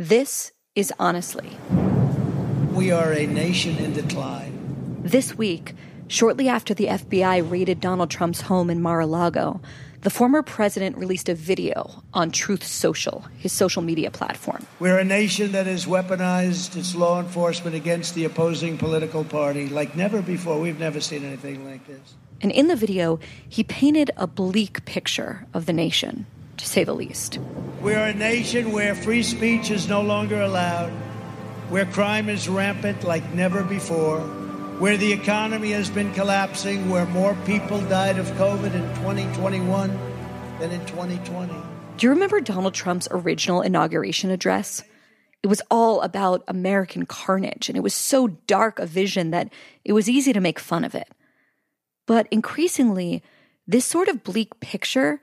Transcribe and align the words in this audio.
This 0.00 0.52
is 0.76 0.92
Honestly. 1.00 1.50
We 2.72 2.92
are 2.92 3.12
a 3.12 3.26
nation 3.26 3.76
in 3.78 3.94
decline. 3.94 5.00
This 5.02 5.36
week, 5.36 5.74
shortly 6.06 6.48
after 6.48 6.72
the 6.72 6.84
FBI 6.84 7.50
raided 7.50 7.80
Donald 7.80 8.08
Trump's 8.08 8.42
home 8.42 8.70
in 8.70 8.80
Mar 8.80 9.00
a 9.00 9.06
Lago, 9.06 9.60
the 10.02 10.10
former 10.10 10.44
president 10.44 10.96
released 10.96 11.28
a 11.28 11.34
video 11.34 12.04
on 12.14 12.30
Truth 12.30 12.62
Social, 12.62 13.24
his 13.38 13.52
social 13.52 13.82
media 13.82 14.12
platform. 14.12 14.64
We're 14.78 15.00
a 15.00 15.04
nation 15.04 15.50
that 15.50 15.66
has 15.66 15.86
weaponized 15.86 16.76
its 16.76 16.94
law 16.94 17.18
enforcement 17.18 17.74
against 17.74 18.14
the 18.14 18.24
opposing 18.24 18.78
political 18.78 19.24
party 19.24 19.68
like 19.68 19.96
never 19.96 20.22
before. 20.22 20.60
We've 20.60 20.78
never 20.78 21.00
seen 21.00 21.24
anything 21.24 21.68
like 21.68 21.84
this. 21.88 22.14
And 22.40 22.52
in 22.52 22.68
the 22.68 22.76
video, 22.76 23.18
he 23.48 23.64
painted 23.64 24.12
a 24.16 24.28
bleak 24.28 24.84
picture 24.84 25.48
of 25.52 25.66
the 25.66 25.72
nation, 25.72 26.26
to 26.58 26.66
say 26.66 26.84
the 26.84 26.94
least. 26.94 27.38
We're 27.80 28.04
a 28.04 28.14
nation 28.14 28.72
where 28.72 28.94
free 28.94 29.22
speech 29.22 29.70
is 29.70 29.88
no 29.88 30.02
longer 30.02 30.40
allowed, 30.40 30.90
where 31.70 31.86
crime 31.86 32.28
is 32.28 32.48
rampant 32.48 33.04
like 33.04 33.32
never 33.32 33.62
before, 33.62 34.20
where 34.78 34.96
the 34.96 35.12
economy 35.12 35.70
has 35.70 35.90
been 35.90 36.12
collapsing, 36.14 36.88
where 36.90 37.06
more 37.06 37.34
people 37.46 37.80
died 37.82 38.18
of 38.18 38.26
COVID 38.32 38.74
in 38.74 38.82
2021 38.96 39.98
than 40.58 40.70
in 40.70 40.84
2020. 40.86 41.52
Do 41.96 42.06
you 42.06 42.10
remember 42.10 42.40
Donald 42.40 42.74
Trump's 42.74 43.08
original 43.10 43.60
inauguration 43.60 44.30
address? 44.30 44.82
It 45.42 45.48
was 45.48 45.62
all 45.70 46.00
about 46.02 46.44
American 46.48 47.06
carnage, 47.06 47.68
and 47.68 47.76
it 47.76 47.82
was 47.82 47.94
so 47.94 48.28
dark 48.46 48.78
a 48.78 48.86
vision 48.86 49.30
that 49.30 49.52
it 49.84 49.92
was 49.92 50.08
easy 50.08 50.32
to 50.32 50.40
make 50.40 50.58
fun 50.58 50.84
of 50.84 50.94
it. 50.94 51.08
But 52.06 52.26
increasingly, 52.30 53.22
this 53.66 53.84
sort 53.84 54.08
of 54.08 54.24
bleak 54.24 54.58
picture 54.60 55.20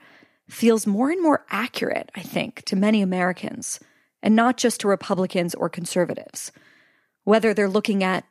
feels 0.48 0.86
more 0.86 1.10
and 1.10 1.22
more 1.22 1.44
accurate, 1.50 2.10
I 2.14 2.22
think, 2.22 2.62
to 2.66 2.76
many 2.76 3.02
Americans, 3.02 3.80
and 4.22 4.36
not 4.36 4.56
just 4.56 4.80
to 4.80 4.88
Republicans 4.88 5.54
or 5.54 5.68
conservatives. 5.68 6.52
Whether 7.24 7.52
they're 7.52 7.68
looking 7.68 8.04
at 8.04 8.24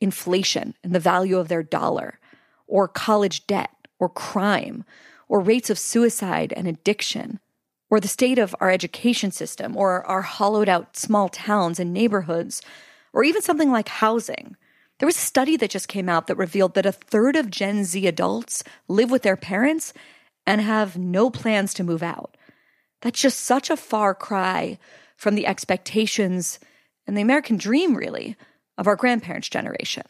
inflation 0.00 0.74
and 0.82 0.94
the 0.94 1.00
value 1.00 1.38
of 1.38 1.48
their 1.48 1.62
dollar, 1.62 2.18
or 2.66 2.86
college 2.86 3.46
debt, 3.46 3.70
or 3.98 4.08
crime, 4.08 4.84
or 5.28 5.40
rates 5.40 5.70
of 5.70 5.78
suicide 5.78 6.52
and 6.56 6.66
addiction, 6.68 7.40
or 7.90 8.00
the 8.00 8.08
state 8.08 8.38
of 8.38 8.54
our 8.60 8.70
education 8.70 9.30
system, 9.30 9.76
or 9.76 10.06
our 10.06 10.22
hollowed 10.22 10.68
out 10.68 10.96
small 10.96 11.28
towns 11.28 11.80
and 11.80 11.92
neighborhoods, 11.92 12.62
or 13.12 13.24
even 13.24 13.42
something 13.42 13.72
like 13.72 13.88
housing 13.88 14.56
there 15.00 15.06
was 15.06 15.16
a 15.16 15.20
study 15.20 15.56
that 15.56 15.70
just 15.70 15.88
came 15.88 16.10
out 16.10 16.26
that 16.26 16.36
revealed 16.36 16.74
that 16.74 16.84
a 16.84 16.92
third 16.92 17.34
of 17.34 17.50
Gen 17.50 17.84
Z 17.84 18.06
adults 18.06 18.62
live 18.86 19.10
with 19.10 19.22
their 19.22 19.36
parents 19.36 19.94
and 20.50 20.60
have 20.60 20.98
no 20.98 21.30
plans 21.30 21.72
to 21.72 21.84
move 21.84 22.02
out. 22.02 22.36
That's 23.02 23.20
just 23.20 23.38
such 23.38 23.70
a 23.70 23.76
far 23.76 24.16
cry 24.16 24.80
from 25.16 25.36
the 25.36 25.46
expectations 25.46 26.58
and 27.06 27.16
the 27.16 27.22
American 27.22 27.56
dream, 27.56 27.96
really, 27.96 28.36
of 28.76 28.88
our 28.88 28.96
grandparents' 28.96 29.48
generation. 29.48 30.02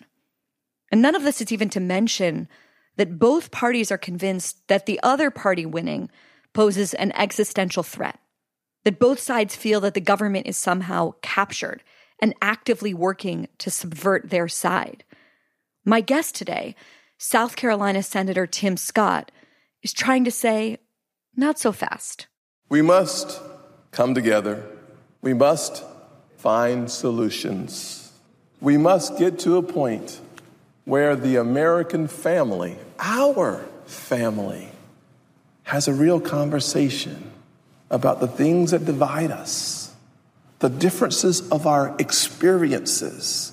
And 0.91 1.03
none 1.03 1.15
of 1.15 1.25
this 1.25 1.43
is 1.43 1.53
even 1.53 1.69
to 1.69 1.79
mention 1.79 2.49
that 2.97 3.19
both 3.19 3.51
parties 3.51 3.93
are 3.93 3.99
convinced 3.99 4.67
that 4.69 4.87
the 4.87 4.99
other 5.03 5.31
party 5.31 5.67
winning 5.67 6.09
poses 6.55 6.95
an 6.95 7.13
existential 7.13 7.83
threat, 7.83 8.19
that 8.85 8.99
both 8.99 9.21
sides 9.21 9.55
feel 9.55 9.81
that 9.81 9.93
the 9.93 10.01
government 10.01 10.47
is 10.47 10.57
somehow 10.57 11.13
captured 11.21 11.83
and 12.23 12.33
actively 12.41 12.95
working 12.95 13.47
to 13.59 13.71
subvert 13.71 14.31
their 14.31 14.49
side. 14.49 15.05
My 15.85 16.01
guest 16.01 16.35
today, 16.35 16.75
South 17.19 17.57
Carolina 17.57 18.03
Senator 18.03 18.47
Tim 18.47 18.79
Scott, 18.79 19.31
is 19.83 19.93
trying 19.93 20.25
to 20.25 20.31
say, 20.31 20.79
not 21.37 21.59
so 21.59 21.73
fast. 21.73 22.27
We 22.69 22.83
must 22.83 23.41
come 23.91 24.15
together. 24.15 24.65
We 25.23 25.35
must 25.35 25.85
find 26.37 26.91
solutions. 26.91 28.13
We 28.61 28.77
must 28.77 29.19
get 29.19 29.39
to 29.41 29.57
a 29.57 29.63
point 29.63 30.21
where 30.85 31.17
the 31.17 31.37
American 31.37 32.09
family, 32.09 32.77
our 32.99 33.65
family, 33.87 34.69
has 35.65 35.89
a 35.89 35.93
real 35.93 36.21
conversation 36.21 37.31
about 37.91 38.21
the 38.21 38.29
things 38.29 38.71
that 38.71 38.85
divide 38.85 39.31
us 39.31 39.81
the 40.61 40.69
differences 40.69 41.49
of 41.51 41.67
our 41.67 41.97
experiences, 41.99 43.53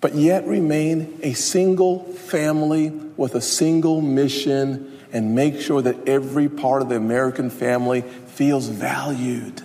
but 0.00 0.14
yet 0.14 0.46
remain 0.46 1.18
a 1.22 1.34
single 1.34 2.04
family 2.14 2.88
with 3.16 3.34
a 3.34 3.40
single 3.40 4.00
mission 4.00 4.98
and 5.12 5.34
make 5.34 5.60
sure 5.60 5.82
that 5.82 6.08
every 6.08 6.48
part 6.48 6.82
of 6.82 6.88
the 6.88 6.96
American 6.96 7.50
family 7.50 8.02
feels 8.02 8.68
valued. 8.68 9.62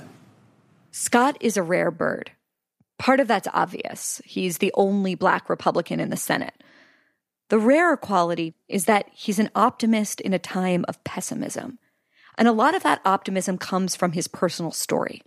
Scott 0.92 1.38
is 1.40 1.58
a 1.58 1.64
rare 1.64 1.92
bird. 1.92 2.32
Part 2.98 3.20
of 3.20 3.28
that's 3.28 3.48
obvious. 3.54 4.22
He's 4.26 4.60
the 4.60 4.72
only 4.76 5.16
black 5.16 5.50
Republican 5.50 6.00
in 6.00 6.10
the 6.10 6.18
Senate. 6.18 6.54
The 7.50 7.60
rarer 7.60 7.98
quality 7.98 8.56
is 8.68 8.86
that 8.86 9.08
he's 9.14 9.40
an 9.40 9.52
optimist 9.54 10.22
in 10.22 10.34
a 10.34 10.40
time 10.40 10.86
of 10.88 11.04
pessimism. 11.04 11.78
And 12.38 12.48
a 12.48 12.54
lot 12.54 12.76
of 12.76 12.84
that 12.84 13.02
optimism 13.06 13.58
comes 13.58 13.96
from 13.96 14.14
his 14.14 14.28
personal 14.28 14.72
story 14.72 15.22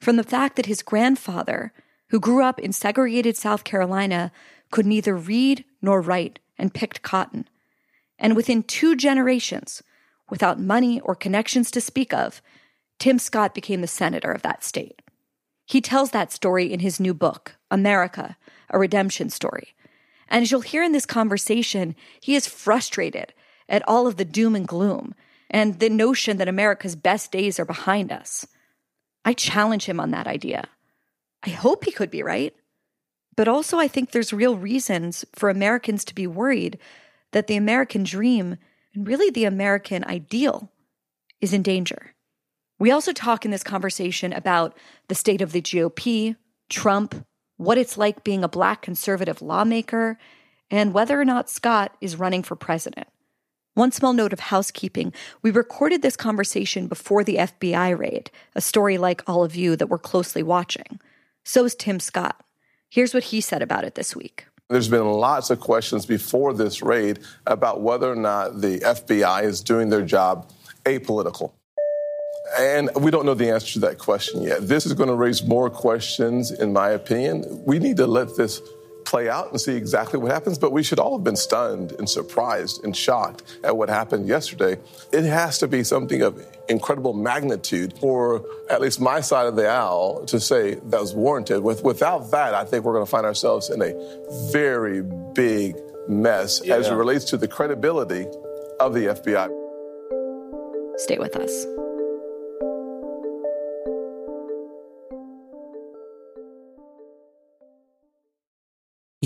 from 0.00 0.16
the 0.16 0.24
fact 0.24 0.56
that 0.56 0.66
his 0.66 0.82
grandfather, 0.82 1.72
who 2.08 2.18
grew 2.18 2.42
up 2.42 2.58
in 2.58 2.72
segregated 2.72 3.36
South 3.36 3.64
Carolina, 3.64 4.32
could 4.70 4.86
neither 4.86 5.14
read 5.14 5.64
nor 5.82 6.00
write 6.00 6.38
and 6.58 6.74
picked 6.74 7.02
cotton. 7.02 7.46
And 8.20 8.36
within 8.36 8.62
two 8.62 8.94
generations, 8.94 9.82
without 10.28 10.60
money 10.60 11.00
or 11.00 11.14
connections 11.14 11.70
to 11.72 11.80
speak 11.80 12.12
of, 12.12 12.42
Tim 12.98 13.18
Scott 13.18 13.54
became 13.54 13.80
the 13.80 13.86
senator 13.86 14.30
of 14.30 14.42
that 14.42 14.62
state. 14.62 15.00
He 15.66 15.80
tells 15.80 16.10
that 16.10 16.32
story 16.32 16.70
in 16.70 16.80
his 16.80 17.00
new 17.00 17.14
book, 17.14 17.56
America, 17.70 18.36
a 18.68 18.78
redemption 18.78 19.30
story. 19.30 19.74
And 20.28 20.42
as 20.42 20.50
you'll 20.50 20.60
hear 20.60 20.84
in 20.84 20.92
this 20.92 21.06
conversation, 21.06 21.96
he 22.20 22.36
is 22.36 22.46
frustrated 22.46 23.32
at 23.68 23.86
all 23.88 24.06
of 24.06 24.16
the 24.16 24.24
doom 24.24 24.54
and 24.54 24.68
gloom 24.68 25.14
and 25.48 25.80
the 25.80 25.88
notion 25.88 26.36
that 26.36 26.48
America's 26.48 26.94
best 26.94 27.32
days 27.32 27.58
are 27.58 27.64
behind 27.64 28.12
us. 28.12 28.46
I 29.24 29.32
challenge 29.32 29.86
him 29.86 29.98
on 29.98 30.10
that 30.10 30.26
idea. 30.26 30.68
I 31.42 31.50
hope 31.50 31.84
he 31.84 31.90
could 31.90 32.10
be 32.10 32.22
right. 32.22 32.54
But 33.36 33.48
also, 33.48 33.78
I 33.78 33.88
think 33.88 34.10
there's 34.10 34.32
real 34.32 34.56
reasons 34.56 35.24
for 35.34 35.48
Americans 35.48 36.04
to 36.04 36.14
be 36.14 36.26
worried 36.26 36.78
that 37.32 37.46
the 37.46 37.56
American 37.56 38.02
dream 38.02 38.56
and 38.94 39.06
really 39.06 39.30
the 39.30 39.44
American 39.44 40.04
ideal 40.04 40.70
is 41.40 41.52
in 41.52 41.62
danger. 41.62 42.14
We 42.78 42.90
also 42.90 43.12
talk 43.12 43.44
in 43.44 43.50
this 43.50 43.62
conversation 43.62 44.32
about 44.32 44.76
the 45.08 45.14
state 45.14 45.42
of 45.42 45.52
the 45.52 45.62
GOP, 45.62 46.36
Trump, 46.68 47.26
what 47.56 47.78
it's 47.78 47.98
like 47.98 48.24
being 48.24 48.42
a 48.42 48.48
black 48.48 48.82
conservative 48.82 49.42
lawmaker, 49.42 50.18
and 50.70 50.94
whether 50.94 51.20
or 51.20 51.24
not 51.24 51.50
Scott 51.50 51.94
is 52.00 52.16
running 52.16 52.42
for 52.42 52.56
president. 52.56 53.08
One 53.74 53.92
small 53.92 54.12
note 54.12 54.32
of 54.32 54.40
housekeeping 54.40 55.12
we 55.42 55.50
recorded 55.50 56.02
this 56.02 56.16
conversation 56.16 56.86
before 56.86 57.22
the 57.22 57.36
FBI 57.36 57.96
raid, 57.96 58.30
a 58.54 58.60
story 58.60 58.98
like 58.98 59.22
all 59.28 59.44
of 59.44 59.54
you 59.54 59.76
that 59.76 59.86
we're 59.88 59.98
closely 59.98 60.42
watching. 60.42 61.00
So 61.44 61.64
is 61.64 61.74
Tim 61.74 62.00
Scott. 62.00 62.44
Here's 62.88 63.14
what 63.14 63.24
he 63.24 63.40
said 63.40 63.62
about 63.62 63.84
it 63.84 63.94
this 63.94 64.16
week. 64.16 64.46
There's 64.70 64.88
been 64.88 65.04
lots 65.04 65.50
of 65.50 65.58
questions 65.58 66.06
before 66.06 66.54
this 66.54 66.80
raid 66.80 67.18
about 67.44 67.80
whether 67.80 68.10
or 68.10 68.14
not 68.14 68.60
the 68.60 68.78
FBI 68.78 69.42
is 69.42 69.62
doing 69.62 69.88
their 69.90 70.04
job 70.04 70.48
apolitical. 70.84 71.52
And 72.56 72.88
we 72.94 73.10
don't 73.10 73.26
know 73.26 73.34
the 73.34 73.50
answer 73.50 73.72
to 73.74 73.78
that 73.80 73.98
question 73.98 74.42
yet. 74.42 74.68
This 74.68 74.86
is 74.86 74.92
going 74.92 75.08
to 75.08 75.16
raise 75.16 75.42
more 75.42 75.70
questions, 75.70 76.52
in 76.52 76.72
my 76.72 76.90
opinion. 76.90 77.64
We 77.66 77.80
need 77.80 77.96
to 77.96 78.06
let 78.06 78.36
this 78.36 78.62
play 79.04 79.28
out 79.28 79.50
and 79.50 79.60
see 79.60 79.76
exactly 79.76 80.18
what 80.18 80.30
happens, 80.30 80.58
but 80.58 80.72
we 80.72 80.82
should 80.82 80.98
all 80.98 81.16
have 81.16 81.24
been 81.24 81.36
stunned 81.36 81.92
and 81.92 82.08
surprised 82.08 82.84
and 82.84 82.96
shocked 82.96 83.42
at 83.64 83.76
what 83.76 83.88
happened 83.88 84.28
yesterday. 84.28 84.76
It 85.12 85.24
has 85.24 85.58
to 85.58 85.68
be 85.68 85.84
something 85.84 86.22
of 86.22 86.44
incredible 86.68 87.12
magnitude 87.12 87.98
for 87.98 88.44
at 88.70 88.80
least 88.80 89.00
my 89.00 89.20
side 89.20 89.46
of 89.46 89.56
the 89.56 89.68
aisle 89.68 90.24
to 90.26 90.38
say 90.38 90.74
that 90.74 91.00
was 91.00 91.14
warranted. 91.14 91.62
With, 91.62 91.82
without 91.82 92.30
that, 92.30 92.54
I 92.54 92.64
think 92.64 92.84
we're 92.84 92.94
going 92.94 93.06
to 93.06 93.10
find 93.10 93.26
ourselves 93.26 93.70
in 93.70 93.82
a 93.82 93.92
very 94.52 95.02
big 95.34 95.76
mess 96.08 96.60
yeah. 96.64 96.76
as 96.76 96.88
it 96.88 96.94
relates 96.94 97.24
to 97.26 97.36
the 97.36 97.48
credibility 97.48 98.26
of 98.78 98.94
the 98.94 99.06
FBI. 99.06 99.48
Stay 100.98 101.18
with 101.18 101.36
us. 101.36 101.79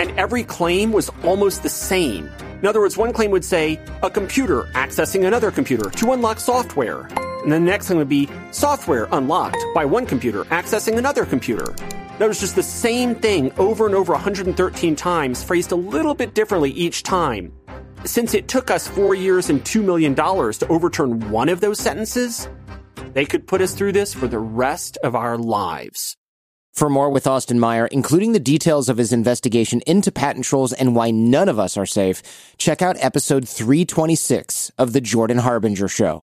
And 0.00 0.10
every 0.18 0.42
claim 0.42 0.90
was 0.92 1.10
almost 1.22 1.62
the 1.62 1.68
same 1.68 2.30
In 2.60 2.66
other 2.66 2.80
words, 2.80 2.96
one 2.96 3.14
claim 3.14 3.30
would 3.30 3.44
say 3.44 3.80
a 4.02 4.10
computer 4.10 4.64
accessing 4.74 5.26
another 5.26 5.50
computer 5.50 5.88
to 5.88 6.12
unlock 6.12 6.38
software. 6.38 7.08
And 7.42 7.50
the 7.50 7.58
next 7.58 7.88
thing 7.88 7.96
would 7.96 8.08
be 8.08 8.28
software 8.50 9.08
unlocked 9.12 9.56
by 9.74 9.86
one 9.86 10.04
computer 10.04 10.44
accessing 10.46 10.98
another 10.98 11.24
computer. 11.24 11.74
That 12.18 12.28
was 12.28 12.38
just 12.38 12.56
the 12.56 12.62
same 12.62 13.14
thing 13.14 13.50
over 13.58 13.86
and 13.86 13.94
over 13.94 14.12
113 14.12 14.94
times, 14.94 15.42
phrased 15.42 15.72
a 15.72 15.76
little 15.76 16.14
bit 16.14 16.34
differently 16.34 16.70
each 16.72 17.02
time. 17.02 17.50
Since 18.04 18.34
it 18.34 18.46
took 18.46 18.70
us 18.70 18.86
four 18.86 19.14
years 19.14 19.48
and 19.48 19.62
$2 19.64 19.82
million 19.82 20.14
to 20.14 20.66
overturn 20.68 21.30
one 21.30 21.48
of 21.48 21.60
those 21.60 21.80
sentences, 21.80 22.46
they 23.14 23.24
could 23.24 23.46
put 23.46 23.62
us 23.62 23.72
through 23.72 23.92
this 23.92 24.12
for 24.12 24.28
the 24.28 24.38
rest 24.38 24.98
of 25.02 25.14
our 25.14 25.38
lives. 25.38 26.18
For 26.72 26.88
more 26.88 27.10
with 27.10 27.26
Austin 27.26 27.58
Meyer, 27.58 27.86
including 27.88 28.32
the 28.32 28.40
details 28.40 28.88
of 28.88 28.96
his 28.96 29.12
investigation 29.12 29.82
into 29.86 30.12
patent 30.12 30.44
trolls 30.44 30.72
and 30.72 30.94
why 30.94 31.10
none 31.10 31.48
of 31.48 31.58
us 31.58 31.76
are 31.76 31.86
safe, 31.86 32.22
check 32.58 32.80
out 32.80 32.96
episode 33.00 33.48
326 33.48 34.70
of 34.78 34.92
The 34.92 35.00
Jordan 35.00 35.38
Harbinger 35.38 35.88
Show. 35.88 36.22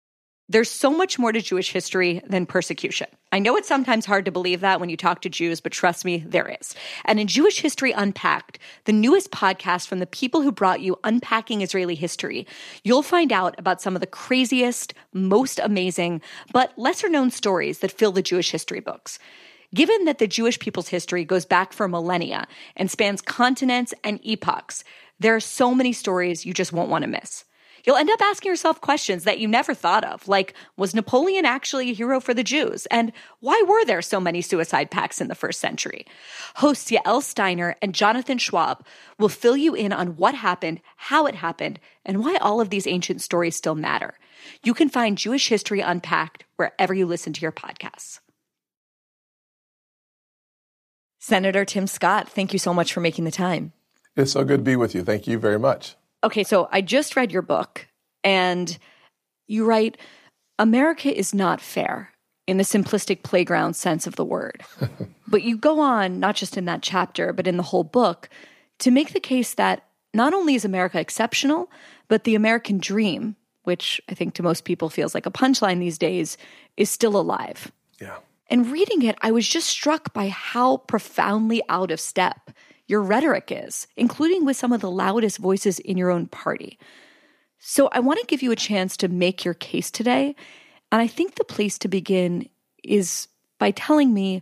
There's 0.49 0.71
so 0.71 0.89
much 0.89 1.19
more 1.19 1.33
to 1.33 1.41
Jewish 1.41 1.73
history 1.73 2.21
than 2.25 2.45
persecution. 2.45 3.07
I 3.33 3.39
know 3.39 3.57
it's 3.57 3.67
sometimes 3.67 4.05
hard 4.05 4.23
to 4.23 4.31
believe 4.31 4.61
that 4.61 4.79
when 4.79 4.87
you 4.87 4.95
talk 4.95 5.21
to 5.21 5.29
Jews, 5.29 5.59
but 5.59 5.73
trust 5.73 6.05
me, 6.05 6.23
there 6.25 6.47
is. 6.61 6.73
And 7.03 7.19
in 7.19 7.27
Jewish 7.27 7.59
History 7.59 7.91
Unpacked, 7.91 8.57
the 8.85 8.93
newest 8.93 9.29
podcast 9.31 9.87
from 9.87 9.99
the 9.99 10.07
people 10.07 10.41
who 10.41 10.53
brought 10.53 10.79
you 10.79 10.97
Unpacking 11.03 11.61
Israeli 11.61 11.95
History, 11.95 12.47
you'll 12.85 13.03
find 13.03 13.33
out 13.33 13.55
about 13.59 13.81
some 13.81 13.95
of 13.95 13.99
the 13.99 14.07
craziest, 14.07 14.93
most 15.11 15.59
amazing, 15.59 16.21
but 16.53 16.71
lesser 16.79 17.09
known 17.09 17.29
stories 17.29 17.79
that 17.79 17.91
fill 17.91 18.13
the 18.13 18.21
Jewish 18.21 18.49
history 18.49 18.79
books. 18.79 19.19
Given 19.75 20.05
that 20.05 20.17
the 20.17 20.27
Jewish 20.27 20.59
people's 20.59 20.87
history 20.87 21.25
goes 21.25 21.45
back 21.45 21.73
for 21.73 21.87
millennia 21.87 22.47
and 22.75 22.89
spans 22.89 23.21
continents 23.21 23.93
and 24.03 24.19
epochs, 24.23 24.83
there 25.19 25.35
are 25.35 25.41
so 25.41 25.75
many 25.75 25.91
stories 25.91 26.45
you 26.45 26.53
just 26.53 26.71
won't 26.71 26.89
want 26.89 27.03
to 27.03 27.09
miss. 27.09 27.43
You'll 27.83 27.97
end 27.97 28.09
up 28.09 28.21
asking 28.21 28.49
yourself 28.49 28.81
questions 28.81 29.23
that 29.23 29.39
you 29.39 29.47
never 29.47 29.73
thought 29.73 30.03
of, 30.03 30.27
like 30.27 30.53
was 30.75 30.93
Napoleon 30.93 31.45
actually 31.45 31.89
a 31.89 31.93
hero 31.93 32.19
for 32.19 32.33
the 32.33 32.43
Jews? 32.43 32.85
And 32.87 33.13
why 33.39 33.63
were 33.67 33.85
there 33.85 34.01
so 34.01 34.19
many 34.19 34.41
suicide 34.41 34.91
pacts 34.91 35.21
in 35.21 35.27
the 35.27 35.35
first 35.35 35.59
century? 35.59 36.05
Hosts 36.55 36.91
Yael 36.91 37.21
Steiner 37.21 37.75
and 37.81 37.95
Jonathan 37.95 38.37
Schwab 38.37 38.85
will 39.17 39.29
fill 39.29 39.55
you 39.55 39.73
in 39.73 39.93
on 39.93 40.17
what 40.17 40.35
happened, 40.35 40.81
how 40.95 41.25
it 41.27 41.35
happened, 41.35 41.79
and 42.05 42.19
why 42.19 42.35
all 42.37 42.59
of 42.59 42.69
these 42.69 42.87
ancient 42.87 43.21
stories 43.21 43.55
still 43.55 43.75
matter. 43.75 44.15
You 44.63 44.73
can 44.73 44.89
find 44.89 45.17
Jewish 45.17 45.47
History 45.47 45.79
Unpacked 45.79 46.43
wherever 46.57 46.93
you 46.93 47.05
listen 47.05 47.33
to 47.33 47.41
your 47.41 47.51
podcasts. 47.53 48.19
Senator 51.27 51.65
Tim 51.65 51.87
Scott, 51.87 52.29
thank 52.29 52.53
you 52.53 52.59
so 52.59 52.73
much 52.73 52.93
for 52.93 53.01
making 53.01 53.25
the 53.25 53.31
time. 53.31 53.73
It's 54.15 54.31
so 54.31 54.45
good 54.45 54.59
to 54.59 54.63
be 54.63 54.77
with 54.77 54.95
you. 54.95 55.03
Thank 55.03 55.27
you 55.27 55.37
very 55.37 55.59
much. 55.59 55.97
Okay, 56.23 56.45
so 56.45 56.69
I 56.71 56.79
just 56.79 57.17
read 57.17 57.33
your 57.33 57.41
book, 57.41 57.85
and 58.23 58.77
you 59.45 59.65
write 59.65 59.97
America 60.57 61.13
is 61.13 61.33
not 61.33 61.59
fair 61.59 62.13
in 62.47 62.55
the 62.55 62.63
simplistic 62.63 63.23
playground 63.23 63.73
sense 63.73 64.07
of 64.07 64.15
the 64.15 64.23
word. 64.23 64.63
but 65.27 65.43
you 65.43 65.57
go 65.57 65.81
on, 65.81 66.17
not 66.21 66.37
just 66.37 66.55
in 66.55 66.63
that 66.63 66.81
chapter, 66.81 67.33
but 67.33 67.45
in 67.45 67.57
the 67.57 67.63
whole 67.63 67.83
book, 67.83 68.29
to 68.79 68.89
make 68.89 69.11
the 69.11 69.19
case 69.19 69.53
that 69.55 69.83
not 70.13 70.33
only 70.33 70.55
is 70.55 70.63
America 70.63 70.97
exceptional, 70.97 71.69
but 72.07 72.23
the 72.23 72.35
American 72.35 72.77
dream, 72.77 73.35
which 73.63 73.99
I 74.07 74.13
think 74.13 74.33
to 74.35 74.43
most 74.43 74.63
people 74.63 74.89
feels 74.89 75.13
like 75.13 75.25
a 75.25 75.31
punchline 75.31 75.79
these 75.79 75.97
days, 75.97 76.37
is 76.77 76.89
still 76.89 77.19
alive. 77.19 77.69
Yeah. 77.99 78.19
And 78.49 78.71
reading 78.71 79.01
it, 79.01 79.17
I 79.21 79.31
was 79.31 79.47
just 79.47 79.67
struck 79.67 80.13
by 80.13 80.29
how 80.29 80.77
profoundly 80.77 81.61
out 81.69 81.91
of 81.91 81.99
step 81.99 82.51
your 82.87 83.01
rhetoric 83.01 83.51
is, 83.51 83.87
including 83.97 84.45
with 84.45 84.55
some 84.55 84.71
of 84.71 84.81
the 84.81 84.91
loudest 84.91 85.37
voices 85.37 85.79
in 85.79 85.97
your 85.97 86.09
own 86.09 86.27
party. 86.27 86.79
So 87.59 87.89
I 87.91 87.99
want 87.99 88.19
to 88.19 88.25
give 88.25 88.41
you 88.41 88.51
a 88.51 88.55
chance 88.55 88.95
to 88.97 89.07
make 89.07 89.43
your 89.43 89.53
case 89.53 89.91
today. 89.91 90.35
And 90.91 91.01
I 91.01 91.07
think 91.07 91.35
the 91.35 91.43
place 91.43 91.77
to 91.79 91.87
begin 91.87 92.47
is 92.83 93.27
by 93.59 93.71
telling 93.71 94.13
me 94.13 94.41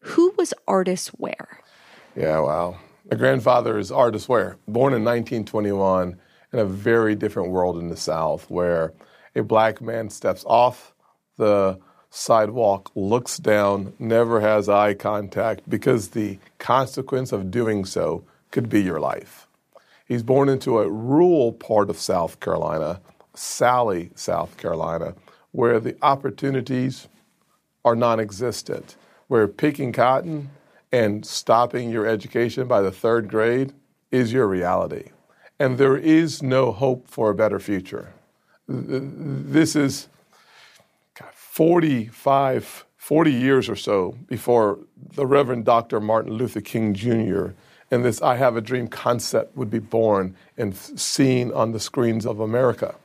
who 0.00 0.34
was 0.36 0.52
Artis 0.66 1.12
Ware? 1.14 1.60
Yeah, 2.16 2.40
wow. 2.40 2.78
My 3.10 3.16
grandfather 3.16 3.78
is 3.78 3.92
Artis 3.92 4.28
Ware, 4.28 4.56
born 4.66 4.92
in 4.92 5.04
1921 5.04 6.18
in 6.52 6.58
a 6.58 6.64
very 6.64 7.14
different 7.14 7.50
world 7.50 7.78
in 7.78 7.88
the 7.88 7.96
South 7.96 8.50
where 8.50 8.92
a 9.34 9.42
black 9.42 9.80
man 9.80 10.10
steps 10.10 10.44
off 10.46 10.94
the 11.36 11.78
sidewalk, 12.14 12.92
looks 12.94 13.38
down, 13.38 13.92
never 13.98 14.40
has 14.40 14.68
eye 14.68 14.94
contact 14.94 15.68
because 15.68 16.10
the 16.10 16.38
consequence 16.58 17.32
of 17.32 17.50
doing 17.50 17.84
so 17.84 18.24
could 18.52 18.68
be 18.68 18.80
your 18.80 19.00
life. 19.00 19.48
He's 20.06 20.22
born 20.22 20.48
into 20.48 20.78
a 20.78 20.88
rural 20.88 21.52
part 21.52 21.90
of 21.90 21.98
South 21.98 22.38
Carolina, 22.38 23.00
Salley, 23.34 24.16
South 24.16 24.56
Carolina, 24.56 25.16
where 25.50 25.80
the 25.80 25.96
opportunities 26.02 27.08
are 27.84 27.96
non 27.96 28.20
existent, 28.20 28.94
where 29.26 29.48
picking 29.48 29.92
cotton 29.92 30.50
and 30.92 31.26
stopping 31.26 31.90
your 31.90 32.06
education 32.06 32.68
by 32.68 32.80
the 32.80 32.92
third 32.92 33.28
grade 33.28 33.72
is 34.12 34.32
your 34.32 34.46
reality. 34.46 35.08
And 35.58 35.78
there 35.78 35.96
is 35.96 36.44
no 36.44 36.70
hope 36.70 37.08
for 37.08 37.30
a 37.30 37.34
better 37.34 37.58
future. 37.58 38.14
This 38.68 39.74
is 39.74 40.08
45, 41.54 42.84
40 42.96 43.30
years 43.30 43.68
or 43.68 43.76
so 43.76 44.18
before 44.26 44.80
the 45.14 45.24
Reverend 45.24 45.64
Dr. 45.64 46.00
Martin 46.00 46.32
Luther 46.32 46.60
King 46.60 46.94
Jr. 46.94 47.50
and 47.92 48.04
this 48.04 48.20
I 48.20 48.34
Have 48.34 48.56
a 48.56 48.60
Dream 48.60 48.88
concept 48.88 49.56
would 49.56 49.70
be 49.70 49.78
born 49.78 50.34
and 50.56 50.74
seen 50.74 51.52
on 51.52 51.70
the 51.70 51.78
screens 51.78 52.26
of 52.26 52.40
America. 52.40 52.96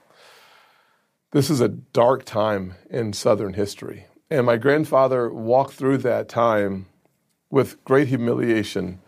This 1.29 1.51
is 1.51 1.61
a 1.61 1.67
dark 1.67 2.25
time 2.25 2.73
in 2.89 3.13
Southern 3.13 3.53
history. 3.53 4.07
And 4.31 4.47
my 4.47 4.57
grandfather 4.57 5.31
walked 5.31 5.73
through 5.73 5.99
that 5.99 6.27
time 6.27 6.87
with 7.51 7.83
great 7.83 8.07
humiliation 8.07 8.99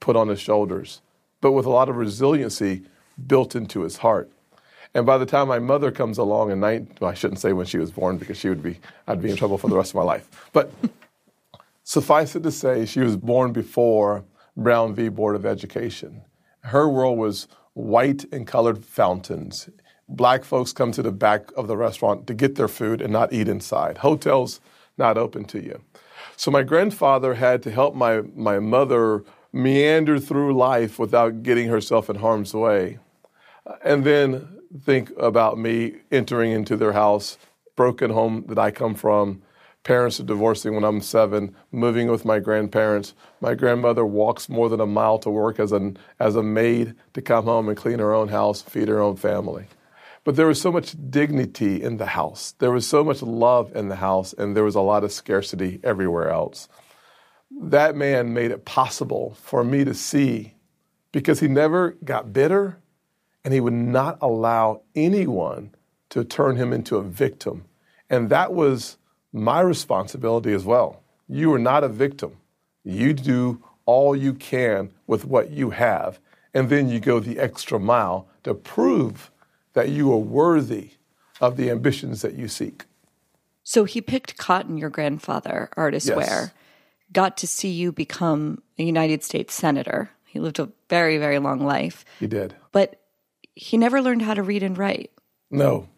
put 0.00 0.16
on 0.16 0.28
his 0.28 0.40
shoulders, 0.40 1.02
but 1.42 1.52
with 1.52 1.66
a 1.66 1.70
lot 1.70 1.90
of 1.90 1.96
resiliency 1.96 2.86
built 3.26 3.54
into 3.54 3.82
his 3.82 3.98
heart. 3.98 4.30
And 4.96 5.04
by 5.04 5.18
the 5.18 5.26
time 5.26 5.48
my 5.48 5.58
mother 5.58 5.90
comes 5.90 6.16
along 6.16 6.52
in 6.52 6.60
nine, 6.60 6.88
well, 7.02 7.10
I 7.10 7.14
shouldn't 7.14 7.38
say 7.38 7.52
when 7.52 7.66
she 7.66 7.76
was 7.76 7.90
born 7.90 8.16
because 8.16 8.38
she 8.38 8.48
would 8.48 8.62
be, 8.62 8.80
I'd 9.06 9.20
be 9.20 9.28
in 9.28 9.36
trouble 9.36 9.58
for 9.58 9.68
the 9.68 9.76
rest 9.76 9.90
of 9.90 9.96
my 9.96 10.02
life. 10.02 10.48
But 10.54 10.72
suffice 11.84 12.34
it 12.34 12.42
to 12.44 12.50
say, 12.50 12.86
she 12.86 13.00
was 13.00 13.14
born 13.14 13.52
before 13.52 14.24
Brown 14.56 14.94
v. 14.94 15.10
Board 15.10 15.36
of 15.36 15.44
Education. 15.44 16.22
Her 16.60 16.88
world 16.88 17.18
was 17.18 17.46
white 17.74 18.24
and 18.32 18.46
colored 18.46 18.82
fountains. 18.86 19.68
Black 20.08 20.44
folks 20.44 20.72
come 20.72 20.92
to 20.92 21.02
the 21.02 21.12
back 21.12 21.52
of 21.58 21.68
the 21.68 21.76
restaurant 21.76 22.26
to 22.28 22.32
get 22.32 22.54
their 22.54 22.66
food 22.66 23.02
and 23.02 23.12
not 23.12 23.34
eat 23.34 23.48
inside. 23.48 23.98
Hotels 23.98 24.62
not 24.96 25.18
open 25.18 25.44
to 25.44 25.62
you. 25.62 25.82
So 26.38 26.50
my 26.50 26.62
grandfather 26.62 27.34
had 27.34 27.62
to 27.64 27.70
help 27.70 27.94
my, 27.94 28.22
my 28.34 28.60
mother 28.60 29.24
meander 29.52 30.18
through 30.18 30.56
life 30.56 30.98
without 30.98 31.42
getting 31.42 31.68
herself 31.68 32.08
in 32.08 32.16
harm's 32.16 32.54
way. 32.54 32.98
And 33.84 34.02
then 34.02 34.55
think 34.82 35.10
about 35.18 35.58
me 35.58 35.96
entering 36.10 36.52
into 36.52 36.76
their 36.76 36.92
house, 36.92 37.38
broken 37.74 38.10
home 38.10 38.44
that 38.48 38.58
I 38.58 38.70
come 38.70 38.94
from. 38.94 39.42
Parents 39.82 40.18
are 40.18 40.24
divorcing 40.24 40.74
when 40.74 40.82
I'm 40.82 41.00
seven, 41.00 41.54
moving 41.70 42.10
with 42.10 42.24
my 42.24 42.40
grandparents. 42.40 43.14
My 43.40 43.54
grandmother 43.54 44.04
walks 44.04 44.48
more 44.48 44.68
than 44.68 44.80
a 44.80 44.86
mile 44.86 45.18
to 45.20 45.30
work 45.30 45.60
as, 45.60 45.70
an, 45.70 45.96
as 46.18 46.34
a 46.34 46.42
maid 46.42 46.94
to 47.14 47.22
come 47.22 47.44
home 47.44 47.68
and 47.68 47.76
clean 47.76 48.00
her 48.00 48.12
own 48.12 48.28
house, 48.28 48.62
feed 48.62 48.88
her 48.88 49.00
own 49.00 49.16
family. 49.16 49.66
But 50.24 50.34
there 50.34 50.48
was 50.48 50.60
so 50.60 50.72
much 50.72 50.96
dignity 51.08 51.80
in 51.80 51.98
the 51.98 52.06
house. 52.06 52.52
There 52.58 52.72
was 52.72 52.84
so 52.84 53.04
much 53.04 53.22
love 53.22 53.76
in 53.76 53.88
the 53.88 53.96
house, 53.96 54.32
and 54.32 54.56
there 54.56 54.64
was 54.64 54.74
a 54.74 54.80
lot 54.80 55.04
of 55.04 55.12
scarcity 55.12 55.78
everywhere 55.84 56.30
else. 56.30 56.68
That 57.48 57.94
man 57.94 58.34
made 58.34 58.50
it 58.50 58.64
possible 58.64 59.36
for 59.40 59.62
me 59.62 59.84
to 59.84 59.94
see 59.94 60.54
because 61.12 61.38
he 61.38 61.46
never 61.46 61.92
got 62.02 62.32
bitter 62.32 62.78
and 63.46 63.54
he 63.54 63.60
would 63.60 63.72
not 63.72 64.18
allow 64.20 64.82
anyone 64.96 65.72
to 66.10 66.24
turn 66.24 66.56
him 66.56 66.72
into 66.72 66.96
a 66.96 67.02
victim. 67.02 67.64
And 68.10 68.28
that 68.28 68.52
was 68.52 68.96
my 69.32 69.60
responsibility 69.60 70.52
as 70.52 70.64
well. 70.64 71.00
You 71.28 71.54
are 71.54 71.58
not 71.60 71.84
a 71.84 71.88
victim. 71.88 72.38
You 72.82 73.12
do 73.12 73.62
all 73.84 74.16
you 74.16 74.34
can 74.34 74.90
with 75.06 75.24
what 75.24 75.50
you 75.50 75.70
have, 75.70 76.18
and 76.54 76.70
then 76.70 76.88
you 76.88 76.98
go 76.98 77.20
the 77.20 77.38
extra 77.38 77.78
mile 77.78 78.26
to 78.42 78.52
prove 78.52 79.30
that 79.74 79.90
you 79.90 80.12
are 80.12 80.18
worthy 80.18 80.94
of 81.40 81.56
the 81.56 81.70
ambitions 81.70 82.22
that 82.22 82.34
you 82.34 82.48
seek. 82.48 82.84
So 83.62 83.84
he 83.84 84.00
picked 84.00 84.36
Cotton, 84.36 84.76
your 84.76 84.90
grandfather, 84.90 85.68
Artis 85.76 86.08
yes. 86.08 86.16
Ware, 86.16 86.52
got 87.12 87.36
to 87.36 87.46
see 87.46 87.70
you 87.70 87.92
become 87.92 88.60
a 88.76 88.82
United 88.82 89.22
States 89.22 89.54
Senator. 89.54 90.10
He 90.24 90.40
lived 90.40 90.58
a 90.58 90.68
very, 90.88 91.16
very 91.16 91.38
long 91.38 91.64
life. 91.64 92.04
He 92.18 92.26
did. 92.26 92.56
But 92.72 93.00
he 93.56 93.78
never 93.78 94.00
learned 94.00 94.22
how 94.22 94.34
to 94.34 94.42
read 94.42 94.62
and 94.62 94.78
write. 94.78 95.10
No. 95.50 95.88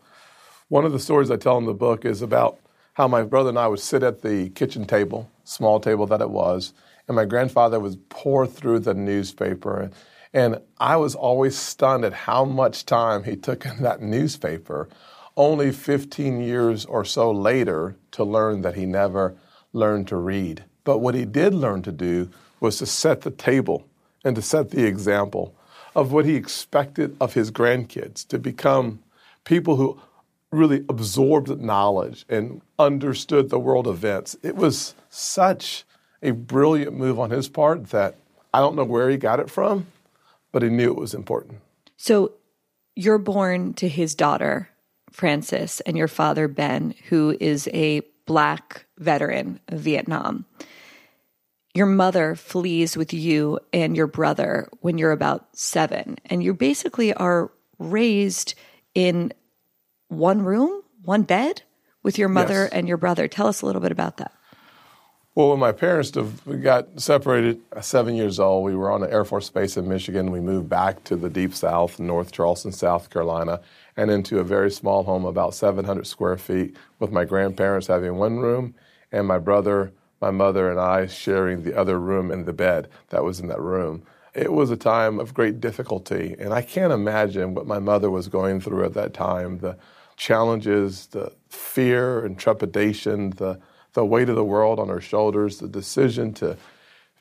One 0.69 0.85
of 0.85 0.93
the 0.93 1.01
stories 1.01 1.31
I 1.31 1.37
tell 1.37 1.59
in 1.59 1.67
the 1.67 1.75
book 1.75 2.05
is 2.05 2.23
about 2.23 2.59
how 2.95 3.09
my 3.09 3.23
brother 3.23 3.51
and 3.51 3.59
I 3.59 3.67
would 3.67 3.81
sit 3.81 4.03
at 4.03 4.23
the 4.23 4.51
kitchen 4.51 4.87
table, 4.87 5.29
small 5.45 5.81
table 5.81 6.07
that 6.07 6.21
it 6.21 6.31
was, 6.31 6.73
and 7.07 7.17
my 7.17 7.25
grandfather 7.25 7.81
would 7.81 8.09
pour 8.09 8.47
through 8.47 8.81
the 8.81 8.95
newspaper. 8.95 9.91
And 10.33 10.61
I 10.79 10.97
was 10.97 11.15
always 11.15 11.57
stunned 11.57 12.05
at 12.05 12.13
how 12.13 12.45
much 12.45 12.87
time 12.87 13.25
he 13.25 13.35
took 13.35 13.67
in 13.67 13.83
that 13.83 14.03
newspaper, 14.03 14.89
only 15.37 15.73
15 15.73 16.41
years 16.41 16.85
or 16.85 17.05
so 17.05 17.31
later 17.31 17.97
to 18.13 18.25
learn 18.25 18.63
that 18.63 18.75
he 18.77 18.87
never 18.87 19.37
learned 19.73 20.07
to 20.09 20.17
read. 20.17 20.65
But 20.85 20.99
what 20.99 21.15
he 21.15 21.25
did 21.25 21.55
learn 21.55 21.83
to 21.83 21.93
do 21.93 22.31
was 22.61 22.79
to 22.79 22.87
set 22.87 23.23
the 23.23 23.31
table 23.31 23.89
and 24.25 24.37
to 24.37 24.43
set 24.43 24.71
the 24.71 24.85
example 24.85 25.55
of 25.99 26.13
what 26.13 26.25
he 26.25 26.37
expected 26.37 27.17
of 27.21 27.35
his 27.35 27.51
grandkids 27.51 28.25
to 28.29 28.39
become 28.39 29.01
people 29.43 29.75
who 29.75 30.01
really 30.53 30.85
absorbed 30.89 31.61
knowledge 31.61 32.25
and 32.29 32.63
understood 32.79 33.51
the 33.51 33.59
world 33.59 33.89
events. 33.89 34.37
It 34.45 34.55
was 34.55 34.95
such 35.11 35.85
a 36.23 36.31
brilliant 36.31 36.97
move 36.97 37.19
on 37.19 37.31
his 37.31 37.49
part 37.49 37.89
that 37.91 38.15
I 38.55 38.61
don't 38.61 38.77
know 38.77 38.85
where 38.85 39.11
he 39.11 39.17
got 39.17 39.41
it 39.41 39.51
from, 39.51 39.89
but 40.53 40.63
he 40.63 40.69
knew 40.69 40.93
it 40.93 40.97
was 40.97 41.15
important. 41.15 41.59
So 41.97 42.35
you're 42.95 43.19
born 43.19 43.75
to 43.75 43.89
his 43.89 44.15
daughter, 44.15 44.69
Frances, 45.11 45.81
and 45.81 45.99
your 45.99 46.07
father, 46.07 46.47
Ben, 46.47 46.95
who 47.09 47.37
is 47.41 47.69
a 47.75 48.03
black 48.25 48.87
veteran 48.99 49.59
of 49.67 49.81
Vietnam. 49.81 50.47
Your 51.79 51.87
mother 51.87 52.35
flees 52.35 52.97
with 52.97 53.13
you 53.15 53.61
and 53.73 53.97
your 53.97 54.09
brother 54.09 54.69
when 54.81 54.99
you're 54.99 55.13
about 55.13 55.47
seven, 55.57 56.17
and 56.27 56.43
you 56.43 56.53
basically 56.53 57.15
are 57.15 57.53
raised 57.79 58.57
in 58.97 59.33
one 60.09 60.43
room, 60.43 60.83
one 61.05 61.23
bed 61.23 61.63
with 62.03 62.19
your 62.19 62.29
mother 62.29 62.65
Yes. 62.65 62.71
and 62.73 62.89
your 62.89 62.97
brother. 62.97 63.29
Tell 63.29 63.47
us 63.47 63.63
a 63.63 63.67
little 63.67 63.81
bit 63.81 63.93
about 63.93 64.17
that. 64.17 64.33
Well, 65.37 65.51
when 65.51 65.61
my 65.61 65.71
parents 65.71 66.11
got 66.11 67.01
separated 67.01 67.61
at 67.71 67.85
seven 67.85 68.17
years 68.17 68.41
old, 68.41 68.65
we 68.65 68.75
were 68.75 68.91
on 68.91 69.05
an 69.05 69.13
Air 69.13 69.25
Force 69.25 69.49
base 69.49 69.77
in 69.77 69.89
Michigan. 69.89 70.33
We 70.33 70.41
moved 70.41 70.69
back 70.69 71.05
to 71.05 71.15
the 71.15 71.31
deep 71.31 71.55
south, 71.55 72.01
North 72.01 72.33
Charleston, 72.33 72.73
South 72.73 73.09
Carolina, 73.09 73.61
and 73.97 74.11
into 74.11 74.41
a 74.41 74.43
very 74.43 74.73
small 74.73 75.05
home, 75.05 75.25
about 75.25 75.55
700 75.55 76.09
square 76.09 76.39
feet, 76.39 76.77
with 76.99 77.13
my 77.13 77.25
grandparents 77.25 77.87
having 77.87 78.17
one 78.17 78.39
room 78.41 78.75
and 79.13 79.29
my 79.29 79.39
brother, 79.39 79.93
my 80.21 80.31
mother, 80.31 80.71
and 80.71 80.81
I 80.81 81.07
sharing 81.07 81.63
the 81.63 81.77
other 81.79 81.99
room 81.99 82.31
and 82.31 82.47
the 82.47 82.53
bed 82.53 82.89
that 83.11 83.25
was 83.25 83.41
in 83.41 83.49
that 83.49 83.61
room. 83.61 84.03
It 84.35 84.53
was 84.53 84.71
a 84.71 84.77
time 84.77 85.19
of 85.19 85.35
great 85.35 85.61
difficulty, 85.61 86.37
and 86.39 86.53
I 86.53 86.63
can't 86.63 86.93
imagine 86.93 87.55
what 87.55 87.67
my 87.67 87.79
mother 87.79 88.11
was 88.11 88.29
going 88.29 88.61
through 88.61 88.85
at 88.85 88.95
that 88.95 89.15
time 89.15 89.59
the 89.59 89.77
challenges, 90.17 91.07
the 91.07 91.33
fear 91.49 92.25
and 92.25 92.39
trepidation, 92.39 93.31
the 93.31 93.61
the 93.95 94.05
weight 94.05 94.29
of 94.29 94.37
the 94.37 94.45
world 94.45 94.79
on 94.79 94.89
her 94.89 95.01
shoulders, 95.01 95.59
the 95.59 95.67
decision 95.67 96.33
to 96.35 96.57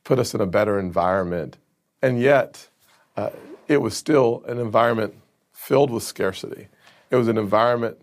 put 0.03 0.19
us 0.19 0.35
in 0.35 0.41
a 0.41 0.45
better 0.45 0.79
environment. 0.79 1.57
And 2.01 2.19
yet, 2.21 2.67
uh, 3.15 3.31
it 3.67 3.81
was 3.81 3.97
still 3.97 4.43
an 4.47 4.59
environment 4.59 5.15
filled 5.53 5.89
with 5.89 6.03
scarcity. 6.03 6.67
It 7.09 7.15
was 7.15 7.27
an 7.27 7.37
environment 7.37 7.97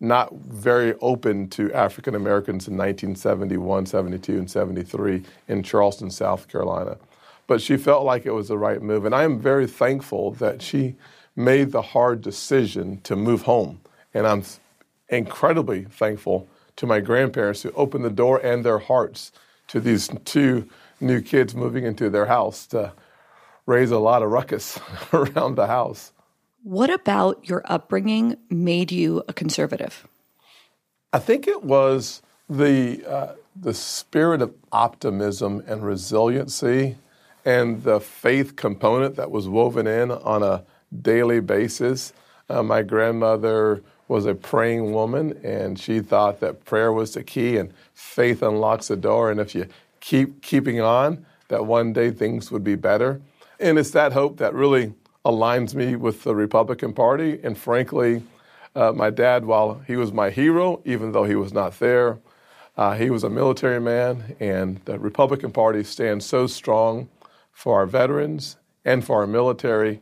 not 0.00 0.32
very 0.34 0.94
open 1.00 1.48
to 1.50 1.72
African 1.72 2.14
Americans 2.14 2.68
in 2.68 2.76
1971, 2.76 3.86
72, 3.86 4.38
and 4.38 4.50
73 4.50 5.22
in 5.48 5.62
Charleston, 5.62 6.10
South 6.10 6.48
Carolina. 6.48 6.96
But 7.46 7.60
she 7.60 7.76
felt 7.76 8.04
like 8.04 8.26
it 8.26 8.30
was 8.30 8.48
the 8.48 8.58
right 8.58 8.80
move. 8.80 9.04
And 9.04 9.14
I 9.14 9.24
am 9.24 9.40
very 9.40 9.66
thankful 9.66 10.32
that 10.32 10.62
she 10.62 10.94
made 11.34 11.72
the 11.72 11.82
hard 11.82 12.20
decision 12.20 13.00
to 13.02 13.16
move 13.16 13.42
home. 13.42 13.80
And 14.14 14.26
I'm 14.26 14.44
incredibly 15.08 15.84
thankful 15.84 16.48
to 16.76 16.86
my 16.86 17.00
grandparents 17.00 17.62
who 17.62 17.72
opened 17.72 18.04
the 18.04 18.10
door 18.10 18.38
and 18.38 18.64
their 18.64 18.78
hearts 18.78 19.32
to 19.68 19.80
these 19.80 20.08
two 20.24 20.68
new 21.00 21.20
kids 21.20 21.54
moving 21.54 21.84
into 21.84 22.10
their 22.10 22.26
house 22.26 22.66
to 22.66 22.92
raise 23.66 23.90
a 23.90 23.98
lot 23.98 24.22
of 24.22 24.30
ruckus 24.30 24.78
around 25.12 25.56
the 25.56 25.66
house. 25.66 26.12
What 26.62 26.90
about 26.90 27.48
your 27.48 27.62
upbringing 27.66 28.36
made 28.50 28.90
you 28.90 29.22
a 29.28 29.32
conservative? 29.32 30.06
I 31.12 31.18
think 31.18 31.46
it 31.46 31.62
was 31.62 32.20
the 32.48 33.04
uh, 33.06 33.34
the 33.54 33.74
spirit 33.74 34.42
of 34.42 34.54
optimism 34.72 35.62
and 35.66 35.84
resiliency, 35.84 36.96
and 37.44 37.82
the 37.82 38.00
faith 38.00 38.56
component 38.56 39.16
that 39.16 39.30
was 39.30 39.48
woven 39.48 39.86
in 39.86 40.10
on 40.10 40.42
a 40.42 40.64
daily 41.00 41.40
basis. 41.40 42.12
Uh, 42.48 42.62
my 42.62 42.82
grandmother 42.82 43.82
was 44.08 44.26
a 44.26 44.34
praying 44.34 44.92
woman, 44.92 45.38
and 45.44 45.78
she 45.78 46.00
thought 46.00 46.40
that 46.40 46.64
prayer 46.64 46.92
was 46.92 47.14
the 47.14 47.22
key, 47.22 47.56
and 47.56 47.72
faith 47.94 48.42
unlocks 48.42 48.88
the 48.88 48.96
door. 48.96 49.30
And 49.30 49.38
if 49.38 49.54
you 49.54 49.66
keep 50.00 50.42
keeping 50.42 50.80
on, 50.80 51.24
that 51.48 51.66
one 51.66 51.92
day 51.92 52.10
things 52.10 52.50
would 52.50 52.64
be 52.64 52.74
better. 52.74 53.20
And 53.60 53.78
it's 53.78 53.90
that 53.90 54.12
hope 54.12 54.38
that 54.38 54.54
really 54.54 54.94
aligns 55.24 55.74
me 55.74 55.96
with 55.96 56.24
the 56.24 56.34
Republican 56.34 56.92
Party. 56.92 57.38
And 57.42 57.56
frankly, 57.56 58.22
uh, 58.74 58.92
my 58.92 59.10
dad, 59.10 59.44
while 59.44 59.82
he 59.86 59.96
was 59.96 60.12
my 60.12 60.30
hero, 60.30 60.80
even 60.84 61.12
though 61.12 61.24
he 61.24 61.34
was 61.34 61.52
not 61.52 61.78
there, 61.78 62.18
uh, 62.76 62.94
he 62.94 63.10
was 63.10 63.24
a 63.24 63.30
military 63.30 63.80
man, 63.80 64.36
and 64.38 64.80
the 64.84 64.98
Republican 65.00 65.50
Party 65.50 65.82
stands 65.82 66.24
so 66.24 66.46
strong 66.46 67.08
for 67.50 67.74
our 67.74 67.86
veterans 67.86 68.56
and 68.84 69.04
for 69.04 69.16
our 69.20 69.26
military. 69.26 70.00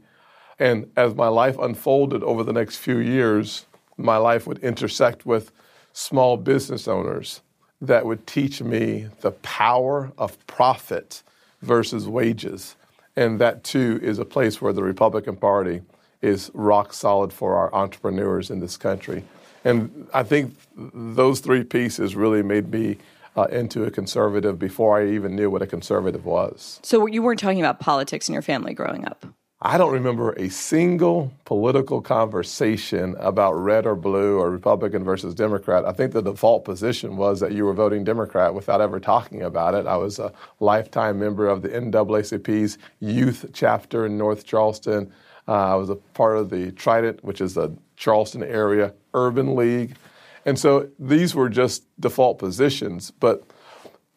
And 0.59 0.91
as 0.95 1.15
my 1.15 1.29
life 1.29 1.57
unfolded 1.59 2.23
over 2.23 2.45
the 2.45 2.53
next 2.53 2.77
few 2.77 2.99
years, 2.99 3.65
my 3.97 4.19
life 4.19 4.47
would 4.47 4.59
intersect 4.59 5.25
with 5.25 5.53
small 5.95 6.37
business 6.37 6.87
owners 6.87 7.41
that 7.81 8.05
would 8.05 8.27
teach 8.27 8.61
me 8.61 9.09
the 9.21 9.31
power 9.31 10.13
of 10.19 10.47
profit 10.47 11.23
versus 11.63 12.07
wages. 12.07 12.77
And 13.17 13.39
that 13.41 13.65
too 13.65 13.99
is 14.03 14.19
a 14.19 14.25
place 14.25 14.61
where 14.61 14.73
the 14.73 14.83
Republican 14.83 15.37
Party 15.37 15.83
is 16.21 16.51
rock 16.55 16.93
solid 16.93 17.33
for 17.33 17.57
our 17.57 17.75
entrepreneurs 17.75 18.51
in 18.51 18.61
this 18.61 18.77
country. 18.77 19.25
And 19.65 20.09
I 20.13 20.23
think 20.23 20.57
those 20.77 21.41
three 21.41 21.65
pieces 21.65 22.15
really 22.15 22.43
made 22.43 22.71
me 22.71 22.99
uh, 23.37 23.45
into 23.45 23.85
a 23.85 23.91
conservative 23.91 24.59
before 24.59 24.99
I 24.99 25.09
even 25.09 25.37
knew 25.37 25.51
what 25.51 25.63
a 25.63 25.67
conservative 25.67 26.25
was. 26.25 26.81
So 26.83 27.07
you 27.07 27.23
weren't 27.23 27.41
talking 27.41 27.61
about 27.61 27.81
politics 27.81 28.29
in 28.29 28.33
your 28.33 28.43
family 28.43 28.75
growing 28.75 29.05
up. 29.07 29.27
I 29.63 29.79
don't 29.79 29.93
remember 29.93 30.33
a 30.33 30.51
single 30.51 31.33
political 31.47 32.03
conversation 32.03 33.17
about 33.19 33.55
red 33.55 33.87
or 33.87 33.97
blue 33.97 34.39
or 34.39 34.51
Republican 34.51 35.03
versus 35.03 35.35
Democrat. 35.35 35.87
I 35.87 35.93
think 35.93 36.13
the 36.13 36.21
default 36.21 36.67
position 36.67 37.17
was 37.17 37.41
that 37.41 37.53
you 37.53 37.65
were 37.65 37.73
voting 37.73 38.05
Democrat 38.05 38.53
without 38.53 38.83
ever 38.83 39.01
talking 39.01 39.43
about 39.43 39.75
it. 39.75 39.87
I 39.87 39.97
was 39.97 40.19
a 40.19 40.31
lifetime 40.61 41.19
member 41.19 41.49
of 41.49 41.63
the 41.63 41.71
NAACP's 41.71 42.77
youth 43.01 43.47
chapter 43.55 44.05
in 44.05 44.19
North 44.19 44.45
Charleston. 44.45 45.11
Uh, 45.49 45.73
I 45.73 45.75
was 45.77 45.89
a 45.89 45.97
part 45.97 46.37
of 46.37 46.51
the 46.51 46.73
Trident, 46.73 47.25
which 47.25 47.41
is 47.41 47.55
the 47.55 47.75
Charleston 47.97 48.43
area 48.43 48.93
urban 49.15 49.57
league. 49.57 49.97
And 50.45 50.59
so 50.59 50.91
these 50.99 51.35
were 51.35 51.49
just 51.49 51.85
default 51.99 52.39
positions. 52.39 53.11
But 53.11 53.43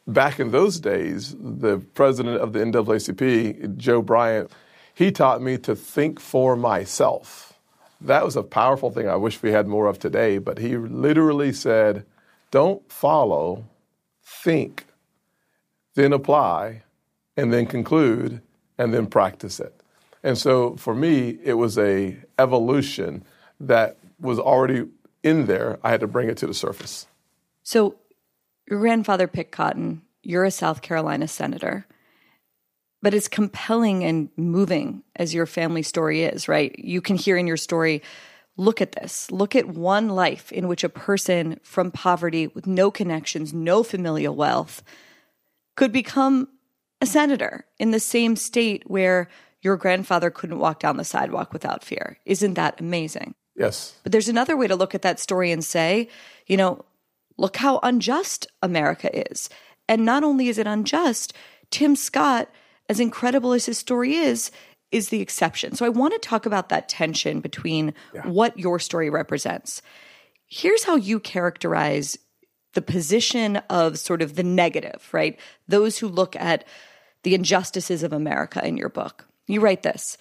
back 0.05 0.37
in 0.41 0.51
those 0.51 0.81
days, 0.81 1.33
the 1.39 1.77
president 1.93 2.41
of 2.41 2.51
the 2.51 2.59
NAACP, 2.59 3.77
Joe 3.77 4.01
Bryant, 4.01 4.51
he 4.99 5.13
taught 5.13 5.41
me 5.41 5.57
to 5.57 5.77
think 5.77 6.19
for 6.19 6.57
myself. 6.57 7.53
That 8.01 8.25
was 8.25 8.35
a 8.35 8.43
powerful 8.43 8.91
thing 8.91 9.07
I 9.07 9.15
wish 9.15 9.41
we 9.41 9.53
had 9.53 9.65
more 9.65 9.87
of 9.87 9.97
today, 9.97 10.39
but 10.39 10.57
he 10.57 10.75
literally 10.75 11.53
said, 11.53 12.05
don't 12.51 12.81
follow, 12.91 13.63
think, 14.25 14.87
then 15.95 16.11
apply, 16.11 16.83
and 17.37 17.53
then 17.53 17.65
conclude, 17.65 18.41
and 18.77 18.93
then 18.93 19.07
practice 19.07 19.61
it. 19.61 19.73
And 20.21 20.37
so 20.37 20.75
for 20.75 20.93
me, 20.93 21.39
it 21.45 21.53
was 21.53 21.77
a 21.77 22.17
evolution 22.37 23.23
that 23.57 23.95
was 24.19 24.37
already 24.37 24.85
in 25.23 25.45
there. 25.45 25.79
I 25.81 25.91
had 25.91 26.01
to 26.01 26.07
bring 26.07 26.27
it 26.27 26.35
to 26.39 26.47
the 26.47 26.53
surface. 26.53 27.07
So 27.63 27.95
your 28.69 28.81
grandfather 28.81 29.29
picked 29.29 29.53
cotton. 29.53 30.01
You're 30.23 30.43
a 30.43 30.51
South 30.51 30.81
Carolina 30.81 31.29
senator. 31.29 31.85
But 33.01 33.13
as 33.13 33.27
compelling 33.27 34.03
and 34.03 34.29
moving 34.35 35.03
as 35.15 35.33
your 35.33 35.45
family 35.45 35.83
story 35.83 36.23
is, 36.23 36.47
right? 36.47 36.77
You 36.77 37.01
can 37.01 37.15
hear 37.15 37.37
in 37.37 37.47
your 37.47 37.57
story 37.57 38.01
look 38.57 38.81
at 38.81 38.91
this. 38.91 39.31
Look 39.31 39.55
at 39.55 39.69
one 39.69 40.09
life 40.09 40.51
in 40.51 40.67
which 40.67 40.83
a 40.83 40.89
person 40.89 41.59
from 41.63 41.91
poverty 41.91 42.47
with 42.47 42.67
no 42.67 42.91
connections, 42.91 43.53
no 43.53 43.83
familial 43.83 44.35
wealth 44.35 44.83
could 45.77 45.93
become 45.93 46.49
a 46.99 47.05
senator 47.05 47.65
in 47.79 47.91
the 47.91 48.01
same 48.01 48.35
state 48.35 48.83
where 48.87 49.29
your 49.61 49.77
grandfather 49.77 50.29
couldn't 50.29 50.59
walk 50.59 50.79
down 50.79 50.97
the 50.97 51.05
sidewalk 51.05 51.53
without 51.53 51.83
fear. 51.83 52.17
Isn't 52.25 52.55
that 52.55 52.81
amazing? 52.81 53.33
Yes. 53.55 53.97
But 54.03 54.11
there's 54.11 54.29
another 54.29 54.57
way 54.57 54.67
to 54.67 54.75
look 54.75 54.93
at 54.93 55.01
that 55.01 55.19
story 55.19 55.51
and 55.51 55.63
say, 55.63 56.09
you 56.47 56.57
know, 56.57 56.83
look 57.37 57.57
how 57.57 57.79
unjust 57.83 58.47
America 58.61 59.31
is. 59.31 59.49
And 59.87 60.05
not 60.05 60.23
only 60.23 60.49
is 60.49 60.57
it 60.57 60.67
unjust, 60.67 61.33
Tim 61.71 61.95
Scott, 61.95 62.49
as 62.89 62.99
incredible 62.99 63.53
as 63.53 63.67
his 63.67 63.77
story 63.77 64.15
is, 64.15 64.51
is 64.91 65.09
the 65.09 65.21
exception. 65.21 65.75
So 65.75 65.85
I 65.85 65.89
want 65.89 66.13
to 66.13 66.27
talk 66.27 66.45
about 66.45 66.69
that 66.69 66.89
tension 66.89 67.39
between 67.39 67.93
what 68.23 68.57
your 68.57 68.79
story 68.79 69.09
represents. 69.09 69.83
Here's 70.47 70.83
how 70.83 70.95
you 70.95 71.19
characterize 71.19 72.17
the 72.73 72.81
position 72.81 73.57
of 73.69 73.99
sort 73.99 74.21
of 74.21 74.35
the 74.35 74.43
negative, 74.43 75.07
right? 75.11 75.39
Those 75.67 75.99
who 75.99 76.07
look 76.07 76.35
at 76.35 76.65
the 77.23 77.35
injustices 77.35 78.03
of 78.03 78.13
America 78.13 78.65
in 78.65 78.77
your 78.77 78.89
book. 78.89 79.25
You 79.47 79.61
write 79.61 79.83
this 79.83 80.17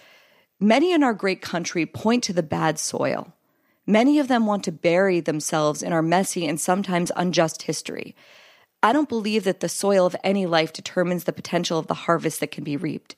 Many 0.60 0.92
in 0.92 1.02
our 1.02 1.14
great 1.14 1.40
country 1.40 1.86
point 1.86 2.24
to 2.24 2.32
the 2.32 2.42
bad 2.42 2.78
soil. 2.78 3.32
Many 3.86 4.18
of 4.18 4.28
them 4.28 4.44
want 4.44 4.64
to 4.64 4.72
bury 4.72 5.20
themselves 5.20 5.82
in 5.82 5.94
our 5.94 6.02
messy 6.02 6.46
and 6.46 6.60
sometimes 6.60 7.12
unjust 7.16 7.62
history. 7.62 8.14
I 8.82 8.92
don't 8.92 9.08
believe 9.08 9.44
that 9.44 9.60
the 9.60 9.68
soil 9.68 10.06
of 10.06 10.16
any 10.22 10.46
life 10.46 10.72
determines 10.72 11.24
the 11.24 11.32
potential 11.32 11.78
of 11.78 11.88
the 11.88 11.94
harvest 11.94 12.40
that 12.40 12.52
can 12.52 12.64
be 12.64 12.76
reaped. 12.76 13.16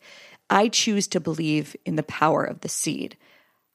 I 0.48 0.68
choose 0.68 1.06
to 1.08 1.20
believe 1.20 1.76
in 1.84 1.96
the 1.96 2.02
power 2.02 2.44
of 2.44 2.60
the 2.60 2.68
seed. 2.68 3.16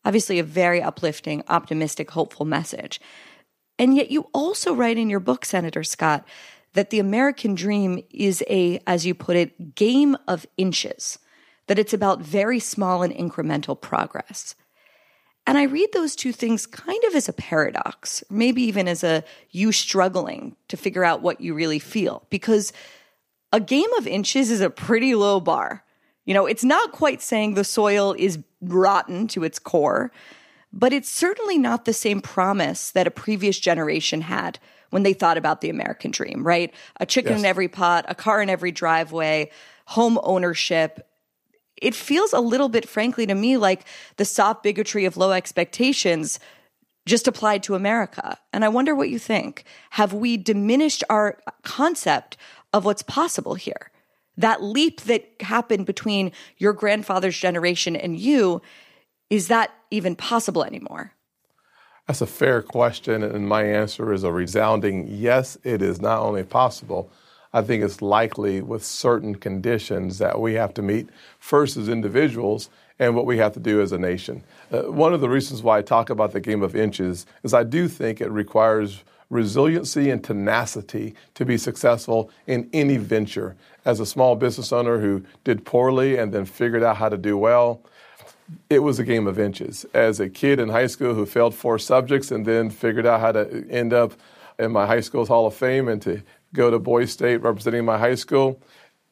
Obviously, 0.04 0.40
a 0.40 0.44
very 0.44 0.82
uplifting, 0.82 1.44
optimistic, 1.48 2.12
hopeful 2.12 2.46
message. 2.46 3.00
And 3.78 3.96
yet, 3.96 4.12
you 4.12 4.30
also 4.34 4.74
write 4.74 4.98
in 4.98 5.10
your 5.10 5.20
book, 5.20 5.46
Senator 5.46 5.84
Scott, 5.84 6.28
that 6.74 6.90
the 6.90 7.00
American 7.00 7.56
dream 7.56 8.04
is 8.10 8.44
a, 8.50 8.80
as 8.86 9.06
you 9.06 9.16
put 9.16 9.38
it, 9.38 9.76
game 9.76 10.18
of 10.28 10.46
inches, 10.58 11.20
that 11.68 11.80
it's 11.80 11.94
about 11.94 12.22
very 12.22 12.60
small 12.60 13.04
and 13.04 13.14
incremental 13.14 13.80
progress. 13.80 14.56
And 15.48 15.58
I 15.58 15.64
read 15.64 15.90
those 15.94 16.16
two 16.16 16.32
things 16.32 16.66
kind 16.66 17.04
of 17.06 17.16
as 17.16 17.30
a 17.30 17.34
paradox, 17.34 18.24
maybe 18.30 18.64
even 18.64 18.88
as 18.88 19.04
a 19.04 19.24
you 19.52 19.72
struggling 19.72 20.56
to 20.70 20.78
figure 20.78 21.04
out 21.04 21.22
what 21.22 21.40
you 21.40 21.54
really 21.54 21.80
feel, 21.80 22.26
because 22.30 22.74
a 23.52 23.60
game 23.60 23.92
of 23.98 24.08
inches 24.08 24.50
is 24.50 24.62
a 24.62 24.70
pretty 24.70 25.14
low 25.16 25.40
bar. 25.40 25.84
You 26.26 26.34
know, 26.34 26.48
it's 26.48 26.64
not 26.64 26.92
quite 26.92 27.22
saying 27.22 27.54
the 27.54 27.64
soil 27.64 28.16
is 28.18 28.40
rotten 28.62 29.28
to 29.30 29.44
its 29.44 29.60
core, 29.60 30.12
but 30.74 30.92
it's 30.92 31.10
certainly 31.10 31.58
not 31.58 31.86
the 31.86 31.94
same 31.94 32.22
promise 32.22 32.92
that 32.92 33.08
a 33.08 33.12
previous 33.12 33.60
generation 33.60 34.22
had 34.22 34.60
when 34.90 35.04
they 35.04 35.14
thought 35.14 35.38
about 35.38 35.62
the 35.62 35.70
American 35.70 36.12
dream, 36.12 36.46
right? 36.46 36.74
A 37.00 37.06
chicken 37.06 37.34
yes. 37.34 37.40
in 37.42 37.46
every 37.46 37.68
pot, 37.68 38.06
a 38.08 38.16
car 38.16 38.42
in 38.42 38.50
every 38.50 38.72
driveway, 38.72 39.52
home 39.86 40.20
ownership. 40.24 41.08
It 41.82 41.96
feels 41.96 42.34
a 42.34 42.40
little 42.40 42.70
bit, 42.70 42.88
frankly, 42.88 43.26
to 43.28 43.36
me, 43.36 43.58
like 43.58 43.86
the 44.18 44.26
soft 44.26 44.64
bigotry 44.64 45.06
of 45.06 45.18
low 45.18 45.32
expectations 45.32 46.40
just 47.06 47.28
applied 47.28 47.64
to 47.64 47.76
America. 47.76 48.38
And 48.52 48.66
I 48.66 48.70
wonder 48.70 48.96
what 48.96 49.10
you 49.10 49.20
think. 49.20 49.64
Have 49.92 50.14
we 50.14 50.38
diminished 50.38 51.04
our 51.10 51.38
concept 51.64 52.38
of 52.74 52.86
what's 52.86 53.04
possible 53.04 53.56
here? 53.56 53.92
that 54.38 54.64
leap 54.64 55.02
that 55.02 55.30
happened 55.42 55.86
between 55.86 56.32
your 56.58 56.74
grandfather's 56.74 57.38
generation 57.38 57.96
and 57.96 58.18
you, 58.18 58.62
is 59.30 59.48
that 59.48 59.72
even 59.92 60.16
possible 60.16 60.64
anymore? 60.64 61.12
That's 62.08 62.22
a 62.22 62.28
fair 62.28 62.62
question, 62.62 63.24
and 63.24 63.48
my 63.48 63.64
answer 63.64 64.14
is 64.14 64.24
a 64.24 64.32
resounding 64.32 65.08
yes, 65.08 65.58
it 65.64 65.82
is 65.82 66.00
not 66.00 66.20
only 66.20 66.44
possible, 66.44 67.10
I 67.56 67.62
think 67.62 67.86
it's 67.86 68.02
likely 68.02 68.62
with 68.62 68.84
certain 68.84 69.36
conditions 69.36 70.18
that 70.18 70.42
we 70.42 70.56
have 70.56 70.74
to 70.74 70.82
meet 70.82 71.08
first 71.40 71.78
as 71.78 71.88
individuals 71.88 72.70
and 73.00 73.16
what 73.16 73.26
we 73.26 73.38
have 73.38 73.54
to 73.54 73.62
do 73.62 73.80
as 73.80 73.94
a 73.94 73.98
nation. 73.98 74.44
Uh, 74.70 74.82
one 74.92 75.14
of 75.14 75.22
the 75.22 75.30
reasons 75.30 75.64
why 75.64 75.78
I 75.78 75.82
talk 75.82 76.10
about 76.10 76.34
the 76.34 76.42
game 76.42 76.62
of 76.62 76.76
inches 76.76 77.26
is 77.44 77.54
I 77.54 77.64
do 77.64 77.88
think 77.88 78.20
it 78.20 78.30
requires 78.30 79.06
resiliency 79.30 80.10
and 80.10 80.22
tenacity 80.22 81.16
to 81.36 81.46
be 81.46 81.58
successful 81.58 82.30
in 82.46 82.70
any 82.74 82.98
venture. 82.98 83.56
As 83.86 84.02
a 84.02 84.06
small 84.06 84.36
business 84.36 84.74
owner 84.74 85.00
who 85.00 85.24
did 85.46 85.64
poorly 85.64 86.18
and 86.18 86.34
then 86.34 86.44
figured 86.44 86.84
out 86.84 86.98
how 86.98 87.08
to 87.08 87.18
do 87.18 87.38
well, 87.38 87.80
it 88.70 88.80
was 88.80 89.00
a 89.00 89.06
game 89.06 89.28
of 89.28 89.40
inches. 89.40 89.86
As 89.94 90.20
a 90.20 90.28
kid 90.28 90.60
in 90.60 90.68
high 90.68 90.88
school 90.88 91.14
who 91.14 91.26
failed 91.26 91.56
four 91.56 91.80
subjects 91.80 92.32
and 92.32 92.46
then 92.46 92.70
figured 92.70 93.06
out 93.06 93.22
how 93.22 93.32
to 93.32 93.66
end 93.70 93.94
up 93.94 94.12
in 94.58 94.72
my 94.72 94.86
high 94.86 95.02
school's 95.02 95.28
Hall 95.28 95.48
of 95.48 95.54
Fame 95.54 95.88
and 95.88 96.02
to 96.02 96.22
go 96.56 96.72
to 96.72 96.80
Boys 96.80 97.12
State 97.12 97.38
representing 97.38 97.86
my 97.86 97.98
high 97.98 98.16
school, 98.16 98.60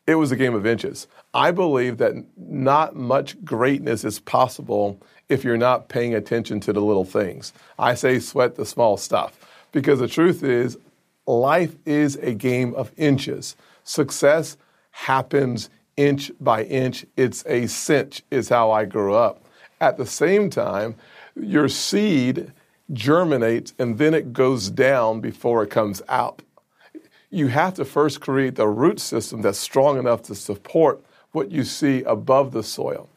it 0.08 0.16
was 0.16 0.32
a 0.32 0.36
game 0.36 0.54
of 0.54 0.66
inches. 0.66 1.08
I 1.34 1.52
believe 1.52 1.98
that 1.98 2.14
not 2.38 2.96
much 2.96 3.42
greatness 3.44 4.04
is 4.04 4.20
possible 4.20 5.00
if 5.30 5.44
you're 5.44 5.58
not 5.58 5.90
paying 5.90 6.14
attention 6.14 6.60
to 6.62 6.74
the 6.74 6.82
little 6.82 7.06
things. 7.06 7.54
I 7.80 7.96
say 7.96 8.20
sweat 8.20 8.56
the 8.56 8.66
small 8.66 8.98
stuff. 8.98 9.38
Because 9.72 10.00
the 10.00 10.08
truth 10.08 10.44
is, 10.44 10.78
life 11.26 11.76
is 11.86 12.18
a 12.18 12.34
game 12.34 12.76
of 12.76 12.92
inches. 12.98 13.56
Success 13.84 14.58
happens 14.92 15.70
inch 15.98 16.32
by 16.40 16.64
inch. 16.66 17.06
It's 17.18 17.46
a 17.48 17.68
cinch, 17.68 18.24
is 18.30 18.50
how 18.50 18.72
I 18.72 18.86
grew 18.86 19.16
up. 19.16 19.46
At 19.82 19.98
the 19.98 20.06
same 20.06 20.50
time, 20.50 20.96
your 21.36 21.68
seed 21.68 22.52
germinates 22.92 23.74
and 23.80 23.98
then 23.98 24.14
it 24.14 24.34
goes 24.34 24.70
down 24.70 25.22
before 25.22 25.64
it 25.64 25.70
comes 25.70 26.02
out. 26.10 26.42
You 27.34 27.48
have 27.48 27.74
to 27.76 27.86
first 27.86 28.22
create 28.22 28.56
the 28.56 28.68
root 28.68 29.00
system 29.00 29.42
that's 29.42 29.60
strong 29.60 29.98
enough 29.98 30.22
to 30.24 30.36
support 30.36 31.04
what 31.32 31.52
you 31.52 31.64
see 31.64 32.04
above 32.04 32.52
the 32.52 32.64
soil. 32.64 33.10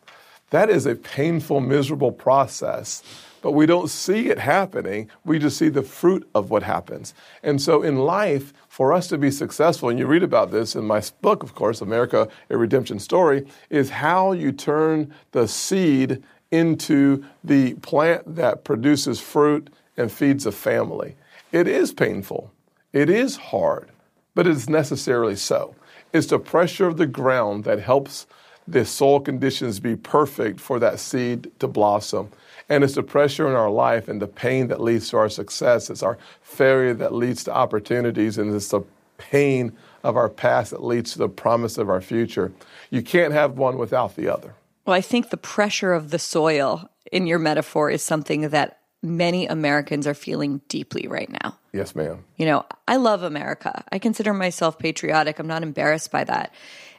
That 0.51 0.71
is 0.71 0.87
a 0.87 0.95
painful, 0.95 1.61
miserable 1.61 2.13
process 2.13 3.03
but 3.47 3.53
we 3.53 3.65
don't 3.65 3.89
see 3.89 4.29
it 4.29 4.41
happening. 4.41 5.09
We 5.25 5.39
just 5.39 5.57
see 5.57 5.69
the 5.69 5.85
fruit 5.85 6.29
of 6.35 6.51
what 6.51 6.65
happens. 6.65 7.15
And 7.45 7.63
so 7.63 7.81
in 7.81 7.97
life, 7.97 8.53
for 8.69 8.93
us 8.93 9.07
to 9.07 9.19
be 9.19 9.31
successful, 9.31 9.89
and 9.89 10.01
you 10.01 10.07
read 10.07 10.25
about 10.25 10.51
this 10.51 10.75
in 10.75 10.85
my 10.85 11.01
book, 11.21 11.45
of 11.45 11.55
course, 11.55 11.81
America, 11.81 12.27
a 12.51 12.57
Redemption 12.57 12.99
Story, 12.99 13.47
is 13.71 13.91
how 13.91 14.33
you 14.33 14.51
turn 14.51 15.15
the 15.31 15.47
seed 15.47 16.25
into 16.51 17.25
the 17.45 17.75
plant 17.75 18.35
that 18.35 18.65
produces 18.65 19.21
fruit 19.21 19.73
and 19.97 20.11
feeds 20.11 20.45
a 20.45 20.51
family. 20.51 21.15
It 21.53 21.69
is 21.69 21.93
painful. 21.93 22.51
It 22.93 23.09
is 23.09 23.37
hard, 23.37 23.91
but 24.37 24.47
it's 24.47 24.69
necessarily 24.69 25.35
so. 25.35 25.75
It's 26.13 26.29
the 26.29 26.39
pressure 26.39 26.87
of 26.87 26.99
the 26.99 27.07
ground 27.07 27.65
that 27.65 27.81
helps 27.81 28.27
the 28.69 28.85
soil 28.85 29.19
conditions 29.19 29.81
be 29.81 29.97
perfect 29.97 30.61
for 30.61 30.79
that 30.79 31.01
seed 31.01 31.51
to 31.59 31.67
blossom. 31.67 32.31
And 32.69 32.85
it's 32.85 32.95
the 32.95 33.03
pressure 33.03 33.49
in 33.49 33.55
our 33.55 33.71
life 33.71 34.09
and 34.09 34.21
the 34.21 34.27
pain 34.27 34.69
that 34.69 34.81
leads 34.81 35.09
to 35.11 35.17
our 35.17 35.31
success. 35.31 35.89
It's 35.89 36.03
our 36.03 36.19
failure 36.43 36.93
that 36.95 37.15
leads 37.15 37.45
to 37.45 37.55
opportunities, 37.55 38.37
and 38.37 38.55
it's 38.55 38.69
the 38.69 38.83
pain 39.19 39.73
of 40.03 40.17
our 40.17 40.29
past 40.29 40.73
that 40.73 40.85
leads 40.85 41.13
to 41.13 41.19
the 41.19 41.29
promise 41.29 41.79
of 41.79 41.89
our 41.89 42.03
future. 42.03 42.53
You 42.91 43.03
can't 43.03 43.33
have 43.33 43.57
one 43.57 43.79
without 43.79 44.17
the 44.17 44.29
other. 44.29 44.55
Well, 44.85 44.95
I 44.95 45.01
think 45.01 45.31
the 45.31 45.37
pressure 45.37 45.95
of 45.95 46.11
the 46.11 46.19
soil 46.19 46.91
in 47.11 47.27
your 47.27 47.39
metaphor 47.39 47.91
is 47.91 48.03
something 48.03 48.51
that 48.51 48.76
many 49.03 49.47
Americans 49.47 50.07
are 50.07 50.15
feeling 50.15 50.61
deeply 50.69 51.07
right 51.07 51.31
now. 51.43 51.59
Yes, 51.73 51.95
ma'am. 51.95 52.25
You 52.37 52.47
know, 52.47 52.65
I 52.89 52.97
love 52.97 53.23
America. 53.23 53.85
I 53.93 53.99
consider 53.99 54.33
myself 54.33 54.79
patriotic. 54.79 55.39
I'm 55.39 55.47
not 55.47 55.63
embarrassed 55.63 56.11
by 56.11 56.25
that. 56.25 56.53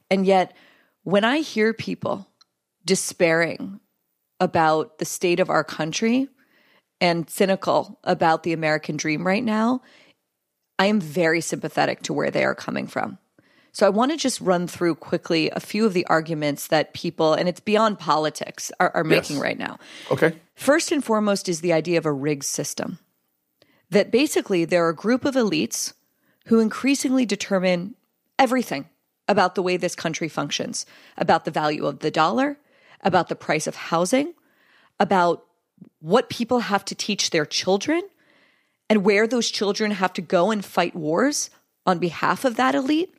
And 0.10 0.26
yet, 0.26 0.56
when 1.04 1.24
I 1.24 1.40
hear 1.40 1.74
people 1.74 2.28
despairing 2.86 3.80
about 4.40 5.00
the 5.00 5.06
state 5.06 5.40
of 5.40 5.50
our 5.50 5.64
country 5.64 6.28
and 7.02 7.30
cynical 7.30 8.00
about 8.04 8.44
the 8.44 8.54
American 8.54 8.98
dream 8.98 9.26
right 9.26 9.44
now, 9.44 9.82
I 10.80 10.86
am 10.86 11.00
very 11.00 11.42
sympathetic 11.42 12.04
to 12.04 12.14
where 12.14 12.32
they 12.32 12.44
are 12.44 12.56
coming 12.56 12.88
from. 12.88 13.18
So 13.78 13.86
I 13.86 13.90
want 13.90 14.10
to 14.10 14.18
just 14.18 14.42
run 14.42 14.66
through 14.66 14.96
quickly 14.96 15.52
a 15.52 15.60
few 15.60 15.86
of 15.86 15.94
the 15.94 16.04
arguments 16.08 16.66
that 16.66 16.96
people, 16.96 17.36
and 17.36 17.48
it's 17.48 17.60
beyond 17.60 18.00
politics, 18.00 18.72
are, 18.80 18.90
are 18.96 19.04
making 19.04 19.36
yes. 19.36 19.44
right 19.44 19.60
now. 19.60 19.78
Okay. 20.10 20.34
First 20.56 20.92
and 20.92 21.06
foremost 21.06 21.48
is 21.48 21.62
the 21.62 21.74
idea 21.74 22.00
of 22.00 22.08
a 22.08 22.12
rigged 22.12 22.44
system. 22.44 22.98
That 23.92 24.10
basically 24.10 24.66
there 24.66 24.84
are 24.84 24.90
a 24.90 24.96
group 24.96 25.26
of 25.26 25.36
elites 25.36 25.94
who 26.48 26.60
increasingly 26.60 27.24
determine 27.24 27.94
everything 28.40 28.90
about 29.28 29.54
the 29.54 29.62
way 29.62 29.78
this 29.78 29.94
country 29.94 30.28
functions, 30.28 30.88
about 31.16 31.46
the 31.46 31.52
value 31.52 31.86
of 31.86 32.00
the 32.00 32.10
dollar, 32.10 32.58
about 33.02 33.30
the 33.30 33.36
price 33.36 33.68
of 33.68 33.76
housing, 33.76 34.34
about 35.00 35.46
what 36.00 36.30
people 36.30 36.62
have 36.62 36.84
to 36.86 36.96
teach 36.96 37.30
their 37.30 37.46
children, 37.46 38.02
and 38.90 39.06
where 39.06 39.28
those 39.28 39.52
children 39.52 39.92
have 39.92 40.13
to 40.13 40.22
go 40.24 40.50
and 40.50 40.66
fight 40.66 40.96
wars 40.96 41.52
on 41.86 42.00
behalf 42.00 42.44
of 42.44 42.56
that 42.56 42.74
elite. 42.74 43.13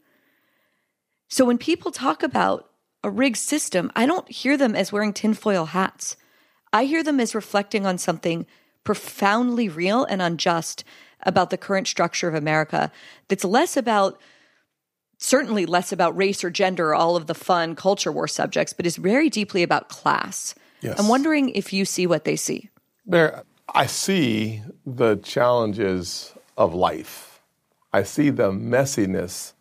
So 1.29 1.45
when 1.45 1.59
people 1.59 1.91
talk 1.91 2.23
about 2.23 2.71
a 3.05 3.11
rigged 3.11 3.37
system, 3.37 3.93
I 3.95 4.07
don't 4.07 4.31
hear 4.31 4.57
them 4.57 4.75
as 4.75 4.93
wearing 4.93 5.12
tinfoil 5.12 5.67
hats. 5.67 6.17
I 6.73 6.85
hear 6.85 7.03
them 7.03 7.21
as 7.21 7.35
reflecting 7.35 7.87
on 7.87 7.99
something 7.99 8.47
profoundly 8.85 9.69
real 9.69 10.05
and 10.05 10.23
unjust 10.23 10.85
about 11.23 11.51
the 11.51 11.59
current 11.59 11.87
structure 11.87 12.29
of 12.29 12.35
America 12.35 12.91
that's 13.29 13.45
less 13.45 13.77
about 13.77 14.21
certainly 15.19 15.67
less 15.67 15.93
about 15.93 16.17
race 16.17 16.45
or 16.45 16.51
gender 16.51 16.91
or 16.91 16.95
all 16.95 17.17
of 17.17 17.27
the 17.27 17.35
fun 17.35 17.75
culture 17.75 18.12
war 18.12 18.29
subjects, 18.29 18.73
but 18.73 18.87
is 18.87 18.97
very 18.97 19.29
deeply 19.29 19.62
about 19.62 19.88
class. 19.88 20.55
Yes. 20.81 20.99
I'm 20.99 21.09
wondering 21.09 21.51
if 21.51 21.73
you 21.73 21.85
see 21.85 22.07
what 22.07 22.25
they 22.25 22.37
see. 22.37 22.71
There, 23.05 23.43
I 23.75 23.87
see 23.87 24.62
the 24.87 25.17
challenges 25.17 26.33
of 26.57 26.73
life. 26.73 27.43
I 27.93 28.05
see 28.05 28.31
the 28.31 28.53
messiness 28.53 29.55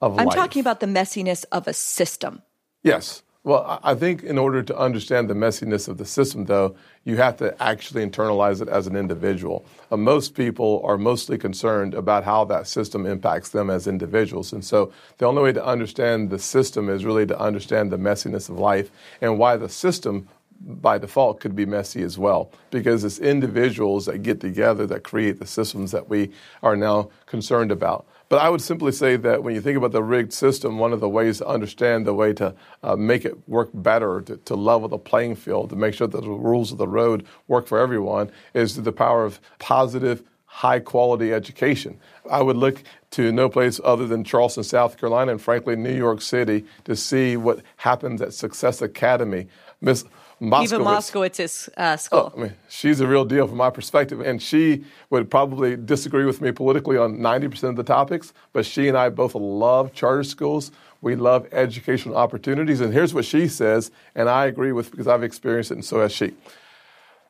of 0.00 0.18
I'm 0.18 0.26
life. 0.26 0.34
talking 0.34 0.60
about 0.60 0.80
the 0.80 0.86
messiness 0.86 1.44
of 1.52 1.66
a 1.66 1.72
system. 1.72 2.42
Yes. 2.82 3.22
Well, 3.46 3.78
I 3.84 3.94
think 3.94 4.24
in 4.24 4.38
order 4.38 4.60
to 4.60 4.76
understand 4.76 5.30
the 5.30 5.34
messiness 5.34 5.86
of 5.86 5.98
the 5.98 6.04
system, 6.04 6.46
though, 6.46 6.74
you 7.04 7.16
have 7.18 7.36
to 7.36 7.54
actually 7.62 8.04
internalize 8.04 8.60
it 8.60 8.68
as 8.68 8.88
an 8.88 8.96
individual. 8.96 9.64
Uh, 9.92 9.96
most 9.96 10.34
people 10.34 10.82
are 10.84 10.98
mostly 10.98 11.38
concerned 11.38 11.94
about 11.94 12.24
how 12.24 12.44
that 12.46 12.66
system 12.66 13.06
impacts 13.06 13.50
them 13.50 13.70
as 13.70 13.86
individuals. 13.86 14.52
And 14.52 14.64
so 14.64 14.92
the 15.18 15.26
only 15.26 15.44
way 15.44 15.52
to 15.52 15.64
understand 15.64 16.30
the 16.30 16.40
system 16.40 16.88
is 16.88 17.04
really 17.04 17.24
to 17.24 17.38
understand 17.38 17.92
the 17.92 17.98
messiness 17.98 18.48
of 18.48 18.58
life 18.58 18.90
and 19.20 19.38
why 19.38 19.56
the 19.56 19.68
system 19.68 20.28
by 20.60 20.98
default 20.98 21.38
could 21.38 21.54
be 21.54 21.66
messy 21.66 22.02
as 22.02 22.18
well 22.18 22.50
because 22.70 23.04
it's 23.04 23.20
individuals 23.20 24.06
that 24.06 24.24
get 24.24 24.40
together 24.40 24.86
that 24.86 25.04
create 25.04 25.38
the 25.38 25.46
systems 25.46 25.92
that 25.92 26.08
we 26.08 26.32
are 26.64 26.76
now 26.76 27.10
concerned 27.26 27.70
about. 27.70 28.06
But 28.28 28.40
I 28.40 28.48
would 28.48 28.60
simply 28.60 28.90
say 28.90 29.16
that 29.16 29.42
when 29.44 29.54
you 29.54 29.60
think 29.60 29.76
about 29.76 29.92
the 29.92 30.02
rigged 30.02 30.32
system, 30.32 30.78
one 30.78 30.92
of 30.92 31.00
the 31.00 31.08
ways 31.08 31.38
to 31.38 31.46
understand 31.46 32.06
the 32.06 32.14
way 32.14 32.32
to 32.34 32.54
uh, 32.82 32.96
make 32.96 33.24
it 33.24 33.48
work 33.48 33.70
better, 33.72 34.20
to, 34.22 34.36
to, 34.36 34.54
level 34.56 34.88
the 34.88 34.98
playing 34.98 35.36
field, 35.36 35.70
to 35.70 35.76
make 35.76 35.94
sure 35.94 36.08
that 36.08 36.20
the 36.20 36.28
rules 36.28 36.72
of 36.72 36.78
the 36.78 36.88
road 36.88 37.24
work 37.46 37.68
for 37.68 37.78
everyone, 37.78 38.30
is 38.52 38.82
the 38.82 38.92
power 38.92 39.24
of 39.24 39.40
positive, 39.60 40.24
high 40.46 40.80
quality 40.80 41.32
education. 41.32 42.00
I 42.28 42.42
would 42.42 42.56
look 42.56 42.82
to 43.12 43.30
no 43.30 43.48
place 43.48 43.80
other 43.84 44.08
than 44.08 44.24
Charleston, 44.24 44.64
South 44.64 44.98
Carolina, 44.98 45.32
and 45.32 45.40
frankly, 45.40 45.76
New 45.76 45.94
York 45.94 46.20
City 46.20 46.64
to 46.84 46.96
see 46.96 47.36
what 47.36 47.60
happens 47.76 48.20
at 48.22 48.34
Success 48.34 48.82
Academy. 48.82 49.46
Miss 49.80 50.04
Moskowitz. 50.40 50.64
Eva 50.64 50.78
Moskowitz's 50.78 51.68
uh, 51.76 51.96
school. 51.96 52.32
Oh, 52.34 52.38
I 52.38 52.42
mean, 52.42 52.52
she's 52.68 53.00
a 53.00 53.06
real 53.06 53.24
deal 53.24 53.46
from 53.46 53.56
my 53.56 53.70
perspective, 53.70 54.20
and 54.20 54.42
she 54.42 54.84
would 55.08 55.30
probably 55.30 55.76
disagree 55.76 56.26
with 56.26 56.42
me 56.42 56.52
politically 56.52 56.98
on 56.98 57.18
90% 57.18 57.70
of 57.70 57.76
the 57.76 57.82
topics, 57.82 58.34
but 58.52 58.66
she 58.66 58.88
and 58.88 58.98
I 58.98 59.08
both 59.08 59.34
love 59.34 59.94
charter 59.94 60.24
schools. 60.24 60.72
We 61.00 61.16
love 61.16 61.46
educational 61.52 62.16
opportunities, 62.16 62.80
and 62.80 62.92
here's 62.92 63.14
what 63.14 63.24
she 63.24 63.48
says, 63.48 63.90
and 64.14 64.28
I 64.28 64.44
agree 64.46 64.72
with 64.72 64.90
because 64.90 65.06
I've 65.06 65.22
experienced 65.22 65.70
it, 65.70 65.74
and 65.74 65.84
so 65.84 66.00
has 66.00 66.12
she. 66.12 66.34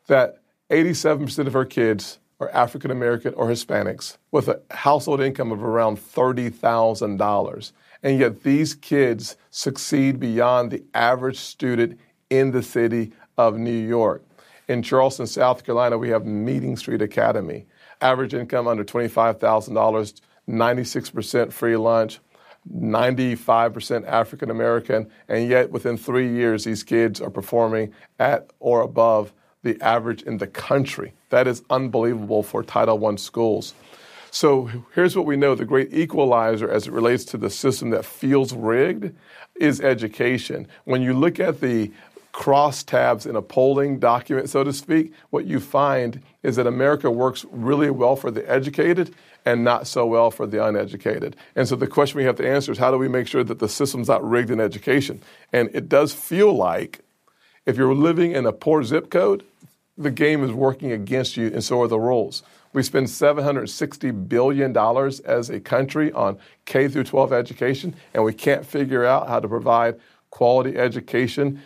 That 0.08 0.40
87% 0.70 1.46
of 1.46 1.52
her 1.52 1.64
kids 1.64 2.18
are 2.40 2.50
African 2.50 2.90
American 2.90 3.34
or 3.34 3.46
Hispanics 3.48 4.18
with 4.30 4.48
a 4.48 4.60
household 4.70 5.20
income 5.20 5.52
of 5.52 5.62
around 5.62 5.98
$30,000. 5.98 7.72
And 8.02 8.20
yet 8.20 8.42
these 8.42 8.74
kids 8.74 9.36
succeed 9.50 10.20
beyond 10.20 10.70
the 10.70 10.84
average 10.94 11.38
student 11.38 11.98
in 12.30 12.50
the 12.50 12.62
city 12.62 13.12
of 13.38 13.58
New 13.58 13.70
York. 13.70 14.22
In 14.68 14.82
Charleston, 14.82 15.26
South 15.26 15.64
Carolina, 15.64 15.96
we 15.96 16.08
have 16.08 16.26
Meeting 16.26 16.76
Street 16.76 17.02
Academy. 17.02 17.66
Average 18.00 18.34
income 18.34 18.66
under 18.66 18.84
$25,000, 18.84 20.20
96% 20.48 21.52
free 21.52 21.76
lunch, 21.76 22.18
95% 22.74 24.06
African 24.06 24.50
American, 24.50 25.08
and 25.28 25.48
yet 25.48 25.70
within 25.70 25.96
three 25.96 26.28
years, 26.28 26.64
these 26.64 26.82
kids 26.82 27.20
are 27.20 27.30
performing 27.30 27.92
at 28.18 28.50
or 28.58 28.80
above 28.80 29.32
the 29.62 29.80
average 29.80 30.22
in 30.22 30.38
the 30.38 30.46
country. 30.46 31.12
That 31.30 31.46
is 31.46 31.62
unbelievable 31.70 32.42
for 32.42 32.62
Title 32.62 33.04
I 33.06 33.14
schools. 33.16 33.74
So 34.30 34.68
here's 34.94 35.16
what 35.16 35.26
we 35.26 35.36
know 35.36 35.54
the 35.54 35.64
great 35.64 35.94
equalizer 35.94 36.70
as 36.70 36.86
it 36.86 36.92
relates 36.92 37.24
to 37.26 37.38
the 37.38 37.50
system 37.50 37.90
that 37.90 38.04
feels 38.04 38.52
rigged 38.52 39.14
is 39.54 39.80
education. 39.80 40.68
When 40.84 41.00
you 41.02 41.14
look 41.14 41.40
at 41.40 41.60
the 41.60 41.90
crosstabs 42.36 43.26
in 43.26 43.34
a 43.34 43.40
polling 43.40 43.98
document, 43.98 44.50
so 44.50 44.62
to 44.62 44.72
speak, 44.72 45.10
what 45.30 45.46
you 45.46 45.58
find 45.58 46.20
is 46.42 46.56
that 46.56 46.66
America 46.66 47.10
works 47.10 47.46
really 47.50 47.88
well 47.88 48.14
for 48.14 48.30
the 48.30 48.48
educated 48.48 49.14
and 49.46 49.64
not 49.64 49.86
so 49.86 50.04
well 50.04 50.30
for 50.30 50.46
the 50.46 50.62
uneducated. 50.62 51.34
And 51.54 51.66
so 51.66 51.76
the 51.76 51.86
question 51.86 52.18
we 52.18 52.24
have 52.24 52.36
to 52.36 52.46
answer 52.46 52.70
is 52.70 52.76
how 52.76 52.90
do 52.90 52.98
we 52.98 53.08
make 53.08 53.26
sure 53.26 53.42
that 53.42 53.58
the 53.58 53.70
system's 53.70 54.08
not 54.08 54.22
rigged 54.22 54.50
in 54.50 54.60
education? 54.60 55.22
And 55.50 55.70
it 55.72 55.88
does 55.88 56.12
feel 56.12 56.52
like 56.52 57.00
if 57.64 57.78
you're 57.78 57.94
living 57.94 58.32
in 58.32 58.44
a 58.44 58.52
poor 58.52 58.84
zip 58.84 59.10
code, 59.10 59.42
the 59.96 60.10
game 60.10 60.44
is 60.44 60.52
working 60.52 60.92
against 60.92 61.38
you, 61.38 61.46
and 61.46 61.64
so 61.64 61.80
are 61.80 61.88
the 61.88 61.98
rules. 61.98 62.42
We 62.74 62.82
spend 62.82 63.06
$760 63.06 64.28
billion 64.28 64.76
as 65.24 65.48
a 65.48 65.58
country 65.58 66.12
on 66.12 66.38
K 66.66 66.86
through 66.88 67.04
12 67.04 67.32
education, 67.32 67.94
and 68.12 68.22
we 68.22 68.34
can't 68.34 68.66
figure 68.66 69.06
out 69.06 69.26
how 69.26 69.40
to 69.40 69.48
provide 69.48 69.98
quality 70.28 70.76
education 70.76 71.62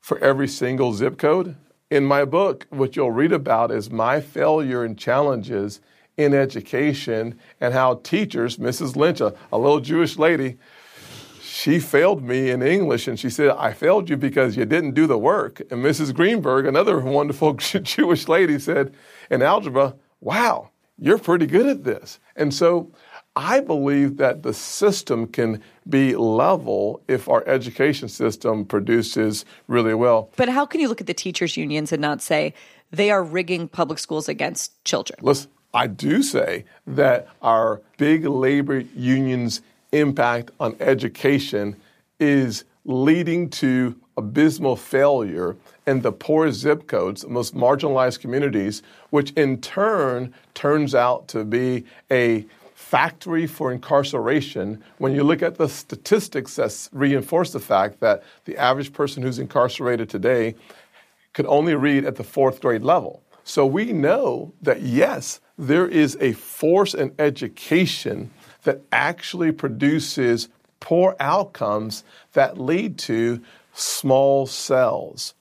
for 0.00 0.18
every 0.18 0.48
single 0.48 0.92
zip 0.92 1.18
code. 1.18 1.56
In 1.90 2.04
my 2.04 2.24
book, 2.24 2.66
what 2.70 2.96
you'll 2.96 3.10
read 3.10 3.32
about 3.32 3.70
is 3.70 3.90
my 3.90 4.20
failure 4.20 4.84
and 4.84 4.98
challenges 4.98 5.80
in 6.16 6.34
education 6.34 7.38
and 7.60 7.74
how 7.74 7.94
teachers, 7.96 8.58
Mrs. 8.58 8.96
Lynch, 8.96 9.20
a, 9.20 9.34
a 9.52 9.58
little 9.58 9.80
Jewish 9.80 10.18
lady, 10.18 10.58
she 11.42 11.80
failed 11.80 12.22
me 12.22 12.50
in 12.50 12.62
English 12.62 13.08
and 13.08 13.18
she 13.18 13.28
said, 13.28 13.50
I 13.50 13.72
failed 13.72 14.08
you 14.08 14.16
because 14.16 14.56
you 14.56 14.64
didn't 14.64 14.94
do 14.94 15.06
the 15.06 15.18
work. 15.18 15.60
And 15.70 15.84
Mrs. 15.84 16.14
Greenberg, 16.14 16.66
another 16.66 17.00
wonderful 17.18 17.54
Jewish 17.54 18.28
lady, 18.28 18.58
said 18.58 18.94
in 19.30 19.42
algebra, 19.42 19.94
Wow, 20.20 20.70
you're 20.98 21.18
pretty 21.18 21.46
good 21.46 21.66
at 21.66 21.84
this. 21.84 22.18
And 22.36 22.52
so 22.52 22.92
I 23.40 23.60
believe 23.60 24.18
that 24.18 24.42
the 24.42 24.52
system 24.52 25.26
can 25.26 25.62
be 25.88 26.14
level 26.14 27.00
if 27.08 27.26
our 27.26 27.42
education 27.48 28.10
system 28.10 28.66
produces 28.66 29.46
really 29.66 29.94
well. 29.94 30.28
But 30.36 30.50
how 30.50 30.66
can 30.66 30.78
you 30.78 30.88
look 30.88 31.00
at 31.00 31.06
the 31.06 31.14
teachers' 31.14 31.56
unions 31.56 31.90
and 31.90 32.02
not 32.02 32.20
say 32.20 32.52
they 32.90 33.10
are 33.10 33.24
rigging 33.24 33.66
public 33.66 33.98
schools 33.98 34.28
against 34.28 34.84
children? 34.84 35.18
Listen, 35.22 35.50
I 35.72 35.86
do 35.86 36.22
say 36.22 36.66
that 36.86 37.28
our 37.40 37.80
big 37.96 38.26
labor 38.26 38.80
unions' 38.94 39.62
impact 39.90 40.50
on 40.60 40.76
education 40.78 41.76
is 42.18 42.64
leading 42.84 43.48
to 43.48 43.98
abysmal 44.18 44.76
failure 44.76 45.56
in 45.86 46.02
the 46.02 46.12
poorest 46.12 46.60
zip 46.60 46.86
codes, 46.88 47.22
the 47.22 47.28
most 47.28 47.54
marginalized 47.54 48.20
communities, 48.20 48.82
which 49.08 49.30
in 49.32 49.62
turn 49.62 50.34
turns 50.52 50.94
out 50.94 51.26
to 51.28 51.42
be 51.42 51.86
a 52.10 52.44
factory 52.90 53.46
for 53.46 53.70
incarceration 53.70 54.82
when 54.98 55.14
you 55.14 55.22
look 55.22 55.42
at 55.42 55.54
the 55.54 55.68
statistics 55.68 56.56
that 56.56 56.88
reinforce 56.90 57.52
the 57.52 57.60
fact 57.60 58.00
that 58.00 58.20
the 58.46 58.56
average 58.56 58.92
person 58.92 59.22
who's 59.22 59.38
incarcerated 59.38 60.10
today 60.10 60.56
could 61.32 61.46
only 61.46 61.76
read 61.76 62.04
at 62.04 62.16
the 62.16 62.24
fourth 62.24 62.60
grade 62.60 62.82
level. 62.82 63.22
So 63.44 63.64
we 63.64 63.92
know 63.92 64.52
that 64.60 64.82
yes, 64.82 65.40
there 65.56 65.86
is 65.86 66.18
a 66.20 66.32
force 66.32 66.92
in 66.92 67.14
education 67.20 68.32
that 68.64 68.80
actually 68.90 69.52
produces 69.52 70.48
poor 70.80 71.14
outcomes 71.20 72.02
that 72.32 72.58
lead 72.58 72.98
to 72.98 73.40
small 73.72 74.48
cells. 74.48 75.34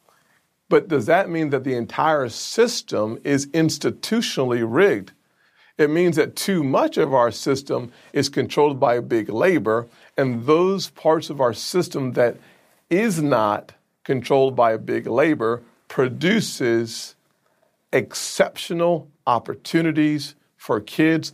But 0.69 0.87
does 0.87 1.07
that 1.07 1.31
mean 1.31 1.49
that 1.49 1.63
the 1.63 1.73
entire 1.73 2.29
system 2.29 3.17
is 3.23 3.47
institutionally 3.47 4.63
rigged? 4.63 5.13
It 5.79 5.89
means 5.89 6.17
that 6.17 6.35
too 6.35 6.61
much 6.61 6.97
of 6.97 7.13
our 7.13 7.31
system 7.31 7.93
is 8.11 8.27
controlled 8.27 8.81
by 8.81 8.99
big 8.99 9.29
labor, 9.29 9.87
and 10.17 10.45
those 10.45 10.89
parts 10.89 11.29
of 11.29 11.39
our 11.39 11.53
system 11.53 12.11
that 12.13 12.35
is 12.89 13.21
not 13.21 13.71
controlled 14.03 14.57
by 14.57 14.75
big 14.75 15.07
labor 15.07 15.63
produces 15.87 17.15
exceptional 17.93 19.07
opportunities 19.25 20.35
for 20.57 20.81
kids 20.81 21.31